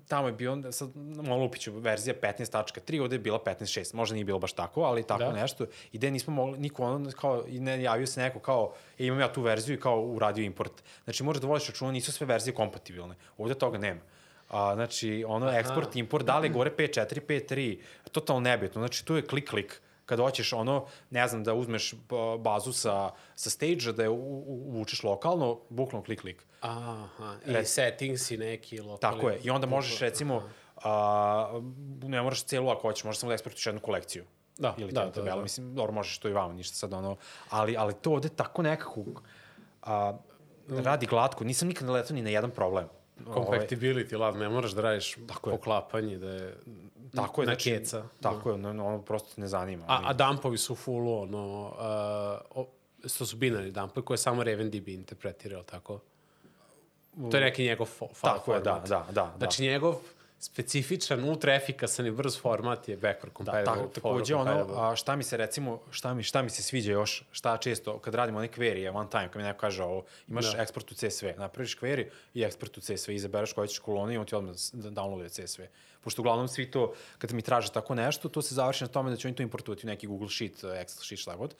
[0.07, 4.39] tamo je bio, sad malo lupiću, verzija 15.3, ovde je bila 15.6, možda nije bilo
[4.39, 5.31] baš tako, ali tako Da.
[5.31, 5.41] da.
[5.41, 9.05] nešto, i gde nismo mogli, niko ono, kao, i ne javio se neko kao, e,
[9.05, 10.83] imam ja tu verziju i kao uradio import.
[11.03, 14.01] Znači, možeš da voliš računa, nisu sve verzije kompatibilne, ovde toga nema.
[14.49, 15.57] A, znači, ono, Aha.
[15.57, 17.79] eksport, import, da li je gore 5.4, 5.3,
[18.11, 22.37] totalno nebitno, znači, tu je klik, klik, kad hoćeš ono, ne znam, da uzmeš ba-
[22.37, 26.45] bazu sa, sa stage da je uvučeš lokalno, bukvalno klik, klik.
[26.61, 29.17] aha, i Re- settings i neki lokalni...
[29.17, 29.39] Tako je.
[29.43, 30.43] I onda možeš recimo,
[30.83, 31.61] a,
[32.03, 34.23] ne moraš celu ako hoćeš, možeš samo da eksportuješ jednu kolekciju.
[34.57, 35.41] Da, Ili da, da, da, da.
[35.41, 37.15] mislim, dobro, možeš to i vama, ništa sad ono,
[37.49, 39.03] ali, ali to ovde tako nekako
[39.81, 40.17] a,
[40.69, 42.87] radi glatko, nisam nikad naletao ni na jedan problem.
[43.27, 46.57] Ovaj, Compatibility, lav, ne moraš da radiš poklapanje, da je
[47.15, 48.03] tako je, na znači, keca.
[48.21, 49.85] Tako je, no, no, ono prosto ne zanima.
[49.87, 51.63] A, a dumpovi su fullu, ono,
[52.53, 52.67] uh, o,
[53.17, 55.99] to su binarni dumpovi koje samo RavenDB interpretira, ali tako?
[57.31, 58.89] To je neki njegov fo, file Tako je, da, format.
[58.89, 59.33] da, da.
[59.37, 59.95] Znači njegov
[60.39, 63.65] specifičan, ultra efikasan i brz format je backward Da, compatible.
[63.65, 66.91] tako, forward takođe ono, a, šta mi se recimo, šta mi, šta mi se sviđa
[66.91, 70.45] još, šta često, kad radimo one query, one time, kad mi neko kaže ovo, imaš
[70.45, 70.57] Da.
[70.57, 70.63] da.
[70.63, 74.25] eksport u CSV, napraviš query i eksport u CSV, izabereš koje ćeš kolone i on
[74.25, 75.61] ti odmah da downloaduje CSV.
[76.05, 79.17] Pošto uglavnom svi to, kad mi traže tako nešto, to se završi na tome da
[79.17, 81.55] će oni to importovati u neki Google Sheet, Excel Sheet, šta god,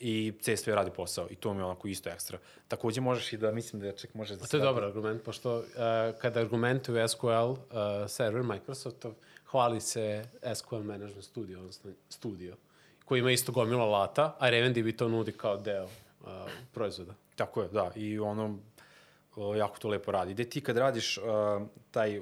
[0.00, 2.38] i CSV radi posao i to mi je onako isto ekstra.
[2.68, 5.58] Takođe možeš i da, mislim da ček, može da A to je dobar argument, pošto
[5.58, 5.64] uh,
[6.20, 7.58] kada argumentuju SQL uh,
[8.08, 9.12] server Microsoftov,
[9.50, 12.56] hvali se SQL Management Studio, odnosno Studio,
[13.04, 16.28] koji ima isto gomila lata, a RavenDB to nudi kao deo uh,
[16.72, 17.14] proizvoda.
[17.36, 17.92] Tako je, da.
[17.96, 18.58] I ono,
[19.36, 20.34] o, jako to lepo radi.
[20.34, 21.24] Gde ti kad radiš uh,
[21.90, 22.20] taj,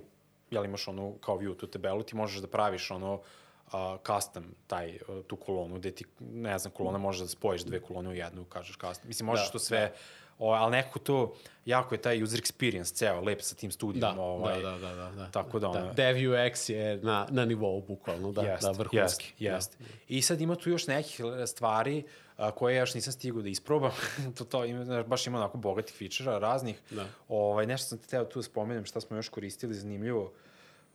[0.51, 3.73] jel imaš onu kao view tu tabelu, ti možeš da praviš ono uh,
[4.07, 8.09] custom taj, uh, tu kolonu, gde ti, ne znam, kolona možeš da spojiš dve kolone
[8.09, 9.09] u jednu, kažeš custom.
[9.09, 9.93] Mislim, možeš Da, da, to sve
[10.39, 14.15] O, ali nekako to, jako je taj user experience ceo, lep sa tim studijom.
[14.17, 15.31] Da, ovaj, da, da, da, da, da.
[15.31, 19.33] Tako da, ono, Da, Dev UX je na, na nivou, bukvalno, da, Jest, da, vrhunski.
[19.39, 19.93] Jest, jest.
[20.09, 22.05] I sad ima tu još nekih stvari
[22.37, 23.93] a, koje ja još nisam stigao da isprobam.
[24.39, 26.81] to, to ima, znaš, baš ima onako bogatih fičera raznih.
[26.91, 27.07] Da.
[27.29, 30.33] Ovaj, nešto sam te teo tu da spomenem šta smo još koristili zanimljivo.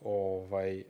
[0.03, 0.83] Ovaj,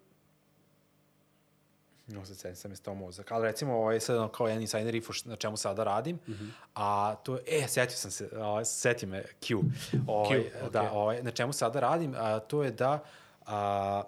[2.08, 3.32] No, sad sedim sam je stao mozak.
[3.32, 6.50] Ali recimo, ovaj, sad kao jedan insider info na čemu sada radim, mm -hmm.
[6.76, 9.64] a to je, e, setio sam se, ovaj, seti me, Q.
[10.08, 13.04] Ovaj, Q, Q, Da, ovaj, na čemu sada radim, a, to je da
[13.46, 14.04] a,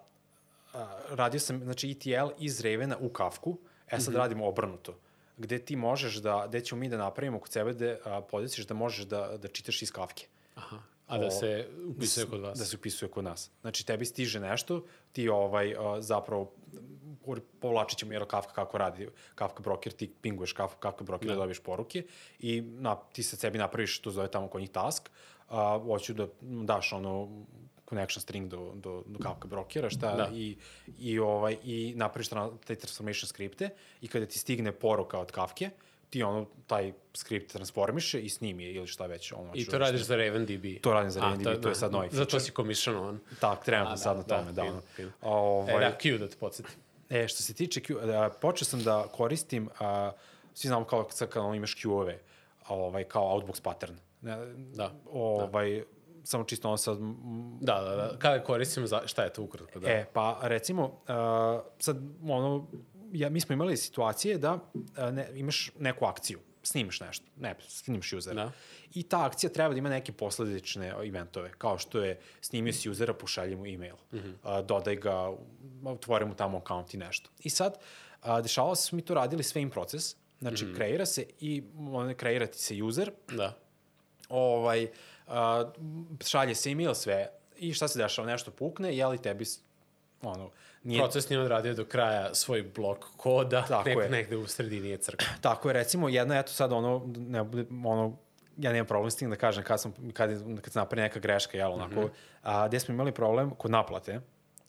[0.73, 3.57] a, radio sam, znači, ETL iz Ravena u Kafku,
[3.87, 4.19] e sad mm -hmm.
[4.19, 4.95] radimo obrnuto
[5.37, 9.05] gde ti možeš da, gde ćemo mi da napravimo kod sebe da podesiš da možeš
[9.05, 10.27] da, da čitaš iz Kafke.
[10.55, 10.77] Aha.
[11.07, 12.59] A da se upisuje kod vas.
[12.59, 13.51] Da se upisuje kod nas.
[13.61, 16.51] Znači, tebi stiže nešto, ti ovaj, zapravo
[17.59, 21.33] povlačit ćemo, jer Kafka kako radi, Kafka broker, ti pinguješ Kafka, Kafka broker da.
[21.33, 22.03] da dobiješ poruke
[22.39, 25.09] i na, ti se sebi napraviš, to zove tamo kod njih task,
[25.49, 27.45] a, hoću da daš ono
[27.93, 30.29] connection string do, do, do Kafka brokera, šta, Da.
[30.33, 30.57] i,
[30.99, 32.27] i, ovaj, i napraviš
[32.65, 33.69] te transformation skripte
[34.01, 35.69] i kada ti stigne poruka od Kafke,
[36.09, 39.31] ti ono, taj skript transformiše i snimi je ili šta već.
[39.31, 40.65] Ono, I to da- radiš za RavenDB?
[40.81, 42.39] To radim za RavenDB, to je sad novi Zato feature.
[42.39, 43.19] si commissionovan.
[43.39, 45.09] Tak, trenutno sad da, na tome, da, da.
[45.21, 46.75] Ovaj, E, da, Q da te podsjetim.
[47.09, 50.11] E, što se tiče Q, da, počeo sam da koristim, a,
[50.53, 52.19] svi znamo kao kada imaš Q-ove,
[52.67, 53.95] ovaj, kao outbox pattern.
[54.21, 54.37] Ne,
[54.73, 55.83] Da, Ovaj, da.
[56.23, 56.97] Samo čisto ono sad...
[57.61, 58.19] Da, da, da.
[58.19, 59.79] Kada koristim, za, šta je to ukratko?
[59.79, 59.89] Da.
[59.89, 62.67] E, pa recimo, uh, sad, ono,
[63.11, 64.59] ja, mi smo imali situacije da uh,
[65.11, 68.45] ne, imaš neku akciju, snimiš nešto, ne, snimiš usera.
[68.45, 68.51] Da.
[68.93, 73.13] I ta akcija treba da ima neke posledične eventove, kao što je snimio si usera,
[73.13, 74.59] pošalji mu e-mail, mm -hmm.
[74.59, 75.31] uh, dodaj ga,
[75.85, 77.29] otvori mu tamo account i nešto.
[77.39, 77.77] I sad,
[78.23, 80.75] uh, dešavalo se, da mi to radili sve in proces, znači mm -hmm.
[80.75, 83.57] kreira se i on, kreira ti se user, Da.
[84.29, 84.89] ovaj, uh,
[86.27, 89.45] šalje se e-mail sve i šta se dešava, nešto pukne, je li tebi
[90.21, 90.49] ono,
[90.83, 94.09] nije, Proces nije odradio do kraja svoj blok koda, Tako nek, je.
[94.09, 95.27] negde u sredini je crkva.
[95.41, 97.39] Tako je, recimo, jedna, eto sad ono, ne,
[97.85, 98.17] ono,
[98.57, 100.29] ja nemam problem s tim da kažem kad, sam, kad,
[100.61, 102.09] kad se napravi neka greška, jel, onako, mm -hmm.
[102.41, 104.21] a, gde smo imali problem kod naplate,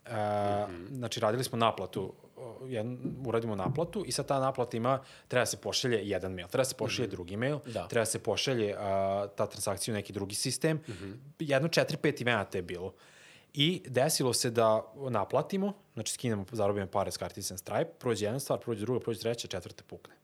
[0.07, 0.97] a, mm -hmm.
[0.97, 2.13] znači radili smo naplatu,
[2.67, 6.61] jedan, uradimo naplatu i sad ta naplata ima, treba da se pošalje jedan mail, treba
[6.61, 7.15] da se pošalje mm -hmm.
[7.15, 7.89] drugi mail, Da.
[7.89, 11.17] treba da se pošalje a, ta transakcija u neki drugi sistem, mm -hmm.
[11.39, 12.95] jedno četiri, pet eventa je bilo.
[13.55, 18.41] I desilo se da naplatimo, znači skinemo, zarobimo pare s kartice na Stripe, prođe jedna
[18.41, 20.15] stvar, prođe druga, prođe treća, četvrta pukne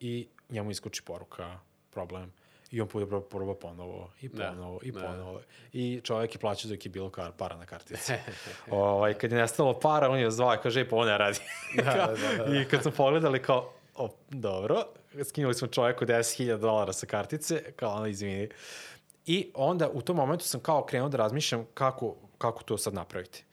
[0.00, 1.58] i njemu iskoči poruka,
[1.90, 2.32] problem.
[2.74, 5.00] I on bude proba ponovo, i Da, ponovo, i da.
[5.00, 5.40] ponovo.
[5.72, 8.12] I čovjek je plaćao dok je bilo kar, para na kartici.
[8.70, 11.38] ovaj, kad je nestalo para, on je zvao i kaže, "Ej, pa ovo ne radi.
[11.76, 12.54] Da, da, da, da.
[12.60, 14.84] I kad smo pogledali kao, o, dobro,
[15.24, 18.48] skinuli smo čovjeku 10.000 dolara sa kartice, kao ono, izvini.
[19.26, 23.44] I onda u tom momentu sam kao krenuo da razmišljam kako, kako to sad napraviti.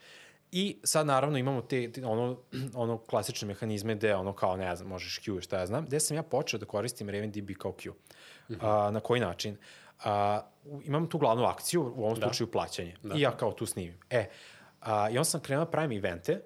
[0.51, 2.37] I sad naravno imamo te, te ono,
[2.83, 6.17] ono klasične mehanizme gde ono kao ne znam, možeš Q šta ja znam, gde sam
[6.17, 7.91] ja počeo da koristim RavenDB kao Q.
[8.61, 9.57] A, na koji način?
[10.03, 10.41] A,
[10.83, 12.27] imam tu glavnu akciju, u ovom Da.
[12.27, 12.95] slučaju plaćanje.
[13.03, 13.15] Da.
[13.15, 13.97] I ja kao tu snimim.
[14.09, 14.29] E,
[14.81, 16.41] a, i onda sam krenuo da pravim evente,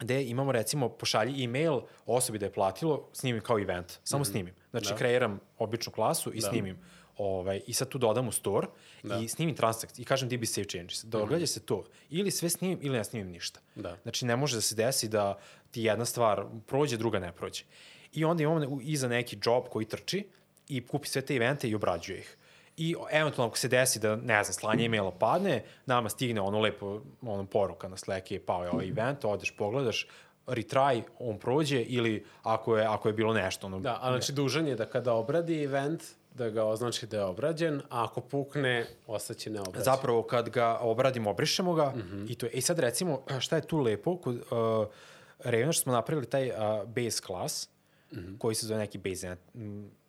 [0.00, 4.30] gde imamo recimo pošalji e-mail osobi da je platilo, snimim kao event, samo mm -hmm.
[4.30, 4.54] snimim.
[4.70, 4.96] Znači Da.
[4.96, 6.48] kreiram običnu klasu i Da.
[6.48, 6.78] snimim
[7.16, 8.66] ovaj, i sad tu dodam u store
[9.02, 9.16] Da.
[9.18, 11.04] i snimim transakciju i kažem DB save changes.
[11.04, 11.46] Događa mm -hmm.
[11.46, 11.84] se to.
[12.10, 13.60] Ili sve snimim ili ne snimim ništa.
[13.74, 13.96] Da.
[14.02, 15.38] Znači ne može da se desi da
[15.70, 17.64] ti jedna stvar prođe, druga ne prođe.
[18.12, 20.28] I onda imamo iza neki job koji trči
[20.68, 22.36] i kupi sve te evente i obrađuje ih.
[22.76, 27.00] I eventualno ako se desi da, ne znam, slanje e-maila padne, nama stigne ono lepo,
[27.22, 30.06] ono poruka na Slack je pao je ovaj event, odeš, pogledaš,
[30.46, 33.66] retry, on prođe ili ako je, ako je bilo nešto.
[33.66, 36.02] Ono, Da, a znači dužan je da kada obradi event,
[36.34, 39.82] da ga označi da je obrađen, a ako pukne, ostaće neobrađen.
[39.84, 42.32] Zapravo kad ga obradimo, obrišemo ga mm -hmm.
[42.32, 42.52] i to je.
[42.52, 44.86] I sad recimo šta je tu lepo kod uh,
[45.38, 47.68] Ravena što smo napravili taj uh, base class
[48.12, 48.38] mm -hmm.
[48.38, 49.36] koji se zove neki base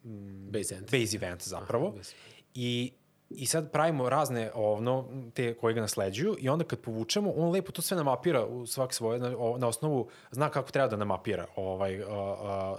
[0.06, 0.92] mm, Base end.
[0.92, 1.88] base event zapravo.
[1.88, 2.16] Aha, base.
[2.56, 2.92] I
[3.30, 7.72] I sad pravimo razne ovno, te koje ga nasleđuju i onda kad povučemo, on lepo
[7.72, 11.48] to sve namapira u svaki svoj, na, o- na osnovu, zna kako treba da namapira
[11.56, 12.16] ovaj, uh, uh,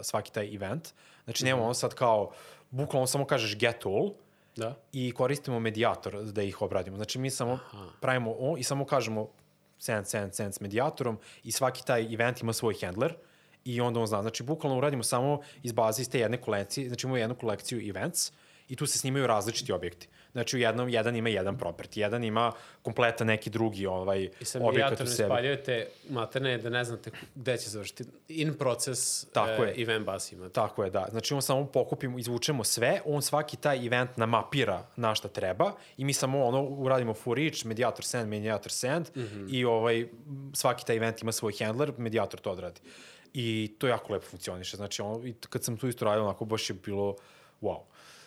[0.02, 0.88] svaki taj event.
[1.24, 2.30] Znači nemamo ono sad kao,
[2.70, 4.10] bukvalno samo kažeš get all,
[4.56, 4.74] Da.
[4.92, 6.96] i koristimo medijator da ih obradimo.
[6.96, 7.86] Znači mi samo Aha.
[8.00, 9.28] pravimo o, i samo kažemo
[9.78, 13.14] send, send, send s medijatorom i svaki taj event ima svoj handler
[13.66, 14.22] i onda on zna.
[14.22, 18.32] Znači bukvalno uradimo samo iz baze iz te jedne kolekcije, znači imamo jednu kolekciju events
[18.68, 20.08] i tu se snimaju različiti objekti.
[20.32, 22.52] Znači u jednom, jedan ima jedan property, jedan ima
[22.82, 24.30] kompletan neki drugi ovaj, I
[24.60, 25.28] objekat u sebi.
[25.28, 28.04] spaljujete materne da ne znate gde će završiti.
[28.28, 29.82] In proces Tako e, je.
[29.82, 30.52] event bus imate.
[30.52, 31.06] Tako je, da.
[31.10, 36.04] Znači on samo pokupimo, izvučemo sve, on svaki taj event namapira na šta treba i
[36.04, 39.54] mi samo ono uradimo for each, mediator send, mediator send mm -hmm.
[39.54, 40.08] i ovaj,
[40.54, 42.80] svaki taj event ima svoj handler, mediator to odradi.
[43.38, 44.76] I to jako lepo funkcioniše.
[44.76, 47.16] Znači ono, kad sam tu isto radio, onako baš je bilo
[47.62, 47.80] wow.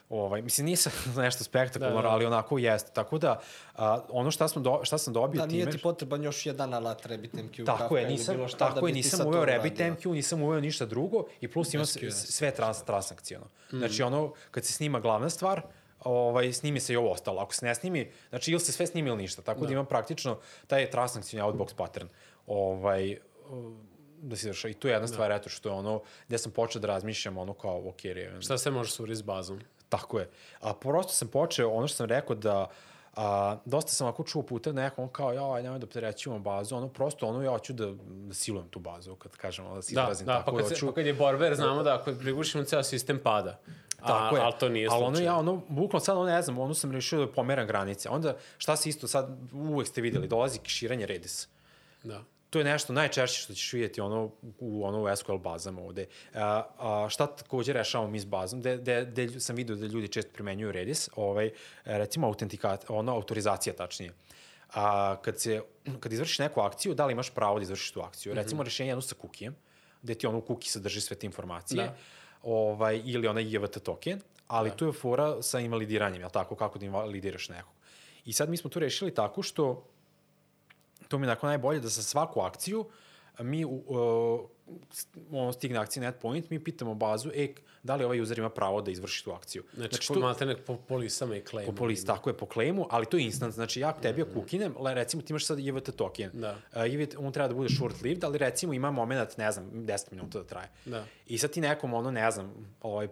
[0.09, 0.91] Ovaj, mislim, nisam
[1.23, 2.13] nešto spektakularno, Da, da, da.
[2.13, 2.91] ali onako jeste.
[2.93, 3.39] Tako da,
[3.75, 5.71] a, ono šta, smo do, šta sam dobio Da, nije time...
[5.71, 7.65] ti potreban još jedan alat RabbitMQ.
[7.65, 9.77] Tako Kafka je, nisam, bilo šta tako da je, nisam uveo Rabbit.
[9.77, 12.13] MQ, nisam uveo ništa drugo i plus ima SQS.
[12.13, 13.45] sve trans, transakcijono.
[13.71, 13.77] Mm.
[13.77, 15.61] Znači ono, kad se snima glavna stvar,
[15.99, 17.41] ovaj, snimi se i ovo ostalo.
[17.41, 19.41] Ako se ne snimi, znači ili se sve snimi ili ništa.
[19.41, 22.07] Tako da, da ima praktično taj transakcijni outbox pattern.
[22.47, 23.17] Ovaj,
[24.21, 24.67] da se završa.
[24.69, 27.53] I tu je jedna stvar, eto, što je ono, gde sam počeo da razmišljam, ono
[27.53, 29.59] kao, ok, Raven, Šta se može suriti s bazom?
[29.89, 30.29] Tako je.
[30.59, 32.69] A prosto sam počeo, ono što sam rekao da
[33.15, 37.27] a, dosta sam ako čuo puta nekom kao, ja, nemoj da opterećujemo bazu, ono prosto,
[37.27, 37.85] ono, ja hoću da,
[38.27, 40.67] da silujem tu bazu, kad kažem, ono, da se Da, izrazim da, tako, pa kad,
[40.77, 43.59] se, pa kad je borber, znamo da ako prigušimo ceo sistem pada.
[44.01, 44.41] A, Tako je.
[44.41, 45.27] Ali to nije Ali slučaj.
[45.27, 48.09] ono ja, ono, bukvalno sad, ono, ne znam, ono sam rešio da pomeram granice.
[48.09, 51.47] Onda, šta se isto sad, uvek ste videli, dolazi kiširanje Redis.
[52.03, 52.23] Da.
[52.49, 56.05] To je nešto najčešće što ćeš vidjeti ono, u ono u SQL bazama ovde.
[56.33, 60.07] A, a, šta takođe rešavamo mi s bazom, gde, gde, gde sam vidio da ljudi
[60.07, 61.51] često primenjuju Redis, ovaj,
[61.85, 64.13] recimo autentikat, ono, autorizacija tačnije.
[64.73, 65.61] A, kad, se,
[65.99, 68.33] kad izvršiš neku akciju, da li imaš pravo da izvršiš tu akciju?
[68.33, 69.55] Recimo rešenje jedno sa kukijem,
[70.01, 71.95] gde ti ono u kuki sadrži sve te informacije, Da.
[72.43, 74.75] ovaj, ili onaj IVT token, ali da.
[74.75, 77.73] tu je fora sa invalidiranjem, jel tako, kako da invalidiraš nekog.
[78.25, 79.85] I sad mi smo tu rešili tako što
[81.09, 82.85] to mi je onako najbolje da za svaku akciju
[83.39, 83.71] mi uh,
[85.31, 87.53] ono stigne akcija net point, mi pitamo bazu, e,
[87.83, 89.63] da li ovaj user ima pravo da izvrši tu akciju.
[89.73, 90.19] Znači, znači tu...
[90.19, 91.71] maltene po polisama i claimu.
[91.71, 94.75] po polis, tako je, po claimu, ali to je instant, znači ja tebi ako ukinem,
[94.79, 96.57] le, recimo ti imaš sad IVT token, Da.
[96.75, 100.39] uh, IVT, on treba da bude short-lived, ali recimo ima moment, ne znam, 10 minuta
[100.39, 100.69] da traje.
[100.85, 101.05] Da.
[101.27, 103.07] I sad ti nekom, ono, ne znam, ovaj,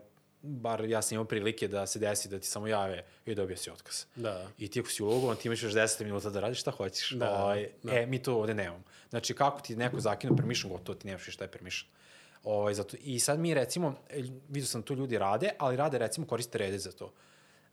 [0.47, 3.69] bar ja sam imao prilike da se desi da ti samo jave i dobio si
[3.69, 4.05] otkaz.
[4.15, 4.47] Da.
[4.57, 7.11] I ti ako si ulogovan, ti imaš još 10 minuta da radiš šta hoćeš.
[7.11, 7.93] Da, ovaj, da.
[7.93, 8.83] E, mi to ovde nemamo.
[9.09, 11.91] Znači, kako ti neko zakinu permission, gotovo ti nemaš šta je permission.
[12.43, 16.27] Ovaj, zato, I sad mi recimo, e, vidio sam tu ljudi rade, ali rade recimo
[16.27, 17.13] koriste Redis za to.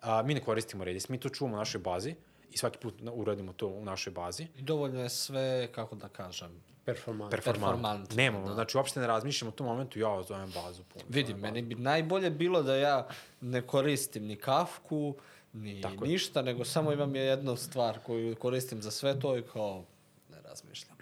[0.01, 2.15] A, mi ne koristimo Redis, mi to čuvamo u našoj bazi
[2.51, 4.47] i svaki put uradimo to u našoj bazi.
[4.59, 7.31] I dovoljno je sve, kako da kažem, Performant.
[7.31, 7.73] Performant.
[7.73, 8.55] Performantno, Nemamo, da.
[8.55, 10.83] znači uopšte ne razmišljamo u tom momentu, ja zovem bazu.
[10.93, 13.09] Puno, Vidim, meni bi najbolje bilo da ja
[13.41, 15.15] ne koristim ni kafku,
[15.53, 16.11] ni Tako je.
[16.11, 19.85] ništa, nego samo imam je jednu stvar koju koristim za sve to i kao
[20.31, 20.97] ne razmišljam.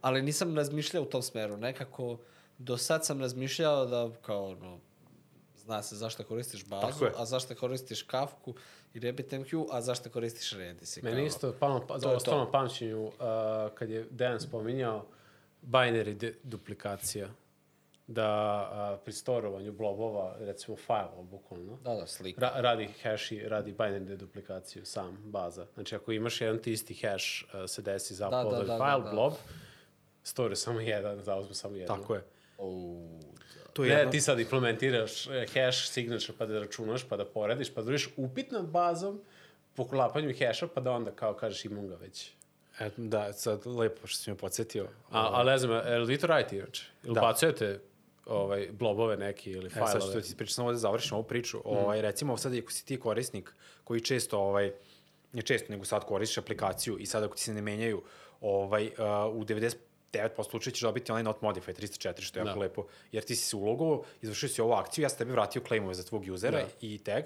[0.00, 1.56] Ali nisam razmišljao u tom smeru.
[1.56, 2.18] Nekako
[2.58, 4.78] do sad sam razmišljao da kao no,
[5.56, 7.12] zna se zašto koristiš bazu, je.
[7.16, 8.54] a zašto koristiš kafku
[8.94, 11.02] i RabbitMQ, a zašto koristiš Redis.
[11.02, 13.12] Meni kao, isto palo, pa, to je pamćenju uh,
[13.74, 15.06] kad je Dejan spominjao
[15.64, 17.28] binary de duplikacija
[18.06, 18.60] da
[18.94, 22.40] uh, pri storovanju blobova, recimo fajlova, bukvalno, Da, da, slika.
[22.40, 25.66] ra radi hash i radi binary deduplikaciju sam baza.
[25.74, 28.76] Znači, ako imaš jedan ti isti hash, uh, se desi za Da, da, upload da,
[28.76, 29.10] file da, da.
[29.10, 29.32] blob,
[30.22, 31.96] store samo jedan, zauzme samo jedno.
[31.96, 32.22] Tako je.
[32.58, 32.96] O,
[33.72, 34.12] To je Ne, jedno...
[34.12, 38.08] ti sad implementiraš eh, hash signature pa da računaš, pa da porediš, pa da uriš
[38.16, 39.20] upit nad bazom,
[39.74, 42.32] poklapanju hasha, pa da onda kao kažeš imam ga već.
[42.80, 44.84] E, da, sad lepo što si me podsjetio.
[45.10, 46.84] A, ali ne znam, je li vi to radite inače?
[47.02, 47.20] Ili Da.
[47.20, 47.80] bacujete
[48.26, 50.12] ovaj, blobove neki ili E, sad fajlove?
[50.12, 51.60] što ti pričam, samo da završim ovu priču.
[51.64, 53.52] Ovaj, recimo, sad ako si ti korisnik
[53.84, 54.72] koji često, ovaj,
[55.32, 58.02] ne često, nego sad koristiš aplikaciju i sad ako ti se ne menjaju,
[58.40, 58.92] ovaj, uh,
[59.32, 59.76] u 99%
[60.44, 62.60] slučaja ćeš dobiti onaj not modified 304, što je jako Da.
[62.60, 65.94] lepo, jer ti si se ulogovao, izvršio si ovu akciju, ja sam tebi vratio claimove
[65.94, 66.66] za tvog usera Da.
[66.80, 67.24] i tag,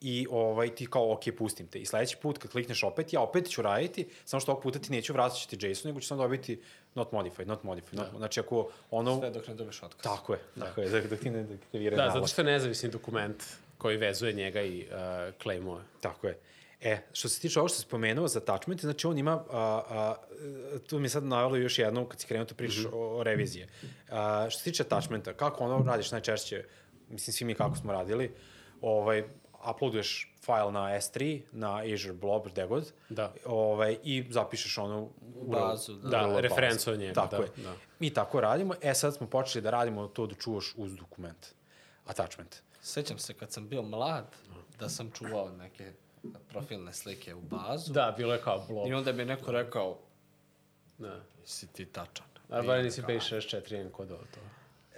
[0.00, 1.78] i ovaj, ti kao, ok, pustim te.
[1.78, 4.92] I sledeći put kad klikneš opet, ja opet ću raditi, samo što ovog puta ti
[4.92, 6.60] neću vratiti ti JSON, nego ću samo dobiti
[6.94, 7.94] not modified, not modified.
[7.94, 9.18] Not, znači, ako ono...
[9.18, 10.02] sve dok ne dobiješ otkaz.
[10.02, 12.14] Tako je, tako je, dok, dok ti ne aktivira Da, nalog.
[12.14, 13.44] zato što je nezavisni dokument
[13.78, 15.82] koji vezuje njega i uh, claimove.
[16.00, 16.38] Tako je.
[16.80, 20.14] E, što se tiče ovo što si spomenuo za attachment, znači on ima, a, a,
[20.86, 22.94] tu mi je sad navjelo još jedno, kad si krenuo to pričaš mm -hmm.
[22.94, 23.68] o, o revizije.
[24.10, 26.64] A, što se tiče attachmenta, kako ono radiš najčešće,
[27.08, 28.34] mislim svi mi kako smo radili,
[28.80, 29.24] ovaj,
[29.66, 33.32] uploaduješ file na S3, na Azure Blob, gde god, Da.
[33.44, 35.00] ovaj, i zapišeš ono
[35.36, 36.08] u bazu, da.
[36.10, 36.40] Da, bazu.
[36.40, 37.48] referencu od njega, Tako da, je.
[37.56, 37.74] da.
[37.98, 41.46] Mi tako radimo, e sad smo počeli da radimo to da čuvaš uz dokument,
[42.06, 42.56] attachment.
[42.82, 44.26] Sećam se kad sam bio mlad,
[44.78, 45.92] da sam čuvao neke
[46.48, 47.92] profilne slike u bazu.
[47.92, 48.88] Da, bilo je kao blob.
[48.88, 49.98] I onda mi je neko rekao,
[50.98, 51.20] Da.
[51.44, 52.26] si ti tačan.
[52.48, 54.40] A bar nisi B64 kodovao to.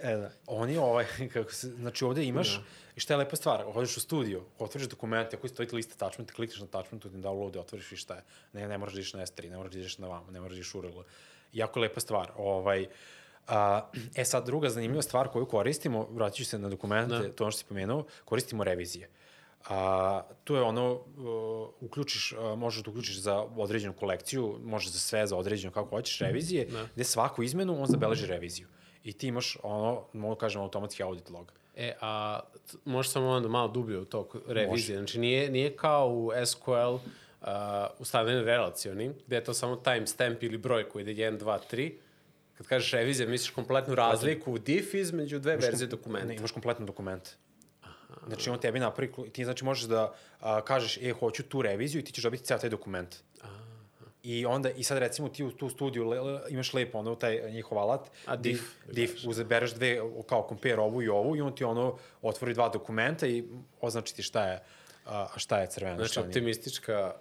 [0.01, 0.31] E, da.
[0.47, 2.63] Oni, ovaj, kako se, znači ovde imaš, da.
[2.95, 6.59] i šta je lepa stvar, odeš u studio, otvoriš dokumente, ako stoji lista attachment, klikneš
[6.59, 8.23] na attachment, ti download, otvoriš i šta je.
[8.53, 10.51] Ne, ne moraš da ideš na S3, ne moraš da ideš na vamo, ne moraš
[10.51, 10.81] da ideš u.
[11.53, 12.31] Jako lepa stvar.
[12.37, 12.87] Ovaj,
[13.47, 17.31] a, e sad, druga zanimljiva stvar koju koristimo, vratit ću se na dokumente, da.
[17.31, 19.09] to ono što si pomenuo, koristimo revizije.
[19.69, 24.99] A, tu je ono, uh, uključiš, uh, možeš da uključiš za određenu kolekciju, možeš za
[24.99, 26.87] sve, za određenu kako hoćeš, revizije, da.
[26.95, 28.67] gde svaku izmenu on zabeleži reviziju
[29.03, 31.53] i ti imaš ono, mogu da kažem, automatski audit log.
[31.75, 32.39] E, a
[32.85, 34.69] možeš samo onda malo dublje u to revizije.
[34.69, 34.95] Može.
[34.95, 36.99] Znači, nije, nije kao u SQL uh,
[37.99, 41.91] ustavljeni relacioni, gde je to samo timestamp ili broj koji ide 1, 2, 3,
[42.59, 46.27] Kad kažeš revizija, misliš kompletnu razliku u diff između dve verzije dokumenta.
[46.27, 47.29] Ne, imaš kompletno dokument.
[47.81, 47.93] Aha.
[48.27, 52.03] Znači, on tebi napravi, ti znači možeš da a, kažeš, e, hoću tu reviziju i
[52.03, 53.15] ti ćeš dobiti ceo taj dokument.
[54.23, 57.51] I onda, i sad recimo ti u tu studiju le, le, imaš lepo ono, taj
[57.51, 58.09] njihov alat.
[58.25, 58.63] A diff.
[58.91, 63.27] Diff, uzabereš dve, kao compare ovu i ovu i on ti ono otvori dva dokumenta
[63.27, 63.43] i
[63.81, 64.63] označi ti šta je,
[65.05, 65.97] a, šta je crveno.
[65.97, 67.15] Znači, optimistička,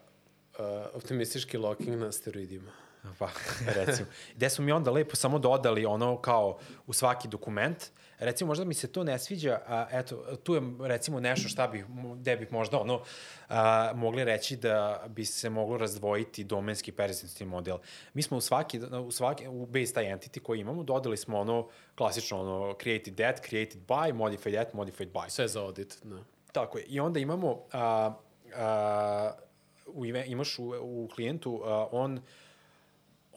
[0.59, 2.73] uh, optimistički locking na steroidima.
[3.19, 3.31] Pa,
[3.85, 4.09] recimo.
[4.37, 8.75] Gde smo mi onda lepo samo dodali ono kao u svaki dokument, recimo možda mi
[8.75, 11.85] se to ne sviđa, a, eto, tu je recimo nešto šta bi,
[12.17, 13.03] gde bi možda ono
[13.49, 17.79] a, mogli reći da bi se moglo razdvojiti domenski persistentni model.
[18.15, 21.69] Mi smo u svaki, u svaki, u base taj entity koji imamo, dodali smo ono
[21.95, 25.29] klasično ono created that, created by, modified that, modified by.
[25.29, 26.17] Sve za audit, da.
[26.53, 26.85] Tako je.
[26.85, 28.15] I onda imamo, a,
[28.57, 29.33] a,
[29.87, 32.21] u, imaš u, u klijentu, a, on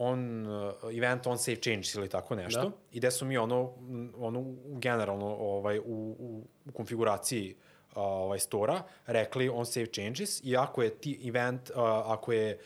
[0.02, 2.72] on uh, event on save changes ili tako nešto da.
[2.92, 3.74] i gde su mi ono
[4.18, 5.84] ono generalno ovaj u,
[6.20, 11.70] u, u konfiguraciji uh, ovaj stora rekli on save changes i ako je ti event
[11.70, 11.76] uh,
[12.06, 12.60] ako je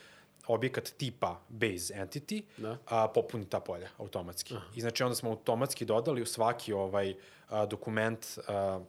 [0.48, 2.78] objekat tipa base entity da.
[2.86, 4.54] a, popuni ta polja automatski.
[4.54, 4.66] Aha.
[4.76, 7.16] I znači onda smo automatski dodali u svaki ovaj
[7.50, 8.80] a, dokument a,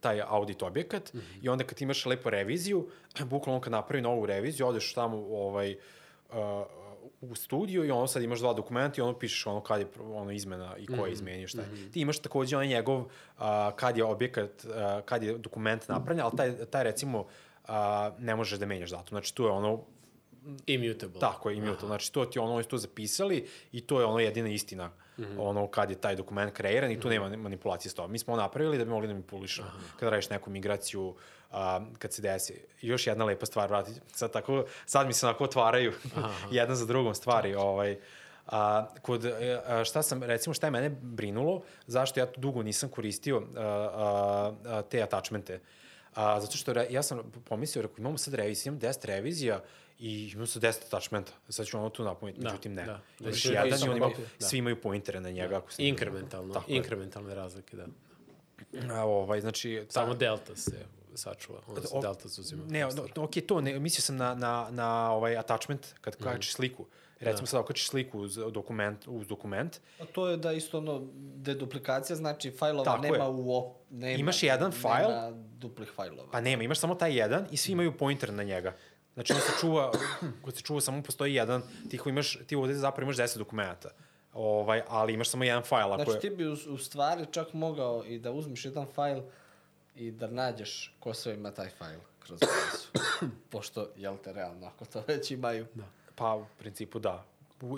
[0.00, 1.44] taj audit objekat mm -hmm.
[1.44, 2.88] i onda kad imaš lepo reviziju,
[3.30, 5.76] bukvalno kad napravi novu reviziju, odeš tamo ovaj,
[6.30, 6.64] a,
[7.20, 10.30] u studiju i ono sad imaš dva dokumenta i ono pišeš ono kad je ono
[10.30, 11.12] izmena i ko je mhm.
[11.12, 11.66] izmenio šta je.
[11.66, 11.92] Mm -hmm.
[11.92, 13.06] Ti imaš takođe onaj njegov uh,
[13.76, 14.72] kad je objekat, uh,
[15.04, 17.70] kad je dokument napravljen, ali taj, taj recimo uh,
[18.18, 19.08] ne možeš da menjaš datum.
[19.08, 19.84] Znači tu je ono
[20.66, 21.20] Immutable.
[21.20, 21.78] Tako je, immutable.
[21.78, 21.86] Aha.
[21.86, 25.22] Znači, to ti ono, oni su to zapisali i to je ono jedina istina mm
[25.22, 25.36] -hmm.
[25.38, 27.28] ono kad je taj dokument kreiran i tu mm -hmm.
[27.28, 28.12] nema manipulacije s tobom.
[28.12, 29.68] Mi smo napravili da bi mogli da manipulišemo.
[29.98, 31.14] Kada radiš neku migraciju,
[31.50, 32.62] a, kad se desi.
[32.82, 35.92] Još jedna lepa stvar, vrati, sad, tako, sad mi se onako otvaraju
[36.50, 37.54] jedna za drugom stvari.
[37.54, 37.98] Ovaj,
[38.46, 42.88] A, kod, e, a, šta sam, recimo, šta je mene brinulo, zašto ja dugo nisam
[42.88, 45.60] koristio a, a, a, te attachmente.
[46.14, 49.62] A, zato što re, ja sam pomislio, rekao, imamo sad reviziju, imam 10 revizija
[49.98, 51.32] i imam sad 10 attachmenta.
[51.48, 52.84] Sad ću ono tu napomenuti, da, međutim ne.
[52.84, 53.28] Da, da.
[53.28, 54.10] Imaš jedan i on ima,
[54.40, 54.46] da.
[54.46, 55.48] svi imaju pointere na njega.
[55.48, 55.56] Da.
[55.56, 57.86] Ako Inkrementalno, tako inkrementalne razlike, da.
[58.94, 59.86] A, ovaj, znači...
[59.88, 60.18] Samo ta...
[60.18, 60.86] delta se
[61.16, 62.62] sačuva, onda se delta zuzima.
[62.68, 66.22] Ne, no, ok, to, ne, mislio sam na, na, na ovaj attachment, kad mm.
[66.22, 66.86] kačiš sliku.
[67.20, 67.46] Recimo da.
[67.46, 69.80] sad okačiš sliku uz dokument, uz dokument.
[70.00, 73.30] A to je da isto ono, deduplikacija znači fajlova Tako nema je.
[73.30, 75.08] u op, nema, Imaš jedan fajl.
[75.08, 76.30] Nema duplih fajlova.
[76.30, 78.76] Pa nema, imaš samo taj jedan i svi imaju pointer na njega.
[79.14, 79.92] Znači on se čuva,
[80.44, 83.90] kod se čuva samo postoji jedan, ti, imaš, ti ovde zapravo imaš 10 dokumenta.
[84.32, 85.92] Ovaj, ali imaš samo jedan fajl.
[85.92, 89.20] Ako znači ti bi u, u stvari čak mogao i da uzmeš jedan fajl
[89.96, 93.06] i da nađeš ko sve ima taj fajl kroz bazu.
[93.50, 95.66] Pošto, jel te, realno, ako to već imaju.
[95.74, 95.84] Da.
[96.14, 97.24] Pa, u principu, da.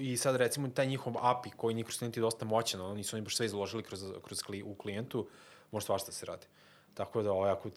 [0.00, 3.36] I sad, recimo, taj njihov API koji njihov studenti dosta moćan, oni su oni baš
[3.36, 5.28] sve izložili kroz, kroz kli, u klijentu,
[5.70, 6.46] može svašta se radi.
[6.94, 7.70] Tako da, ovaj, ako,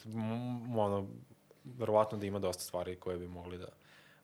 [0.77, 1.07] ono,
[1.63, 3.69] verovatno da ima dosta stvari koje bi mogli da,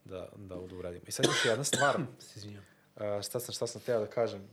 [0.06, 1.06] da, da, da uradimo.
[1.08, 2.04] I sad još jedna stvar, uh,
[3.24, 4.48] šta sam, šta sam teo da kažem,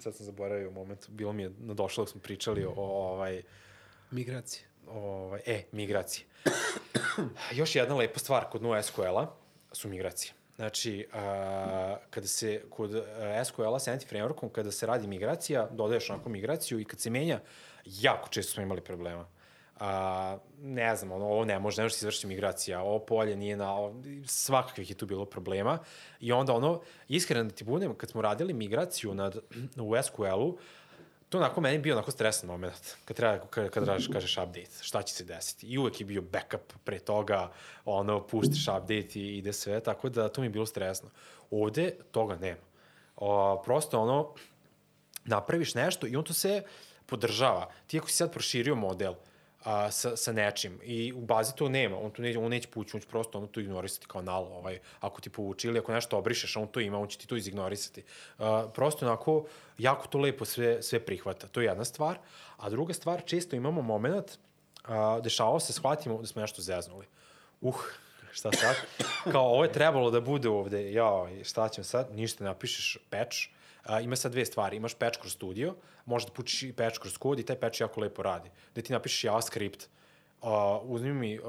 [0.00, 3.42] sad sam zaboravio u momentu, bilo mi je nadošlo dok smo pričali o, o ovaj,
[4.10, 4.64] Migracije.
[4.86, 6.26] Ovaj, e, migracije.
[7.58, 9.26] Još jedna lepa stvar kod NoSQL-a
[9.72, 10.32] su migracije.
[10.56, 12.90] Znači, a, kada se kod
[13.44, 17.40] SQL-a sa anti-frameworkom, kada se radi migracija, dodaješ onako migraciju i kad se menja,
[17.84, 19.26] jako često smo imali problema.
[19.80, 23.56] A, ne znam, ono, ovo ne može, ne može se izvršiti migracija, ovo polje nije
[23.56, 23.74] na,
[24.26, 25.78] svakakvih je tu bilo problema.
[26.20, 29.36] I onda ono, iskreno da ti budem, kad smo radili migraciju nad,
[29.76, 30.58] u SQL-u,
[31.36, 35.02] to onako meni bio onako stresan moment, kad treba, kad, kad raš, kažeš update, šta
[35.02, 35.66] će se desiti.
[35.66, 37.52] I uvek je bio backup pre toga,
[37.84, 41.10] ono, puštiš update i ide sve, tako da to mi je bilo stresno.
[41.50, 42.60] Ovde toga nema.
[43.16, 44.34] O, prosto ono,
[45.24, 46.62] napraviš nešto i on to se
[47.06, 47.70] podržava.
[47.86, 49.14] Ti ako si sad proširio model,
[49.66, 50.78] a, sa, sa nečim.
[50.82, 53.46] I u bazi to nema, on tu neće, on neće pući, on će prosto ono
[53.46, 56.98] to ignorisati kao nalo, ovaj, ako ti povuči ili ako nešto obrišeš, on to ima,
[56.98, 58.02] on će ti to izignorisati.
[58.38, 59.44] A, prosto onako,
[59.78, 61.48] jako to lepo sve, sve prihvata.
[61.48, 62.18] To je jedna stvar.
[62.56, 64.38] A druga stvar, često imamo moment,
[64.84, 67.06] a, dešavalo se, shvatimo da smo nešto zeznuli.
[67.60, 67.74] Uh,
[68.32, 68.76] šta sad?
[69.32, 72.14] Kao, ovo je trebalo da bude ovde, ja, šta ćemo sad?
[72.14, 73.36] Ništa, napišeš patch,
[73.86, 74.76] a, ima sad dve stvari.
[74.76, 78.00] Imaš patch kroz studio, možeš da pučiš i patch kroz kod i taj patch jako
[78.00, 78.50] lepo radi.
[78.74, 79.88] Da ti napišeš JavaScript,
[80.42, 80.48] uh,
[80.82, 81.44] uzmi mi, uh,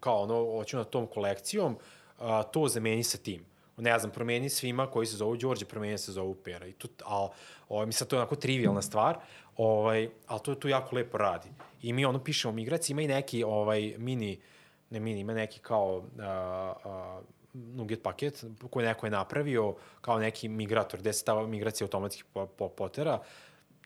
[0.00, 1.78] kao ono, hoću na tom kolekcijom,
[2.18, 3.44] uh, to zameni sa tim.
[3.76, 6.66] Ne znam, promeni svima koji se zovu Đorđe, promeni se zovu Pera.
[6.66, 7.28] I tu, al,
[7.68, 9.18] ovaj, mi sad to je onako trivialna stvar,
[9.56, 11.48] ovaj, ali to, to jako lepo radi.
[11.82, 14.40] I mi ono pišemo migracije, ima i neki ovaj, mini,
[14.90, 16.04] ne mini, ima neki kao uh,
[16.84, 22.22] uh, NuGet paket koji neko je napravio kao neki migrator, gde se ta migracija automatski
[22.32, 23.22] po, po, potera,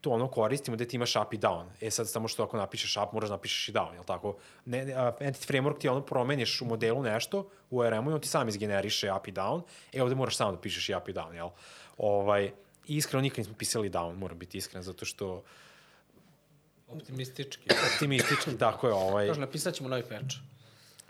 [0.01, 1.67] to ono koristimo gde ti imaš up i down.
[1.81, 4.37] E sad samo što ako napišeš up, moraš da napišeš i down, jel tako?
[4.65, 8.49] Ne, Entity Framework ti ono promeniš u modelu nešto, u ORM-u i on ti sam
[8.49, 9.63] izgeneriše up i down.
[9.93, 11.49] E ovde moraš samo da pišeš i up i down, jel?
[11.99, 12.53] Ovaj,
[12.87, 15.43] iskreno nikad nismo pisali down, moram biti iskren, zato što
[16.89, 17.69] Optimistički.
[17.95, 20.37] optimistički, tako je, ovaj, Kaže, napisat ćemo novi patch.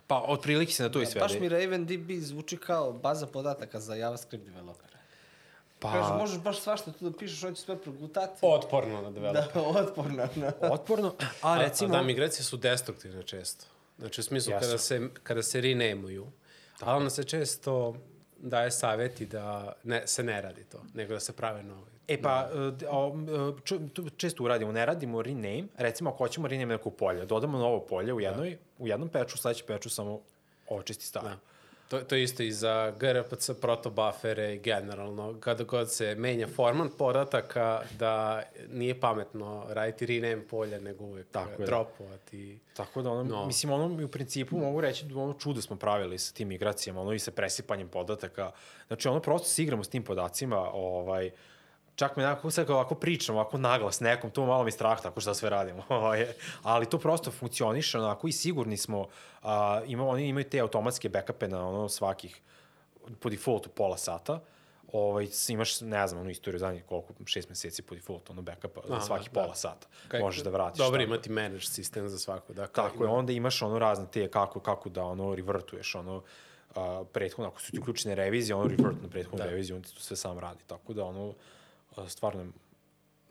[0.07, 1.21] Pa otprilike se na to i svede.
[1.21, 4.97] Baš mi RavenDB zvuči kao baza podataka za JavaScript developera.
[5.79, 8.39] Pa, Kaže, možeš baš svašta tu da pišeš, hoćeš sve progutati.
[8.43, 9.55] Otporno na developer.
[9.55, 10.29] Da, otporno.
[10.35, 10.53] Na...
[10.61, 11.95] otporno, a recimo...
[11.95, 13.67] A, da, migracije su destruktivne često.
[13.99, 14.65] Znači, u smislu, Jesu.
[14.65, 16.27] kada se, kada se renameuju,
[16.81, 17.97] ali onda se često
[18.39, 21.96] daje savjeti da ne, se ne radi to, nego da se prave novi.
[22.09, 23.53] E pa, da.
[23.65, 27.81] č, tu često uradimo, ne radimo rename, recimo ako hoćemo rename neko polje, dodamo novo
[27.81, 28.57] polje u, jednoj, da.
[28.79, 30.21] u jednom peču, sledeći peču samo
[30.69, 31.29] očisti staro.
[31.29, 31.37] Da.
[31.89, 35.41] To, to je isto i za grpc, protobufere i generalno.
[35.41, 41.63] Kada god se menja format podataka, da nije pametno raditi rename polja, nego uvek Tako
[41.63, 41.67] je.
[41.67, 42.59] dropovati.
[42.77, 43.47] Tako da, ono, no.
[43.47, 47.13] mislim, ono, u principu mogu reći da ono čudo smo pravili sa tim migracijama, ono
[47.13, 48.51] i sa presipanjem podataka.
[48.87, 51.31] Znači, ono, prosto se igramo s tim podacima, ovaj,
[51.97, 55.35] čak mi nekako sad ovako pričam, ovako naglas nekom, to malo mi strah tako što
[55.35, 55.83] sve radimo.
[55.89, 56.27] Ovaj,
[56.63, 59.07] ali to prosto funkcioniše onako i sigurni smo,
[59.43, 62.41] a, ima, oni imaju te automatske backupe na ono svakih,
[63.21, 64.41] po defaultu pola sata,
[64.93, 69.01] ovaj, imaš, ne znam, onu istoriju zadnjih koliko, šest meseci po defaultu, ono backupa za
[69.01, 69.41] svaki da.
[69.41, 69.87] pola sata.
[70.09, 70.79] Kaj, Možeš da vratiš.
[70.79, 72.53] Dobro, imati manage sistem za svako.
[72.53, 76.23] Da, Tako je, onda imaš ono razne te kako, kako da ono revertuješ, ono,
[76.75, 79.51] a, prethodno, ako su ti uključene revizije, ono revert na prethodnu da.
[79.51, 80.65] reviziju, on ti to sve sam radi.
[80.67, 81.35] Tako da, ono,
[82.09, 82.47] stvarno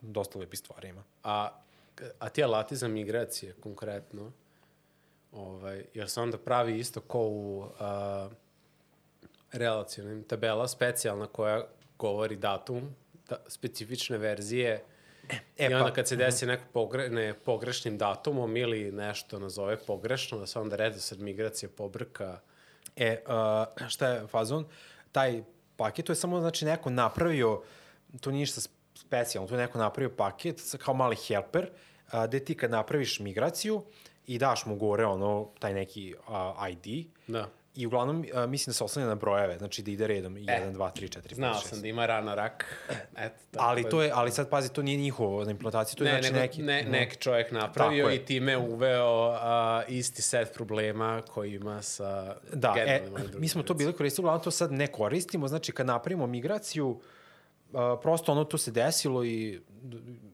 [0.00, 1.04] dosta lepi stvari ima.
[1.22, 1.50] A,
[2.18, 4.32] a ti alati za migracije konkretno,
[5.32, 8.28] ovaj, jer se onda pravi isto ko u a,
[9.52, 11.64] relacionim tabela specijalna koja
[11.98, 12.94] govori datum,
[13.28, 14.84] da, specifične verzije,
[15.58, 19.76] E, I onda pa, kad se desi neko pogre, ne, pogrešnim datumom ili nešto nazove
[19.76, 22.40] pogrešno, da se onda redosled migracije pobrka.
[22.96, 24.66] E, uh, šta je fazon?
[25.12, 25.42] Taj
[25.76, 27.62] paket, to je samo znači neko napravio,
[28.20, 28.60] to nije ništa
[28.94, 31.68] specijalno, to je neko napravio paket kao mali helper,
[32.10, 33.82] a, gde ti kad napraviš migraciju
[34.26, 37.48] i daš mu gore ono, taj neki a, ID, da.
[37.74, 40.72] I uglavnom, a, mislim da se oslanja na brojeve, znači da ide redom 1, 2,
[40.72, 41.34] 3, 4, 5, 6.
[41.34, 42.86] Znao sam da ima rana rak.
[43.16, 46.12] Eto, tako ali, to je, ali sad pazi, to nije njihovo na implementaciji, to je
[46.12, 46.62] ne, znači nego, neki...
[46.62, 52.74] Ne, neki čovjek napravio i time uveo a, isti set problema koji ima sa da,
[52.76, 53.02] e,
[53.38, 57.02] mi smo to bili koristili, uglavnom to sad ne koristimo, znači kad napravimo migraciju, uh,
[57.74, 59.60] a, prosto ono to se desilo i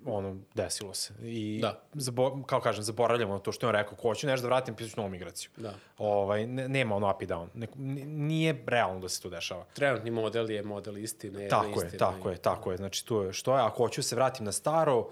[0.06, 1.14] ono, desilo se.
[1.22, 1.82] I, da.
[1.94, 5.00] Zabo, kao kažem, zaboravljamo to što je on rekao, ko hoću nešto da vratim, pisaću
[5.00, 5.50] novu migraciju.
[5.56, 5.74] Da.
[5.98, 7.46] Ovaj, ne, nema ono up i down.
[7.54, 7.66] Ne,
[8.06, 9.64] nije realno da se to dešava.
[9.72, 11.48] Trenutni model je model istine.
[11.48, 12.76] Tako istine, je, tako je, tako je.
[12.76, 15.06] Znači, to je što je, ako hoću da se vratim na staro, uh,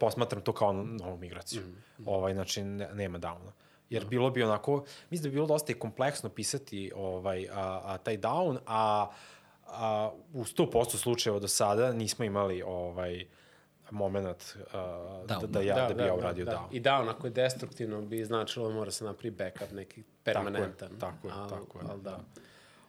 [0.00, 1.62] posmatram to kao novu migraciju.
[1.62, 2.08] Mm, mm.
[2.08, 3.50] Ovaj, znači, ne, nema downa.
[3.90, 4.08] Jer no.
[4.08, 8.18] bilo bi onako, mislim da bi bilo dosta i kompleksno pisati ovaj, a, a, taj
[8.18, 9.08] down, a
[9.68, 13.26] a, u 100% slučajeva do sada nismo imali ovaj
[13.90, 14.72] moment uh,
[15.26, 16.56] da, da, ja, da, da bi ja uradio da, da.
[16.56, 16.76] down.
[16.76, 20.88] I down, ako je destruktivno, bi značilo da mora se napravi backup neki permanentan.
[21.00, 21.48] Tako je, tako je.
[21.48, 22.10] Tako je al, da.
[22.10, 22.20] da.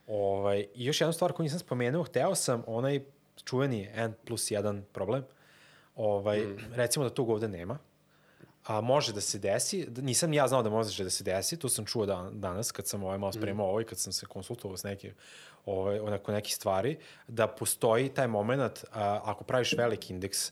[0.07, 2.99] Ovaj, I još jedna stvar koju nisam spomenuo, hteo sam onaj
[3.45, 5.23] čuveni N plus 1 problem.
[5.95, 6.57] Ovaj, mm.
[6.73, 7.77] Recimo da tog ovde nema.
[8.65, 11.85] A može da se desi, nisam ja znao da može da se desi, to sam
[11.85, 13.69] čuo dan, danas kad sam ovaj malo spremao mm.
[13.69, 15.13] ovo i kad sam se konsultovao s nekim
[15.65, 20.51] ovaj, onako neki stvari, da postoji taj moment, a, ako praviš veliki indeks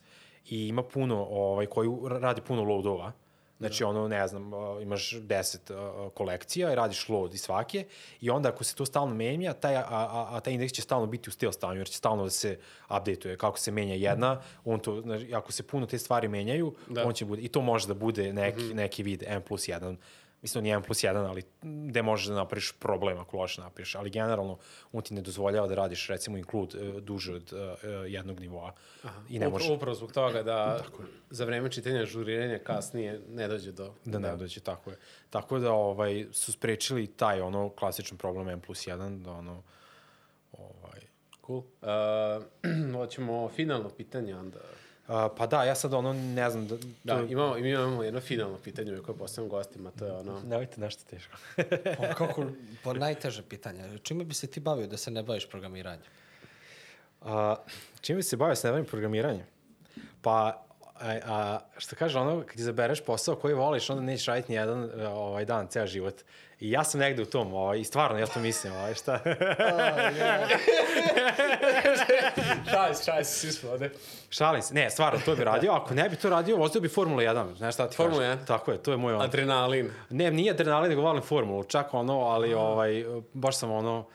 [0.50, 3.12] i ima puno, ovaj, koji radi puno loadova,
[3.60, 4.52] Znači, ono, ne znam,
[4.82, 7.86] imaš 10 uh, kolekcija i radiš load iz svake
[8.22, 11.08] i onda ako se to stalno menja, taj, a, a, a taj indeks će stalno
[11.08, 12.60] biti u stil stanju, jer će stalno da se
[12.90, 13.38] update-uje.
[13.38, 17.08] Kako se menja jedna, on to, znači, ako se puno te stvari menjaju, da.
[17.08, 18.74] on će bude, i to može da bude neki, mm -hmm.
[18.74, 19.96] neki vid M plus 1
[20.48, 24.10] mislim, nije 1 plus 1, ali gde možeš da napraviš problem ako loše napraviš, ali
[24.10, 24.58] generalno
[24.92, 27.60] on ti ne dozvoljava da radiš recimo include uh, duže od uh,
[28.08, 28.74] jednog nivoa.
[29.04, 29.22] Aha.
[29.30, 29.74] I ne može...
[29.74, 30.84] Upravo zbog toga da
[31.30, 33.94] za vreme čitanja žuriranja kasnije ne dođe do...
[34.06, 34.36] Da ne da.
[34.36, 34.98] dođe, tako je.
[35.30, 39.64] Tako da ovaj, su sprečili taj ono klasičan problem M plus 1, da ono...
[40.52, 41.02] Ovaj...
[41.46, 41.60] Cool.
[41.60, 44.60] Uh, hoćemo finalno pitanje onda.
[45.08, 46.68] Pa da, ja sad ono, ne znam...
[46.68, 47.26] Da, da to...
[47.30, 50.42] imamo, imamo jedno finalno pitanje koje postavljam gostima, to je ono...
[50.42, 51.38] Nemojte nešto teško.
[51.98, 52.46] pa kako,
[52.84, 53.98] pa najteže pitanje.
[54.04, 56.06] Čime bi se ti bavio da se ne baviš programiranjem?
[57.22, 57.30] Uh,
[58.02, 59.46] čime bi se bavio da se ne bavim programiranjem?
[60.22, 60.66] Pa,
[61.00, 65.46] a, a, što kaže ono, kad izabereš posao koji voliš, onda nećeš raditi nijedan ovaj,
[65.46, 66.24] dan, ceo život.
[66.60, 69.20] I ja sam negde u tom, ovaj, i stvarno, ja to mislim, ovaj, šta?
[72.72, 73.90] šalim se, šalim se, svi smo ovde.
[74.30, 75.72] Šalim se, ne, stvarno, to bi radio.
[75.72, 78.40] Ako ne bi to radio, vozio bi Formula 1, znaš šta ti Formula kažem?
[78.40, 78.48] 1?
[78.48, 79.24] Tako je, to je moj ono.
[79.24, 79.92] Adrenalin.
[80.10, 84.08] Ne, nije adrenalin, nego volim Formulu, čak ono, ali ovaj, baš sam ono,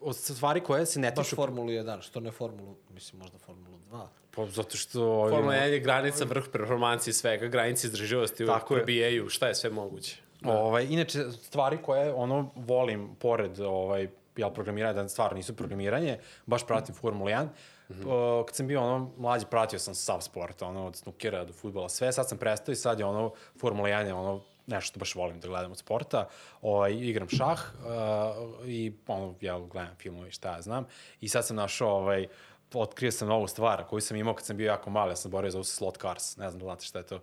[0.00, 1.20] od stvari koje se ne tiču...
[1.20, 4.06] Baš Formulu 1, što ne Formulu, mislim možda Formulu 2.
[4.36, 5.28] Pa zato što...
[5.30, 10.25] Formula 1 je granica vrh performancije svega, granica izdrživosti, uvek probijaju, šta je sve moguće.
[10.40, 10.52] Da.
[10.52, 16.66] Ovaj, inače, stvari koje ono volim pored ovaj, jel, programiranja, da stvarno nisu programiranje, baš
[16.66, 17.44] pratim Formula 1.
[17.44, 18.38] Mm -hmm.
[18.40, 21.88] uh, kad sam bio ono mlađi, pratio sam sav sport, ono, od snukera do futbola,
[21.88, 25.14] sve, sad sam prestao i sad je ono, Formula 1 je ono, nešto što baš
[25.14, 26.28] volim da gledam od sporta,
[26.62, 30.86] ovaj, igram šah uh, i ono, ja gledam filmove i šta ja znam.
[31.20, 32.26] I sad sam našao, ovaj,
[32.74, 35.50] otkrio sam novu stvar koju sam imao kad sam bio jako mali, ja sam borio
[35.50, 37.20] za slot cars, ne znam da znate šta je to.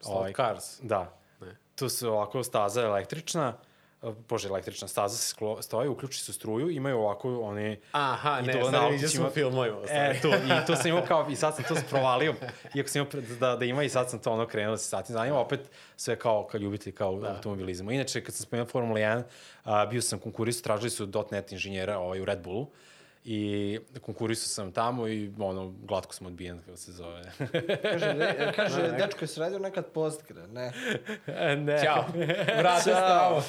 [0.00, 0.80] Slot ovaj, cars?
[0.82, 1.21] Da.
[1.74, 3.54] Tu su ovako staza električna,
[4.28, 7.80] bože, električna staza se sklo, stoji, uključi se struju, imaju ovako oni...
[7.92, 9.76] Aha, ne, znam, vidio sam filmovima.
[9.88, 12.34] E, to, i to sam imao kao, i sad sam to provalio,
[12.74, 15.12] iako sam imao da, da ima i sad sam to ono krenuo da se satim
[15.12, 15.60] zanima, opet
[15.96, 17.28] sve kao, kao ljubitelj, kao da.
[17.28, 17.92] automobilizma.
[17.92, 19.22] Inače, kad sam spomenuo Formula 1,
[19.64, 22.66] a, bio sam konkurist, tražili su .NET inženjera ovaj, u Red Bullu,
[23.24, 27.22] I konkurisao sam tamo i ono, glatko sam odbijen, kako se zove.
[27.92, 30.46] kaže, ne, kaže ne, dečko, jesi radio nekad postgre?
[30.46, 30.72] Ne.
[31.66, 31.82] ne.
[31.84, 32.04] Ćao.
[32.58, 33.42] Vrata stravo.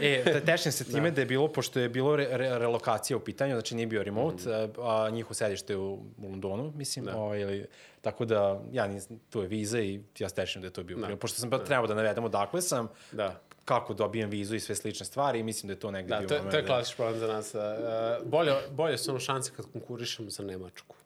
[0.00, 1.14] e, tešim se time da.
[1.14, 4.42] da je bilo, pošto je bilo re, re, relokacija u pitanju, znači nije bio remote,
[4.48, 4.80] mm.
[4.80, 7.16] a, a njihovo sedište u, u Londonu, mislim, da.
[7.16, 7.66] o, ili,
[8.00, 11.16] tako da, ja nisam, tu je viza i ja stešim da je to bio da.
[11.16, 11.64] Pošto sam da.
[11.64, 15.68] trebao da navedemo dakle sam, da kako dobijem vizu i sve slične stvari i mislim
[15.68, 16.46] da je to negde da, bio to, moment.
[16.46, 17.54] Da, to je klasični problem za nas.
[17.54, 20.96] Uh, bolje, bolje su ono šanse kad konkurišemo za Nemačku.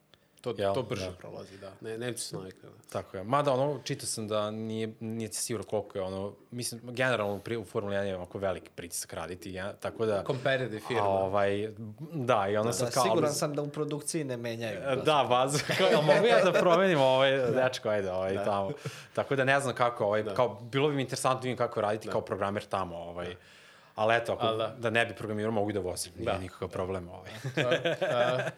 [0.40, 1.12] To, Jel, to brže da.
[1.12, 1.72] prolazi, da.
[1.80, 2.68] Ne, neću se navikne.
[2.68, 2.92] Da.
[2.92, 3.24] Tako je.
[3.24, 7.64] Mada, ono, čitao sam da nije, nije ti sigurno koliko je, ono, mislim, generalno u
[7.64, 10.24] Formuli 1 je onako veliki pritisak raditi, ja, tako da...
[10.26, 11.02] Competitive firma.
[11.02, 11.72] A, ovaj,
[12.12, 13.04] da, i ono da, sad da, kao...
[13.04, 14.80] Siguran sam da u produkciji ne menjaju.
[14.80, 15.58] Da, da bazu.
[15.78, 17.50] Kao, mogu ja da promenim ovaj, da.
[17.50, 18.44] dečko, ajde, ovaj, da.
[18.44, 18.70] tamo.
[19.14, 20.34] Tako da ne znam kako, ovaj, da.
[20.34, 22.12] kao, bilo bi mi interesantno da vidim kako raditi da.
[22.12, 23.26] kao programer tamo, ovaj.
[23.28, 23.57] Da
[23.98, 24.74] Ali eto, ako, da.
[24.78, 26.12] da ne bi programirao, mogu da vozim.
[26.16, 26.38] Nije da.
[26.38, 27.08] nikakav problem.
[27.08, 27.30] Ovaj.
[28.14, 28.50] a,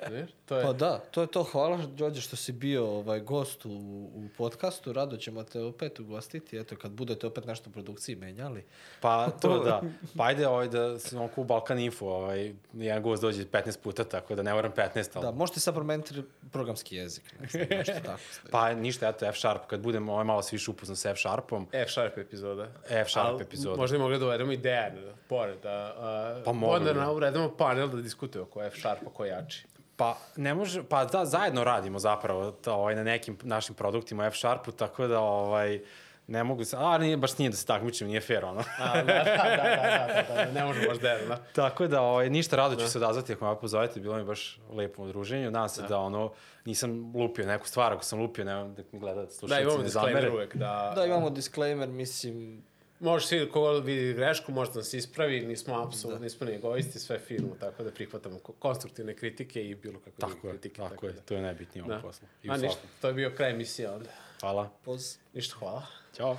[0.47, 0.63] to je...
[0.63, 1.43] Pa da, to je to.
[1.43, 3.71] Hvala, Đođe, što si bio ovaj, gost u,
[4.15, 4.93] u podcastu.
[4.93, 6.59] Rado ćemo te opet ugostiti.
[6.59, 8.65] Eto, kad budete opet nešto u produkciji menjali.
[9.01, 9.83] Pa to da.
[10.17, 14.05] Pa ajde ovaj, da se onako u Balkan Info, ovaj, jedan gost dođe 15 puta,
[14.05, 15.11] tako da ne moram 15.
[15.15, 15.25] Ali...
[15.25, 16.23] Da, možete sad promeniti
[16.53, 17.25] programski jezik.
[17.41, 18.21] Nešto, nešto tako.
[18.51, 19.67] pa ništa, eto, F-Sharp.
[19.67, 21.67] Kad budem ovaj, malo se više upoznan sa F-Sharpom.
[21.73, 22.69] F-Sharp epizoda.
[22.89, 23.77] F-Sharp epizoda.
[23.77, 24.91] Možda i mogli da uvedemo ideja
[25.31, 25.95] pored, da
[26.37, 26.67] uh, pa.
[26.67, 27.13] Onda da.
[27.13, 29.67] uredimo panel da diskutuje oko F-Sharpa ko jači.
[29.97, 34.73] Pa ne može, pa da, zajedno radimo zapravo to, ovaj, na nekim našim produktima F-Sharpu,
[34.73, 35.81] tako da ovaj,
[36.27, 38.65] ne mogu se, a nije, baš nije da se takmičim, nije fair ono.
[38.79, 39.25] a, da, da, da,
[39.67, 41.37] da, da, da, ne može baš da, da.
[41.55, 42.89] Tako da, ovaj, ništa rado ću da.
[42.89, 45.89] se odazvati ako me pozovete, bilo mi baš lepo udruženje, nadam se da.
[45.89, 46.33] da ono,
[46.65, 50.31] nisam lupio neku stvar, ako sam lupio, nema da mi gledate slušajci da, imamo disclaimer
[50.33, 50.93] uvek, da...
[50.97, 52.63] Da, imamo disclaimer, mislim,
[53.01, 56.25] Može svi, kogo vidi grešku, može da se ispravi, nismo apsolutno, da.
[56.25, 60.53] nismo ni egoisti, sve firmu, tako da prihvatamo konstruktivne kritike i bilo kakve tako je,
[60.53, 60.77] kritike.
[60.77, 61.21] Tako, tako je, da.
[61.21, 61.99] to je najbitnije da.
[61.99, 62.29] poslu.
[62.43, 64.11] I A ništa, to je bio kraj emisije onda.
[64.41, 64.71] Hvala.
[64.85, 65.17] Poz.
[65.35, 65.87] Ništa, hvala.
[66.17, 66.39] Ćao.